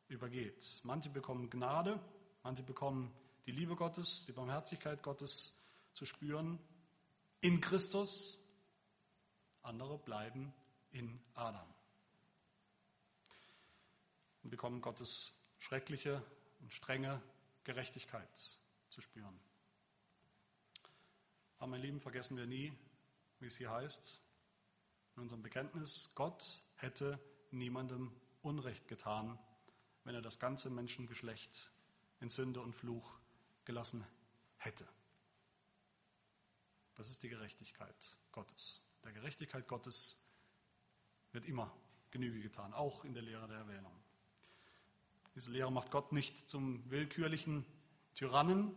übergeht. 0.09 0.83
Manche 0.85 1.09
bekommen 1.09 1.49
Gnade, 1.49 1.99
manche 2.43 2.63
bekommen 2.63 3.11
die 3.51 3.57
Liebe 3.57 3.75
Gottes, 3.75 4.27
die 4.27 4.33
Barmherzigkeit 4.33 5.03
Gottes 5.03 5.59
zu 5.93 6.07
spüren 6.07 6.61
in 7.41 7.61
Christus, 7.61 8.39
andere 9.63 9.99
bleiben 9.99 10.55
in 10.93 11.21
Adam 11.35 11.67
und 14.45 14.51
bekommen 14.51 14.81
Gottes 14.81 15.35
schreckliche 15.59 16.23
und 16.61 16.73
strenge 16.73 17.21
Gerechtigkeit 17.65 18.57
zu 18.89 19.01
spüren. 19.01 19.37
Aber 21.59 21.73
mein 21.73 21.83
Lieben, 21.83 22.01
vergessen 22.01 22.37
wir 22.37 22.47
nie, 22.47 22.73
wie 23.41 23.47
es 23.47 23.57
hier 23.57 23.73
heißt, 23.73 24.23
in 25.17 25.23
unserem 25.23 25.43
Bekenntnis, 25.43 26.13
Gott 26.15 26.63
hätte 26.77 27.19
niemandem 27.51 28.13
Unrecht 28.43 28.87
getan, 28.87 29.41
wenn 30.05 30.15
er 30.15 30.23
das 30.23 30.39
ganze 30.39 30.71
Menschengeschlecht 30.71 31.73
in 32.21 32.29
Sünde 32.29 32.61
und 32.61 32.77
Fluch 32.77 33.20
gelassen 33.71 34.05
hätte. 34.57 34.85
Das 36.97 37.09
ist 37.09 37.23
die 37.23 37.29
Gerechtigkeit 37.29 38.17
Gottes. 38.33 38.83
Der 39.05 39.13
Gerechtigkeit 39.13 39.69
Gottes 39.69 40.21
wird 41.31 41.47
immer 41.47 41.73
Genüge 42.11 42.41
getan, 42.41 42.75
auch 42.75 43.05
in 43.05 43.15
der 43.15 43.23
Lehre 43.23 43.47
der 43.47 43.59
Erwähnung. 43.59 43.93
Diese 45.37 45.53
Lehre 45.53 45.71
macht 45.71 45.93
Gott 45.93 46.11
nicht 46.11 46.37
zum 46.37 46.91
willkürlichen 46.91 47.65
Tyrannen. 48.17 48.75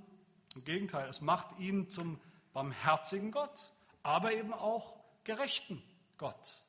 Im 0.53 0.63
Gegenteil, 0.63 1.09
es 1.09 1.21
macht 1.21 1.57
ihn 1.57 1.89
zum 1.89 2.21
barmherzigen 2.53 3.31
Gott, 3.31 3.71
aber 4.03 4.31
eben 4.33 4.53
auch 4.53 4.93
gerechten 5.23 5.81
Gott. 6.19 6.63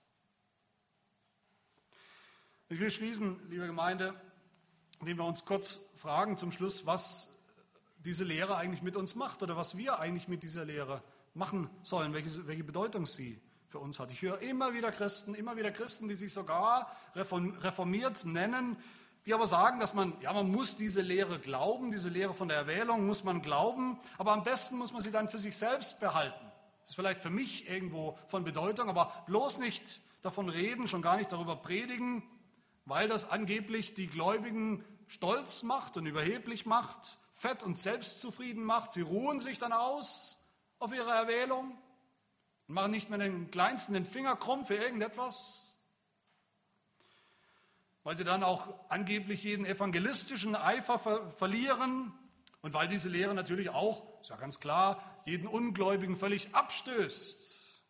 Ich 2.71 2.81
will 2.81 2.91
schließen, 2.91 3.51
liebe 3.51 3.67
Gemeinde, 3.67 4.19
indem 5.01 5.19
wir 5.19 5.27
uns 5.27 5.45
kurz 5.45 5.85
fragen 5.97 6.39
zum 6.39 6.53
Schluss, 6.53 6.87
was 6.87 7.34
diese 8.05 8.25
Lehre 8.25 8.57
eigentlich 8.57 8.83
mit 8.83 8.97
uns 8.97 9.15
macht 9.15 9.43
oder 9.43 9.57
was 9.57 9.77
wir 9.77 9.99
eigentlich 9.99 10.29
mit 10.29 10.43
dieser 10.43 10.65
Lehre 10.65 11.03
machen 11.35 11.71
sollen, 11.83 12.13
welche, 12.13 12.47
welche 12.47 12.65
Bedeutung 12.65 13.07
sie 13.07 13.41
für 13.69 13.79
uns 13.79 13.99
hat. 13.99 14.11
Ich 14.11 14.23
höre 14.23 14.41
immer 14.41 14.73
wieder 14.73 14.93
Christen, 14.93 15.35
immer 15.35 15.57
wieder 15.57 15.71
Christen, 15.71 16.09
die 16.09 16.15
sich 16.15 16.33
sogar 16.33 16.95
reformiert 17.15 18.25
nennen, 18.25 18.77
die 19.27 19.35
aber 19.35 19.47
sagen, 19.47 19.81
dass 19.81 19.95
man, 19.95 20.13
ja, 20.21 20.33
man 20.33 20.51
muss 20.51 20.77
diese 20.77 21.01
Lehre 21.01 21.39
glauben, 21.39 21.91
diese 21.91 22.11
Lehre 22.11 22.35
von 22.35 22.49
der 22.49 22.59
Erwählung 22.59 23.07
muss 23.07 23.25
man 23.25 23.41
glauben, 23.43 23.99
aber 24.19 24.33
am 24.33 24.45
besten 24.45 24.77
muss 24.77 24.93
man 24.93 25.01
sie 25.01 25.11
dann 25.11 25.29
für 25.29 25.39
sich 25.39 25.57
selbst 25.57 25.99
behalten. 25.99 26.45
Das 26.83 26.91
ist 26.91 26.97
vielleicht 26.97 27.21
für 27.21 27.31
mich 27.31 27.69
irgendwo 27.69 28.19
von 28.29 28.45
Bedeutung, 28.45 28.91
aber 28.91 29.13
bloß 29.27 29.59
nicht 29.59 30.03
davon 30.21 30.51
reden, 30.51 30.87
schon 30.87 31.01
gar 31.03 31.17
nicht 31.17 31.33
darüber 31.33 31.57
predigen, 31.57 32.23
weil 32.85 33.09
das 33.09 33.31
angeblich 33.31 33.95
die 33.95 34.07
Gläubigen 34.07 34.85
stolz 35.09 35.63
macht 35.63 35.97
und 35.97 36.07
überheblich 36.07 36.67
macht, 36.67 37.19
fett 37.45 37.63
und 37.63 37.77
selbstzufrieden 37.77 38.65
macht. 38.65 38.93
Sie 38.93 39.03
ruhen 39.03 39.39
sich 39.39 39.59
dann 39.59 39.75
aus 39.75 40.39
auf 40.79 40.95
ihre 40.95 41.11
Erwählung 41.11 41.77
und 42.67 42.75
machen 42.75 42.91
nicht 42.91 43.11
mehr 43.11 43.19
den 43.19 43.51
kleinsten 43.51 43.93
den 43.93 44.07
Finger 44.07 44.35
krumm 44.35 44.65
für 44.65 44.77
irgendetwas, 44.77 45.77
weil 48.03 48.17
sie 48.17 48.25
dann 48.25 48.43
auch 48.43 48.75
angeblich 48.89 49.45
jeden 49.45 49.67
evangelistischen 49.67 50.57
Eifer 50.57 50.99
ver 50.99 51.31
verlieren 51.33 52.15
und 52.63 52.73
weil 52.73 52.89
diese 52.89 53.11
Lehre 53.11 53.35
natürlich 53.35 53.69
auch, 53.69 54.23
ist 54.23 54.31
ja 54.31 54.37
ganz 54.37 54.59
klar, 54.59 55.03
jeden 55.27 55.47
Ungläubigen 55.47 56.17
völlig 56.17 56.55
abstößt. 56.55 57.83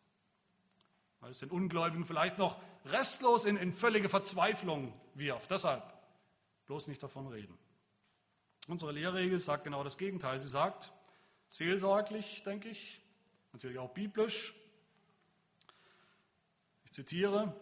Weil 1.21 1.31
es 1.31 1.39
den 1.39 1.49
Ungläubigen 1.49 2.03
vielleicht 2.03 2.37
noch 2.39 2.59
restlos 2.83 3.45
in, 3.45 3.55
in 3.55 3.71
völlige 3.71 4.09
Verzweiflung 4.09 4.91
wirft. 5.13 5.49
Deshalb 5.49 5.81
bloß 6.65 6.87
nicht 6.87 7.01
davon 7.01 7.27
reden. 7.27 7.57
Unsere 8.67 8.91
Lehrregel 8.91 9.39
sagt 9.39 9.63
genau 9.63 9.83
das 9.83 9.97
Gegenteil. 9.97 10.39
Sie 10.39 10.47
sagt, 10.47 10.91
seelsorglich, 11.49 12.43
denke 12.43 12.69
ich, 12.69 13.01
natürlich 13.53 13.77
auch 13.77 13.93
biblisch, 13.93 14.53
ich 16.83 16.91
zitiere, 16.91 17.55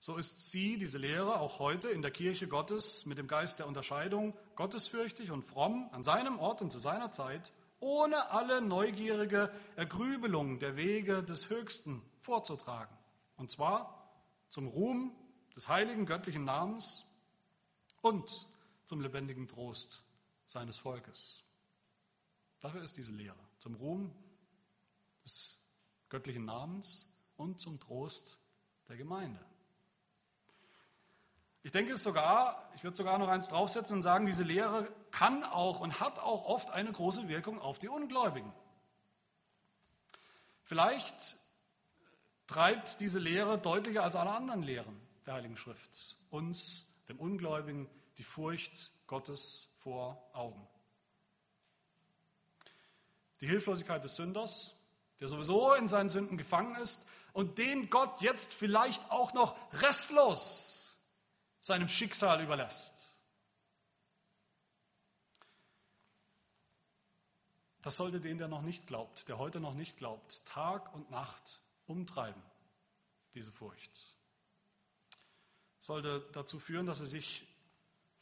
so 0.00 0.16
ist 0.16 0.50
sie, 0.50 0.76
diese 0.76 0.98
Lehre, 0.98 1.40
auch 1.40 1.58
heute 1.58 1.88
in 1.90 2.02
der 2.02 2.10
Kirche 2.10 2.46
Gottes 2.46 3.04
mit 3.04 3.18
dem 3.18 3.26
Geist 3.26 3.58
der 3.58 3.66
Unterscheidung 3.66 4.36
gottesfürchtig 4.54 5.30
und 5.30 5.42
fromm 5.42 5.88
an 5.92 6.02
seinem 6.02 6.38
Ort 6.38 6.62
und 6.62 6.70
zu 6.70 6.78
seiner 6.78 7.10
Zeit, 7.10 7.52
ohne 7.80 8.30
alle 8.30 8.60
neugierige 8.60 9.50
Ergrübelung 9.76 10.58
der 10.58 10.76
Wege 10.76 11.22
des 11.22 11.50
Höchsten 11.50 12.02
vorzutragen. 12.20 12.96
Und 13.36 13.50
zwar 13.50 14.12
zum 14.48 14.68
Ruhm 14.68 15.16
des 15.56 15.68
heiligen 15.68 16.06
göttlichen 16.06 16.44
Namens 16.44 17.04
und 18.00 18.46
zum 18.88 19.02
lebendigen 19.02 19.46
Trost 19.46 20.02
seines 20.46 20.78
Volkes. 20.78 21.44
Dafür 22.58 22.82
ist 22.82 22.96
diese 22.96 23.12
Lehre, 23.12 23.36
zum 23.58 23.74
Ruhm 23.74 24.10
des 25.24 25.60
göttlichen 26.08 26.46
Namens 26.46 27.14
und 27.36 27.60
zum 27.60 27.78
Trost 27.78 28.38
der 28.88 28.96
Gemeinde. 28.96 29.44
Ich 31.62 31.70
denke 31.70 31.92
es 31.92 32.02
sogar, 32.02 32.72
ich 32.76 32.82
würde 32.82 32.96
sogar 32.96 33.18
noch 33.18 33.28
eins 33.28 33.48
draufsetzen 33.48 33.96
und 33.96 34.02
sagen, 34.02 34.24
diese 34.24 34.42
Lehre 34.42 34.90
kann 35.10 35.44
auch 35.44 35.80
und 35.80 36.00
hat 36.00 36.18
auch 36.18 36.46
oft 36.46 36.70
eine 36.70 36.90
große 36.90 37.28
Wirkung 37.28 37.60
auf 37.60 37.78
die 37.78 37.88
Ungläubigen. 37.88 38.50
Vielleicht 40.62 41.36
treibt 42.46 43.00
diese 43.00 43.18
Lehre 43.18 43.58
deutlicher 43.58 44.02
als 44.02 44.16
alle 44.16 44.30
anderen 44.30 44.62
Lehren 44.62 44.98
der 45.26 45.34
Heiligen 45.34 45.58
Schrift 45.58 46.16
uns, 46.30 46.86
dem 47.10 47.18
Ungläubigen, 47.20 47.86
die 48.18 48.24
Furcht 48.24 48.92
Gottes 49.06 49.72
vor 49.78 50.28
Augen. 50.34 50.66
Die 53.40 53.46
Hilflosigkeit 53.46 54.02
des 54.02 54.16
Sünders, 54.16 54.74
der 55.20 55.28
sowieso 55.28 55.72
in 55.74 55.88
seinen 55.88 56.08
Sünden 56.08 56.36
gefangen 56.36 56.74
ist 56.76 57.06
und 57.32 57.58
den 57.58 57.88
Gott 57.88 58.20
jetzt 58.20 58.52
vielleicht 58.52 59.10
auch 59.10 59.32
noch 59.32 59.56
restlos 59.80 60.96
seinem 61.60 61.88
Schicksal 61.88 62.42
überlässt. 62.42 63.16
Das 67.82 67.96
sollte 67.96 68.20
den, 68.20 68.38
der 68.38 68.48
noch 68.48 68.62
nicht 68.62 68.86
glaubt, 68.86 69.28
der 69.28 69.38
heute 69.38 69.60
noch 69.60 69.74
nicht 69.74 69.96
glaubt, 69.96 70.44
Tag 70.44 70.92
und 70.94 71.10
Nacht 71.10 71.60
umtreiben, 71.86 72.42
diese 73.34 73.52
Furcht. 73.52 74.16
Sollte 75.78 76.28
dazu 76.32 76.58
führen, 76.58 76.86
dass 76.86 77.00
er 77.00 77.06
sich 77.06 77.47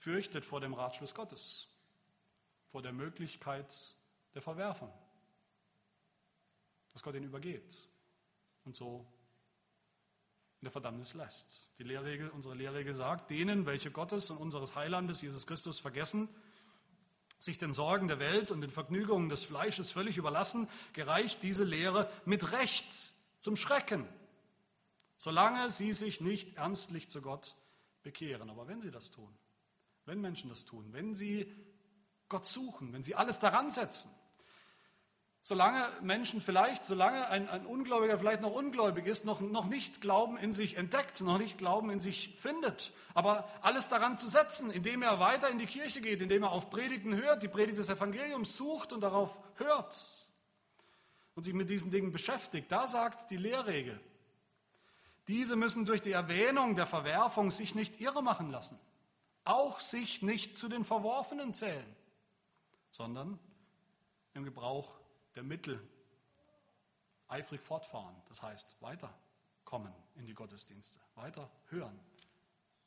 fürchtet 0.07 0.45
vor 0.45 0.61
dem 0.61 0.73
Ratschluss 0.73 1.17
Gottes, 1.17 1.67
vor 2.71 2.81
der 2.81 2.93
Möglichkeit 2.93 3.97
der 4.35 4.41
Verwerfung, 4.41 4.93
dass 6.93 7.03
Gott 7.03 7.17
ihn 7.17 7.25
übergeht 7.25 7.89
und 8.65 8.77
so 8.77 9.05
in 10.61 10.67
der 10.67 10.71
Verdammnis 10.71 11.15
lässt. 11.15 11.77
Die 11.81 11.83
Lehrregel, 11.83 12.29
unsere 12.29 12.55
Lehrregel 12.55 12.95
sagt, 12.95 13.31
denen, 13.31 13.67
welche 13.67 13.91
Gottes 13.91 14.31
und 14.31 14.37
unseres 14.37 14.77
Heilandes 14.77 15.23
Jesus 15.23 15.45
Christus 15.45 15.81
vergessen, 15.81 16.29
sich 17.41 17.59
den 17.59 17.73
Sorgen 17.73 18.07
der 18.07 18.21
Welt 18.21 18.53
und 18.53 18.61
den 18.61 18.71
Vergnügungen 18.71 19.29
des 19.29 19.43
Fleisches 19.43 19.91
völlig 19.91 20.19
überlassen, 20.19 20.69
gereicht 20.93 21.43
diese 21.43 21.65
Lehre 21.65 22.09
mit 22.25 22.53
Recht 22.53 22.93
zum 23.41 23.57
Schrecken, 23.57 24.07
solange 25.17 25.69
sie 25.69 25.93
sich 25.93 26.21
nicht 26.21 26.57
ernstlich 26.57 27.09
zu 27.09 27.23
Gott 27.23 27.57
bekehren. 28.05 28.49
Aber 28.51 28.69
wenn 28.69 28.81
sie 28.81 28.93
das 28.93 29.11
tun, 29.11 29.37
wenn 30.07 30.21
Menschen 30.21 30.49
das 30.49 30.65
tun, 30.65 30.87
wenn 30.93 31.15
sie 31.15 31.53
Gott 32.29 32.47
suchen, 32.47 32.93
wenn 32.93 33.03
sie 33.03 33.15
alles 33.15 33.39
daran 33.39 33.71
setzen, 33.71 34.11
solange 35.43 35.87
Menschen 36.03 36.41
vielleicht, 36.41 36.83
solange 36.83 37.29
ein, 37.29 37.49
ein 37.49 37.67
Ungläubiger 37.67 38.19
vielleicht 38.19 38.41
noch 38.41 38.53
ungläubig 38.53 39.07
ist, 39.07 39.25
noch, 39.25 39.41
noch 39.41 39.67
nicht 39.67 40.01
Glauben 40.01 40.37
in 40.37 40.53
sich 40.53 40.77
entdeckt, 40.77 41.21
noch 41.21 41.39
nicht 41.39 41.59
Glauben 41.59 41.91
in 41.91 42.01
sich 42.01 42.35
findet, 42.37 42.93
aber 43.15 43.49
alles 43.63 43.89
daran 43.89 44.19
zu 44.19 44.29
setzen, 44.29 44.71
indem 44.71 45.03
er 45.03 45.21
weiter 45.21 45.49
in 45.49 45.59
die 45.59 45.67
Kirche 45.67 46.01
geht, 46.01 46.21
indem 46.21 46.43
er 46.43 46.51
auf 46.51 46.69
Predigten 46.71 47.15
hört, 47.15 47.45
die 47.45 47.49
Predigt 47.49 47.79
des 47.79 47.89
Evangeliums 47.89 48.57
sucht 48.57 48.93
und 48.93 49.03
darauf 49.03 49.39
hört 49.55 49.97
und 51.37 51.45
sich 51.45 51.55
mit 51.55 51.71
diesen 51.71 51.93
Dingen 51.93 52.11
beschäftigt, 52.11 52.73
da 52.73 52.89
sagt 52.89 53.31
die 53.31 53.37
Lehrregel, 53.37 54.01
diese 55.29 55.55
müssen 55.55 55.85
durch 55.85 56.03
die 56.03 56.13
Erwähnung 56.13 56.75
der 56.75 56.87
Verwerfung 56.87 57.51
sich 57.51 57.75
nicht 57.75 58.01
irre 58.01 58.23
machen 58.23 58.51
lassen, 58.51 58.81
auch 59.47 59.81
sich 59.81 60.23
nicht 60.23 60.57
zu 60.57 60.69
den 60.69 60.85
Verworfenen 60.85 61.55
zählen, 61.55 61.97
sondern 62.91 63.39
im 64.35 64.45
Gebrauch 64.45 64.99
der 65.35 65.43
Mittel 65.43 65.81
eifrig 67.29 67.61
fortfahren, 67.61 68.15
das 68.29 68.43
heißt 68.43 68.77
weiterkommen 68.81 69.93
in 70.17 70.27
die 70.27 70.35
Gottesdienste, 70.35 70.99
weiter 71.15 71.51
hören 71.69 71.99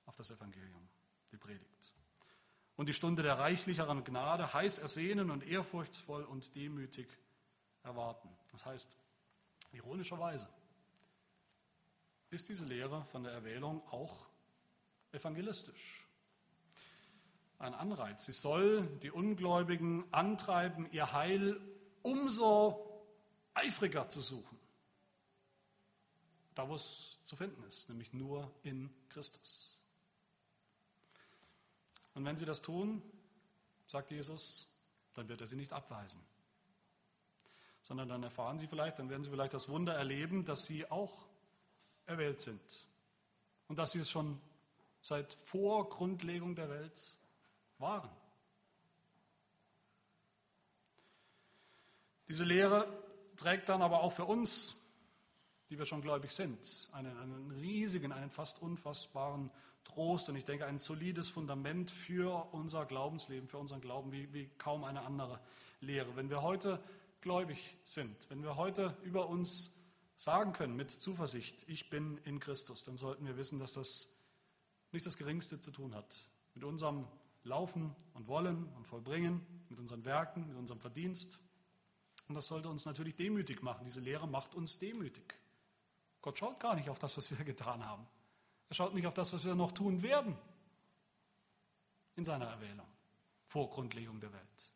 auf 0.05 0.15
das 0.15 0.31
Evangelium, 0.31 0.87
die 1.31 1.37
Predigt. 1.37 1.93
und 2.75 2.87
die 2.87 2.93
Stunde 2.93 3.23
der 3.23 3.37
reichlicheren 3.37 4.05
Gnade 4.05 4.53
heiß 4.53 4.77
ersehnen 4.77 5.31
und 5.31 5.45
ehrfurchtsvoll 5.45 6.23
und 6.23 6.55
demütig 6.55 7.09
erwarten. 7.83 8.29
Das 8.51 8.65
heißt, 8.65 8.95
ironischerweise 9.73 10.47
ist 12.29 12.47
diese 12.47 12.63
Lehre 12.63 13.03
von 13.05 13.23
der 13.23 13.33
Erwählung 13.33 13.85
auch 13.89 14.27
evangelistisch. 15.11 16.08
Ein 17.59 17.73
Anreiz. 17.73 18.25
Sie 18.25 18.31
soll 18.31 18.87
die 18.99 19.11
Ungläubigen 19.11 20.05
antreiben, 20.13 20.89
ihr 20.91 21.11
Heil 21.11 21.59
umso 22.01 22.89
eifriger 23.53 24.07
zu 24.07 24.21
suchen. 24.21 24.57
Da, 26.55 26.67
wo 26.69 26.75
es 26.75 27.19
zu 27.23 27.35
finden 27.35 27.61
ist, 27.63 27.89
nämlich 27.89 28.13
nur 28.13 28.51
in 28.63 28.89
Christus. 29.09 29.81
Und 32.13 32.25
wenn 32.25 32.37
sie 32.37 32.45
das 32.45 32.61
tun, 32.61 33.01
sagt 33.87 34.11
Jesus, 34.11 34.71
dann 35.13 35.27
wird 35.27 35.41
er 35.41 35.47
sie 35.47 35.55
nicht 35.55 35.73
abweisen, 35.73 36.21
sondern 37.81 38.07
dann 38.07 38.23
erfahren 38.23 38.57
sie 38.57 38.67
vielleicht, 38.67 38.99
dann 38.99 39.09
werden 39.09 39.23
sie 39.23 39.29
vielleicht 39.29 39.53
das 39.53 39.67
Wunder 39.67 39.93
erleben, 39.95 40.45
dass 40.45 40.65
sie 40.65 40.89
auch 40.89 41.27
erwählt 42.05 42.39
sind 42.41 42.87
und 43.67 43.79
dass 43.79 43.91
sie 43.91 43.99
es 43.99 44.09
schon 44.09 44.39
seit 45.01 45.33
vor 45.33 45.89
Grundlegung 45.89 46.55
der 46.55 46.69
Welt 46.69 47.18
waren. 47.79 48.09
Diese 52.27 52.43
Lehre 52.43 52.87
trägt 53.37 53.69
dann 53.69 53.81
aber 53.81 54.01
auch 54.01 54.11
für 54.11 54.25
uns, 54.25 54.75
die 55.69 55.79
wir 55.79 55.85
schon 55.85 56.01
gläubig 56.01 56.31
sind, 56.31 56.89
einen, 56.91 57.17
einen 57.17 57.51
riesigen, 57.51 58.11
einen 58.11 58.29
fast 58.29 58.61
unfassbaren 58.61 59.49
Trost 59.83 60.29
und 60.29 60.35
ich 60.35 60.45
denke 60.45 60.65
ein 60.65 60.77
solides 60.77 61.29
Fundament 61.29 61.89
für 61.89 62.47
unser 62.51 62.85
Glaubensleben, 62.85 63.47
für 63.47 63.57
unseren 63.57 63.81
Glauben, 63.81 64.11
wie, 64.11 64.31
wie 64.33 64.47
kaum 64.57 64.83
eine 64.83 65.01
andere 65.01 65.39
Lehre. 65.79 66.15
Wenn 66.15 66.29
wir 66.29 66.41
heute 66.41 66.79
gläubig 67.21 67.77
sind, 67.83 68.29
wenn 68.29 68.43
wir 68.43 68.55
heute 68.55 68.95
über 69.03 69.27
uns 69.27 69.75
sagen 70.17 70.53
können 70.53 70.75
mit 70.75 70.91
Zuversicht, 70.91 71.65
ich 71.67 71.89
bin 71.89 72.17
in 72.25 72.39
Christus, 72.39 72.83
dann 72.83 72.97
sollten 72.97 73.25
wir 73.25 73.37
wissen, 73.37 73.57
dass 73.57 73.73
das 73.73 74.15
nicht 74.91 75.05
das 75.05 75.17
Geringste 75.17 75.59
zu 75.59 75.71
tun 75.71 75.95
hat 75.95 76.27
mit 76.53 76.63
unserem 76.63 77.07
Laufen 77.49 77.95
und 78.13 78.27
Wollen 78.27 78.65
und 78.75 78.87
Vollbringen, 78.87 79.45
mit 79.69 79.79
unseren 79.79 80.05
Werken, 80.05 80.47
mit 80.47 80.57
unserem 80.57 80.79
Verdienst. 80.79 81.39
Und 82.27 82.35
das 82.35 82.47
sollte 82.47 82.69
uns 82.69 82.85
natürlich 82.85 83.15
demütig 83.15 83.61
machen. 83.61 83.83
Diese 83.83 83.99
Lehre 83.99 84.27
macht 84.27 84.55
uns 84.55 84.79
demütig. 84.79 85.35
Gott 86.21 86.37
schaut 86.37 86.59
gar 86.59 86.75
nicht 86.75 86.89
auf 86.89 86.99
das, 86.99 87.17
was 87.17 87.29
wir 87.37 87.37
getan 87.45 87.85
haben. 87.85 88.07
Er 88.69 88.75
schaut 88.75 88.93
nicht 88.93 89.07
auf 89.07 89.13
das, 89.13 89.33
was 89.33 89.43
wir 89.43 89.55
noch 89.55 89.71
tun 89.71 90.01
werden 90.01 90.37
in 92.15 92.23
seiner 92.23 92.45
Erwählung 92.45 92.87
vor 93.47 93.69
Grundlegung 93.69 94.19
der 94.19 94.31
Welt. 94.31 94.73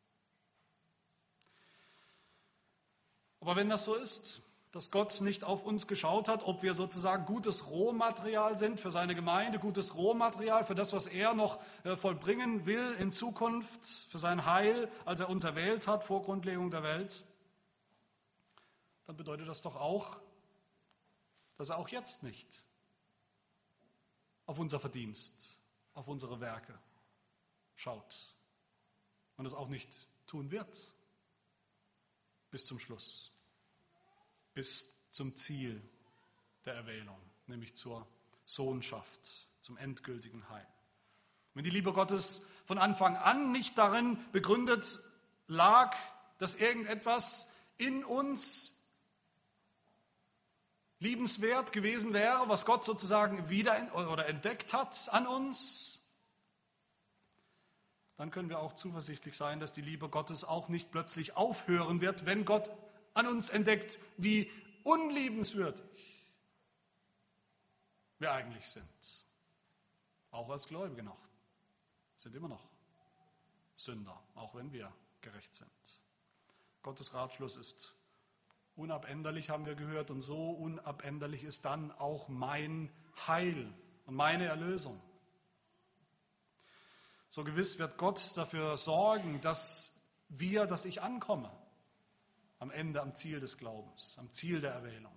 Aber 3.39 3.55
wenn 3.55 3.69
das 3.69 3.83
so 3.83 3.95
ist, 3.95 4.41
dass 4.73 4.89
Gott 4.89 5.21
nicht 5.21 5.43
auf 5.43 5.63
uns 5.63 5.87
geschaut 5.87 6.27
hat, 6.27 6.43
ob 6.43 6.63
wir 6.63 6.73
sozusagen 6.73 7.25
gutes 7.25 7.69
Rohmaterial 7.69 8.57
sind 8.57 8.79
für 8.79 8.89
seine 8.89 9.13
Gemeinde, 9.13 9.59
gutes 9.59 9.95
Rohmaterial 9.95 10.65
für 10.65 10.73
das, 10.73 10.93
was 10.93 11.05
er 11.05 11.35
noch 11.35 11.61
äh, 11.83 11.95
vollbringen 11.95 12.65
will 12.65 12.95
in 12.97 13.11
Zukunft, 13.11 13.85
für 13.85 14.17
sein 14.17 14.47
Heil, 14.47 14.91
als 15.05 15.19
er 15.19 15.29
uns 15.29 15.43
erwählt 15.43 15.87
hat 15.87 16.03
vor 16.03 16.23
Grundlegung 16.23 16.71
der 16.71 16.81
Welt, 16.81 17.23
dann 19.05 19.15
bedeutet 19.15 19.47
das 19.47 19.61
doch 19.61 19.75
auch, 19.75 20.17
dass 21.57 21.69
er 21.69 21.77
auch 21.77 21.89
jetzt 21.89 22.23
nicht 22.23 22.63
auf 24.47 24.57
unser 24.57 24.79
Verdienst, 24.79 25.55
auf 25.93 26.07
unsere 26.07 26.39
Werke 26.39 26.73
schaut 27.75 28.35
und 29.37 29.45
es 29.45 29.53
auch 29.53 29.67
nicht 29.67 30.07
tun 30.25 30.49
wird 30.49 30.95
bis 32.49 32.65
zum 32.65 32.79
Schluss, 32.79 33.32
bis 34.53 34.89
zum 35.09 35.35
Ziel 35.35 35.81
der 36.65 36.75
Erwählung, 36.75 37.17
nämlich 37.47 37.75
zur 37.75 38.07
Sohnschaft, 38.45 39.47
zum 39.59 39.77
endgültigen 39.77 40.47
Heil. 40.49 40.67
Wenn 41.53 41.63
die 41.63 41.69
Liebe 41.69 41.93
Gottes 41.93 42.47
von 42.65 42.77
Anfang 42.77 43.15
an 43.15 43.51
nicht 43.51 43.77
darin 43.77 44.17
begründet 44.31 44.99
lag, 45.47 45.95
dass 46.37 46.55
irgendetwas 46.55 47.51
in 47.77 48.03
uns 48.03 48.79
liebenswert 50.99 51.71
gewesen 51.73 52.13
wäre, 52.13 52.47
was 52.47 52.65
Gott 52.65 52.85
sozusagen 52.85 53.49
wieder 53.49 53.93
oder 53.93 54.25
entdeckt 54.27 54.73
hat 54.73 55.09
an 55.11 55.27
uns, 55.27 55.99
dann 58.15 58.31
können 58.31 58.49
wir 58.49 58.59
auch 58.59 58.73
zuversichtlich 58.73 59.35
sein, 59.35 59.59
dass 59.59 59.73
die 59.73 59.81
Liebe 59.81 60.07
Gottes 60.07 60.43
auch 60.43 60.69
nicht 60.69 60.91
plötzlich 60.91 61.35
aufhören 61.35 61.99
wird, 61.99 62.25
wenn 62.25 62.45
Gott 62.45 62.69
an 63.13 63.27
uns 63.27 63.49
entdeckt, 63.49 63.99
wie 64.17 64.49
unliebenswürdig 64.83 65.83
wir 68.19 68.31
eigentlich 68.31 68.67
sind. 68.67 69.25
Auch 70.31 70.49
als 70.49 70.67
Gläubige 70.67 71.03
noch. 71.03 71.19
Sind 72.17 72.35
immer 72.35 72.47
noch 72.47 72.67
Sünder, 73.75 74.21
auch 74.35 74.55
wenn 74.55 74.71
wir 74.71 74.91
gerecht 75.21 75.53
sind. 75.55 75.69
Gottes 76.81 77.13
Ratschluss 77.13 77.57
ist 77.57 77.93
Unabänderlich 78.75 79.51
haben 79.51 79.67
wir 79.67 79.75
gehört 79.75 80.09
und 80.09 80.21
so 80.21 80.49
unabänderlich 80.49 81.43
ist 81.43 81.63
dann 81.65 81.91
auch 81.91 82.27
mein 82.27 82.91
Heil 83.27 83.71
und 84.05 84.15
meine 84.15 84.45
Erlösung. 84.45 84.99
So 87.29 87.43
gewiss 87.43 87.77
wird 87.77 87.97
Gott 87.97 88.35
dafür 88.35 88.77
sorgen, 88.77 89.41
dass 89.41 89.95
wir, 90.29 90.65
dass 90.65 90.85
ich 90.85 91.03
ankomme 91.03 91.51
am 92.63 92.71
Ende, 92.71 93.01
am 93.01 93.13
Ziel 93.13 93.41
des 93.41 93.57
Glaubens, 93.57 94.15
am 94.17 94.31
Ziel 94.31 94.61
der 94.61 94.71
Erwählung. 94.71 95.13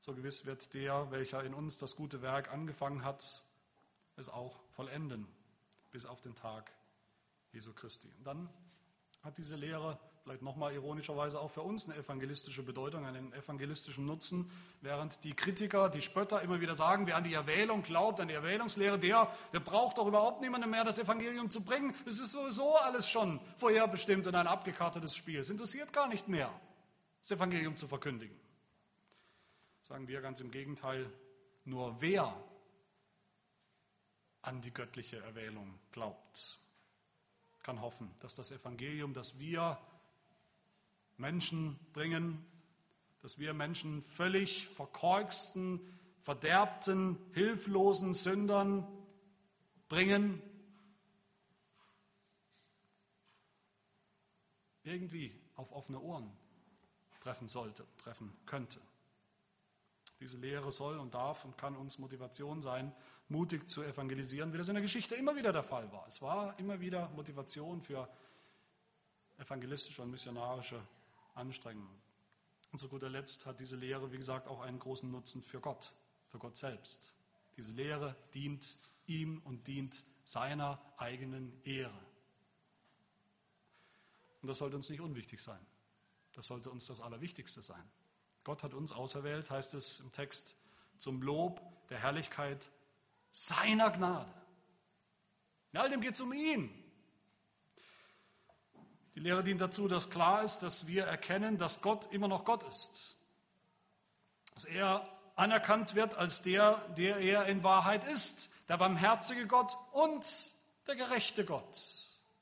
So 0.00 0.12
gewiss 0.12 0.44
wird 0.44 0.74
der, 0.74 1.12
welcher 1.12 1.44
in 1.44 1.54
uns 1.54 1.78
das 1.78 1.94
gute 1.94 2.22
Werk 2.22 2.50
angefangen 2.52 3.04
hat, 3.04 3.44
es 4.16 4.28
auch 4.28 4.60
vollenden 4.70 5.28
bis 5.92 6.06
auf 6.06 6.20
den 6.20 6.34
Tag 6.34 6.72
Jesu 7.52 7.72
Christi. 7.72 8.12
Und 8.18 8.24
dann 8.24 8.50
hat 9.22 9.38
diese 9.38 9.54
Lehre 9.54 10.00
vielleicht 10.22 10.42
nochmal 10.42 10.74
ironischerweise 10.74 11.40
auch 11.40 11.50
für 11.50 11.62
uns 11.62 11.88
eine 11.88 11.98
evangelistische 11.98 12.62
Bedeutung, 12.62 13.06
einen 13.06 13.32
evangelistischen 13.32 14.04
Nutzen, 14.04 14.50
während 14.80 15.24
die 15.24 15.34
Kritiker, 15.34 15.88
die 15.88 16.02
Spötter 16.02 16.42
immer 16.42 16.60
wieder 16.60 16.74
sagen, 16.74 17.06
wer 17.06 17.16
an 17.16 17.24
die 17.24 17.34
Erwählung 17.34 17.82
glaubt, 17.82 18.20
an 18.20 18.28
die 18.28 18.34
Erwählungslehre, 18.34 18.98
der, 18.98 19.32
der 19.52 19.60
braucht 19.60 19.98
doch 19.98 20.06
überhaupt 20.06 20.40
niemanden 20.40 20.70
mehr, 20.70 20.84
das 20.84 20.98
Evangelium 20.98 21.50
zu 21.50 21.62
bringen. 21.62 21.94
Es 22.06 22.20
ist 22.20 22.32
sowieso 22.32 22.76
alles 22.76 23.08
schon 23.08 23.40
vorherbestimmt 23.56 24.26
und 24.26 24.34
ein 24.34 24.46
abgekartetes 24.46 25.16
Spiel. 25.16 25.40
Es 25.40 25.50
interessiert 25.50 25.92
gar 25.92 26.08
nicht 26.08 26.28
mehr, 26.28 26.52
das 27.20 27.30
Evangelium 27.32 27.76
zu 27.76 27.88
verkündigen. 27.88 28.38
Sagen 29.82 30.06
wir 30.06 30.20
ganz 30.20 30.40
im 30.40 30.50
Gegenteil, 30.50 31.10
nur 31.64 32.00
wer 32.00 32.34
an 34.42 34.60
die 34.60 34.72
göttliche 34.72 35.18
Erwählung 35.18 35.78
glaubt, 35.92 36.58
kann 37.62 37.80
hoffen, 37.80 38.10
dass 38.20 38.34
das 38.34 38.50
Evangelium, 38.52 39.12
das 39.12 39.38
wir 39.38 39.78
Menschen 41.20 41.78
bringen, 41.92 42.44
dass 43.20 43.38
wir 43.38 43.52
Menschen 43.52 44.02
völlig 44.02 44.66
verkorksten, 44.66 45.80
verderbten, 46.22 47.18
hilflosen 47.32 48.14
Sündern 48.14 48.86
bringen, 49.88 50.42
irgendwie 54.82 55.38
auf 55.56 55.72
offene 55.72 56.00
Ohren 56.00 56.30
treffen 57.20 57.48
sollte, 57.48 57.86
treffen 57.98 58.32
könnte. 58.46 58.80
Diese 60.20 60.38
Lehre 60.38 60.70
soll 60.70 60.98
und 60.98 61.14
darf 61.14 61.44
und 61.44 61.56
kann 61.56 61.76
uns 61.76 61.98
Motivation 61.98 62.60
sein, 62.60 62.92
mutig 63.28 63.68
zu 63.68 63.82
evangelisieren, 63.82 64.52
wie 64.52 64.58
das 64.58 64.68
in 64.68 64.74
der 64.74 64.82
Geschichte 64.82 65.14
immer 65.14 65.36
wieder 65.36 65.52
der 65.52 65.62
Fall 65.62 65.90
war. 65.92 66.06
Es 66.06 66.20
war 66.20 66.58
immer 66.58 66.80
wieder 66.80 67.08
Motivation 67.10 67.80
für 67.80 68.08
evangelistische 69.38 70.02
und 70.02 70.10
missionarische 70.10 70.80
Anstrengungen. 71.40 72.00
Und 72.70 72.78
zu 72.78 72.88
guter 72.88 73.08
Letzt 73.08 73.46
hat 73.46 73.58
diese 73.58 73.76
Lehre, 73.76 74.12
wie 74.12 74.16
gesagt, 74.16 74.46
auch 74.46 74.60
einen 74.60 74.78
großen 74.78 75.10
Nutzen 75.10 75.42
für 75.42 75.60
Gott, 75.60 75.92
für 76.28 76.38
Gott 76.38 76.56
selbst. 76.56 77.16
Diese 77.56 77.72
Lehre 77.72 78.16
dient 78.32 78.78
ihm 79.06 79.40
und 79.44 79.66
dient 79.66 80.04
seiner 80.24 80.80
eigenen 80.96 81.52
Ehre. 81.64 81.98
Und 84.40 84.48
das 84.48 84.58
sollte 84.58 84.76
uns 84.76 84.88
nicht 84.88 85.00
unwichtig 85.00 85.40
sein. 85.40 85.60
Das 86.32 86.46
sollte 86.46 86.70
uns 86.70 86.86
das 86.86 87.00
Allerwichtigste 87.00 87.60
sein. 87.60 87.90
Gott 88.44 88.62
hat 88.62 88.72
uns 88.72 88.92
auserwählt, 88.92 89.50
heißt 89.50 89.74
es 89.74 90.00
im 90.00 90.12
Text, 90.12 90.56
zum 90.96 91.20
Lob 91.22 91.60
der 91.88 91.98
Herrlichkeit 91.98 92.70
seiner 93.32 93.90
Gnade. 93.90 94.32
In 95.72 95.78
all 95.78 95.90
dem 95.90 96.00
geht 96.00 96.14
es 96.14 96.20
um 96.20 96.32
ihn. 96.32 96.79
Die 99.14 99.20
Lehre 99.20 99.42
dient 99.42 99.60
dazu, 99.60 99.88
dass 99.88 100.10
klar 100.10 100.44
ist, 100.44 100.60
dass 100.60 100.86
wir 100.86 101.04
erkennen, 101.04 101.58
dass 101.58 101.82
Gott 101.82 102.12
immer 102.12 102.28
noch 102.28 102.44
Gott 102.44 102.62
ist. 102.64 103.16
Dass 104.54 104.64
er 104.64 105.06
anerkannt 105.36 105.94
wird 105.94 106.14
als 106.14 106.42
der, 106.42 106.76
der 106.96 107.18
er 107.18 107.46
in 107.46 107.64
Wahrheit 107.64 108.04
ist, 108.04 108.50
der 108.68 108.76
barmherzige 108.76 109.46
Gott 109.46 109.76
und 109.92 110.54
der 110.86 110.96
gerechte 110.96 111.44
Gott. 111.44 111.80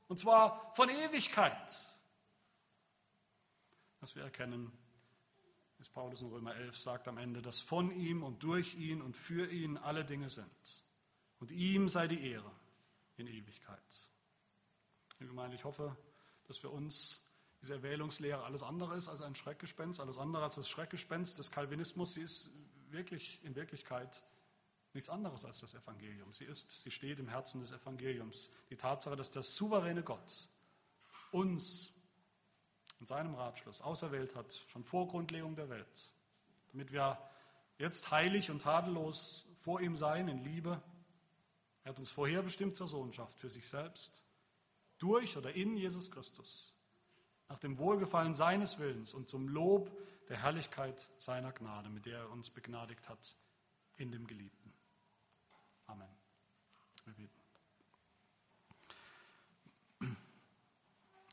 Und 0.09 0.19
zwar 0.19 0.73
von 0.75 0.89
Ewigkeit. 0.89 1.57
Dass 4.01 4.15
wir 4.15 4.25
erkennen, 4.25 4.73
wie 5.79 5.89
Paulus 5.89 6.21
in 6.21 6.29
Römer 6.29 6.55
11 6.57 6.77
sagt 6.77 7.09
am 7.09 7.19
Ende, 7.19 7.41
dass 7.41 7.61
von 7.61 7.91
ihm 7.91 8.23
und 8.23 8.43
durch 8.43 8.75
ihn 8.75 9.01
und 9.01 9.17
für 9.17 9.51
ihn 9.51 9.77
alle 9.77 10.05
Dinge 10.05 10.29
sind. 10.29 10.85
Und 11.41 11.51
ihm 11.51 11.89
sei 11.89 12.09
die 12.09 12.31
Ehre 12.31 12.51
in 13.17 13.27
Ewigkeit. 13.27 14.11
Liebe 15.19 15.31
Gemeinde, 15.31 15.57
ich 15.57 15.65
hoffe, 15.65 15.97
dass 16.49 16.59
für 16.59 16.71
uns 16.71 17.23
diese 17.61 17.75
Erwählungslehre 17.75 18.45
alles 18.45 18.63
andere 18.63 18.97
ist 18.97 19.09
als 19.09 19.21
ein 19.21 19.35
Schreckgespenst, 19.35 20.01
alles 20.01 20.19
andere 20.19 20.45
als 20.45 20.55
das 20.55 20.69
Schreckgespenst 20.69 21.39
des 21.39 21.51
Calvinismus. 21.51 22.15
Sie 22.15 22.23
ist 22.23 22.51
wirklich 22.91 23.41
in 23.45 23.55
Wirklichkeit 23.55 24.23
nichts 24.95 25.11
anderes 25.11 25.45
als 25.45 25.61
das 25.61 25.75
Evangelium. 25.75 26.33
Sie 26.33 26.45
ist, 26.45 26.83
sie 26.83 26.91
steht 26.91 27.19
im 27.19 27.29
Herzen 27.29 27.61
des 27.61 27.73
Evangeliums. 27.73 28.51
Die 28.71 28.77
Tatsache, 28.77 29.17
dass 29.17 29.31
der 29.31 29.43
souveräne 29.43 30.03
Gott 30.03 30.49
uns 31.31 31.95
in 33.01 33.07
seinem 33.07 33.35
Ratschluss 33.35 33.81
auserwählt 33.81 34.35
hat, 34.35 34.65
schon 34.69 34.85
vor 34.85 35.09
Grundlegung 35.09 35.55
der 35.55 35.69
Welt, 35.69 36.11
damit 36.73 36.91
wir 36.93 37.19
jetzt 37.79 38.11
heilig 38.11 38.51
und 38.51 38.63
tadellos 38.63 39.47
vor 39.63 39.81
ihm 39.81 39.97
sein 39.97 40.29
in 40.29 40.43
Liebe. 40.43 40.83
Er 41.85 41.91
hat 41.91 41.99
uns 41.99 42.11
vorherbestimmt 42.11 42.77
zur 42.77 42.89
Sohnschaft 42.89 43.39
für 43.39 43.49
sich 43.49 43.69
selbst, 43.69 44.23
durch 44.99 45.37
oder 45.37 45.55
in 45.55 45.77
Jesus 45.77 46.11
Christus, 46.11 46.75
nach 47.49 47.59
dem 47.59 47.79
Wohlgefallen 47.79 48.35
seines 48.35 48.79
Willens 48.79 49.15
und 49.15 49.29
zum 49.29 49.49
Lob 49.49 49.91
der 50.29 50.43
Herrlichkeit 50.43 51.09
seiner 51.19 51.53
Gnade, 51.53 51.89
mit 51.89 52.07
der 52.07 52.19
er 52.19 52.31
uns 52.31 52.51
begnadigt 52.51 53.09
hat 53.09 53.37
in 53.97 54.13
dem 54.13 54.27
Geliebten. 54.27 54.73
Amen. 55.87 56.09
Wir 57.05 57.15
beten. 57.15 57.39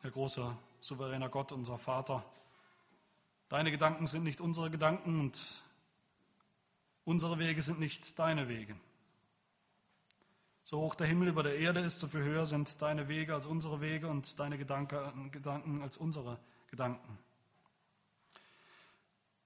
Herr 0.02 0.12
großer, 0.12 0.58
souveräner 0.82 1.30
Gott, 1.30 1.52
unser 1.52 1.78
Vater, 1.78 2.24
deine 3.50 3.72
Gedanken 3.72 4.08
sind 4.08 4.24
nicht 4.24 4.40
unsere 4.40 4.70
Gedanken 4.70 5.20
und 5.20 5.64
unsere 7.04 7.40
Wege 7.40 7.62
sind 7.62 7.80
nicht 7.80 8.18
deine 8.20 8.48
Wege. 8.48 8.80
So 10.66 10.82
hoch 10.82 10.96
der 10.96 11.06
Himmel 11.06 11.28
über 11.28 11.44
der 11.44 11.60
Erde 11.60 11.80
ist, 11.82 12.00
so 12.00 12.08
viel 12.08 12.24
höher 12.24 12.48
sind 12.48 12.82
deine 12.82 13.08
Wege 13.08 13.36
als 13.36 13.46
unsere 13.46 13.82
Wege 13.82 14.08
und 14.08 14.40
deine 14.40 14.58
Gedanken 14.58 15.82
als 15.84 15.96
unsere 15.96 16.40
Gedanken. 16.68 17.20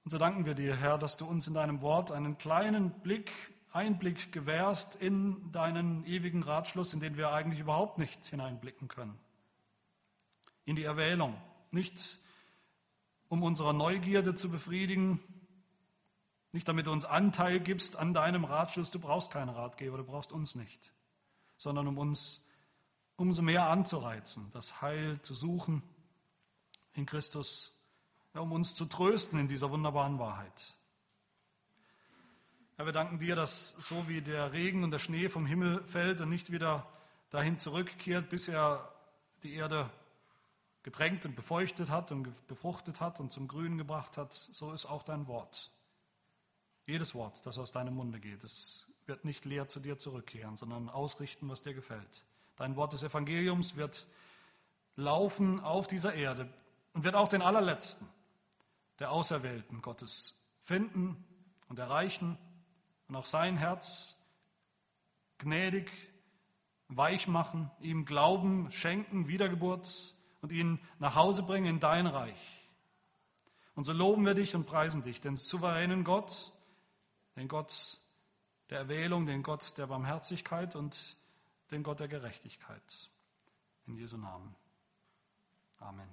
Und 0.06 0.12
so 0.12 0.18
danken 0.18 0.46
wir 0.46 0.56
dir, 0.56 0.78
Herr, 0.78 0.98
dass 0.98 1.18
du 1.18 1.26
uns 1.26 1.46
in 1.46 1.54
deinem 1.54 1.82
Wort 1.82 2.14
einen 2.14 2.38
kleinen 2.38 2.92
Blick, 3.02 3.32
Einblick 3.74 4.32
gewährst 4.32 4.96
in 4.96 5.52
deinen 5.52 6.06
ewigen 6.06 6.42
Ratschluss, 6.42 6.94
in 6.94 7.02
den 7.02 7.18
wir 7.18 7.32
eigentlich 7.32 7.60
überhaupt 7.60 7.98
nicht 7.98 8.26
hineinblicken 8.26 8.88
können 8.88 9.20
in 10.64 10.78
die 10.78 10.84
Erwählung. 10.84 11.36
Nicht 11.72 12.20
um 13.28 13.44
unsere 13.44 13.74
Neugierde 13.74 14.36
zu 14.36 14.50
befriedigen, 14.50 15.20
nicht 16.54 16.68
damit 16.68 16.88
du 16.88 16.92
uns 16.92 17.04
Anteil 17.04 17.60
gibst 17.60 17.98
an 17.98 18.14
deinem 18.14 18.46
Ratschluss, 18.46 18.90
du 18.90 19.00
brauchst 19.00 19.32
keinen 19.32 19.50
Ratgeber, 19.50 19.98
du 19.98 20.04
brauchst 20.06 20.32
uns 20.32 20.56
nicht, 20.56 20.94
sondern 21.60 21.88
um 21.88 22.00
uns 22.00 22.48
umso 23.18 23.42
mehr 23.42 23.68
anzureizen, 23.68 24.50
das 24.54 24.82
Heil 24.82 25.22
zu 25.22 25.34
suchen 25.34 25.84
in 26.94 27.06
Christus, 27.06 27.78
ja, 28.34 28.40
um 28.40 28.52
uns 28.54 28.74
zu 28.74 28.86
trösten 28.86 29.40
in 29.40 29.48
dieser 29.48 29.70
wunderbaren 29.70 30.18
Wahrheit. 30.20 30.76
Herr, 32.78 32.86
wir 32.86 32.94
danken 32.94 33.20
dir, 33.20 33.36
dass 33.36 33.72
so 33.72 34.08
wie 34.08 34.22
der 34.22 34.54
Regen 34.54 34.86
und 34.86 34.92
der 34.92 35.00
Schnee 35.00 35.28
vom 35.28 35.46
Himmel 35.46 35.84
fällt 35.86 36.22
und 36.22 36.30
nicht 36.30 36.52
wieder 36.52 36.88
dahin 37.30 37.60
zurückkehrt, 37.60 38.30
bis 38.30 38.48
er 38.48 38.90
die 39.44 39.54
Erde 39.54 39.90
getränkt 40.84 41.26
und 41.26 41.36
befeuchtet 41.36 41.90
hat 41.90 42.14
und 42.14 42.48
befruchtet 42.48 43.02
hat 43.02 43.20
und 43.20 43.34
zum 43.34 43.50
Grünen 43.50 43.78
gebracht 43.78 44.18
hat, 44.18 44.32
so 44.32 44.72
ist 44.72 44.86
auch 44.86 45.04
dein 45.04 45.28
Wort. 45.28 45.72
Jedes 46.86 47.14
Wort, 47.14 47.46
das 47.46 47.58
aus 47.58 47.74
deinem 47.74 47.96
Munde 47.96 48.22
geht, 48.22 48.46
es 48.46 48.89
wird 49.10 49.26
nicht 49.26 49.44
leer 49.44 49.68
zu 49.68 49.82
dir 49.82 49.98
zurückkehren, 49.98 50.56
sondern 50.56 50.88
ausrichten, 50.88 51.50
was 51.50 51.62
dir 51.62 51.74
gefällt. 51.74 52.24
Dein 52.56 52.78
Wort 52.78 52.94
des 52.94 53.04
Evangeliums 53.04 53.76
wird 53.76 54.06
laufen 54.96 55.60
auf 55.60 55.88
dieser 55.88 56.14
Erde 56.14 56.48
und 56.94 57.04
wird 57.04 57.16
auch 57.16 57.28
den 57.28 57.42
allerletzten 57.42 58.08
der 59.00 59.12
Auserwählten 59.12 59.82
Gottes 59.82 60.46
finden 60.62 61.24
und 61.68 61.80
erreichen 61.80 62.38
und 63.08 63.16
auch 63.16 63.26
sein 63.26 63.58
Herz 63.58 64.18
gnädig 65.40 65.92
weich 66.90 67.28
machen, 67.28 67.72
ihm 67.82 68.06
Glauben 68.06 68.72
schenken, 68.72 69.28
Wiedergeburt 69.28 70.16
und 70.42 70.52
ihn 70.52 70.80
nach 71.00 71.16
Hause 71.16 71.44
bringen 71.44 71.66
in 71.66 71.80
dein 71.80 72.08
Reich. 72.08 72.68
Und 73.76 73.86
so 73.86 73.94
loben 73.94 74.26
wir 74.26 74.34
dich 74.34 74.56
und 74.56 74.66
preisen 74.66 75.04
dich, 75.04 75.22
den 75.22 75.38
souveränen 75.38 76.04
Gott, 76.04 76.52
den 77.36 77.48
Gott 77.48 77.98
der 78.70 78.80
Erwählung, 78.80 79.26
den 79.26 79.44
Gott 79.44 79.78
der 79.78 79.88
Barmherzigkeit 79.88 80.76
und 80.76 81.18
den 81.72 81.84
Gott 81.84 82.00
der 82.00 82.08
Gerechtigkeit. 82.08 83.10
In 83.88 83.96
Jesu 83.96 84.18
Namen. 84.18 84.56
Amen. 85.80 86.10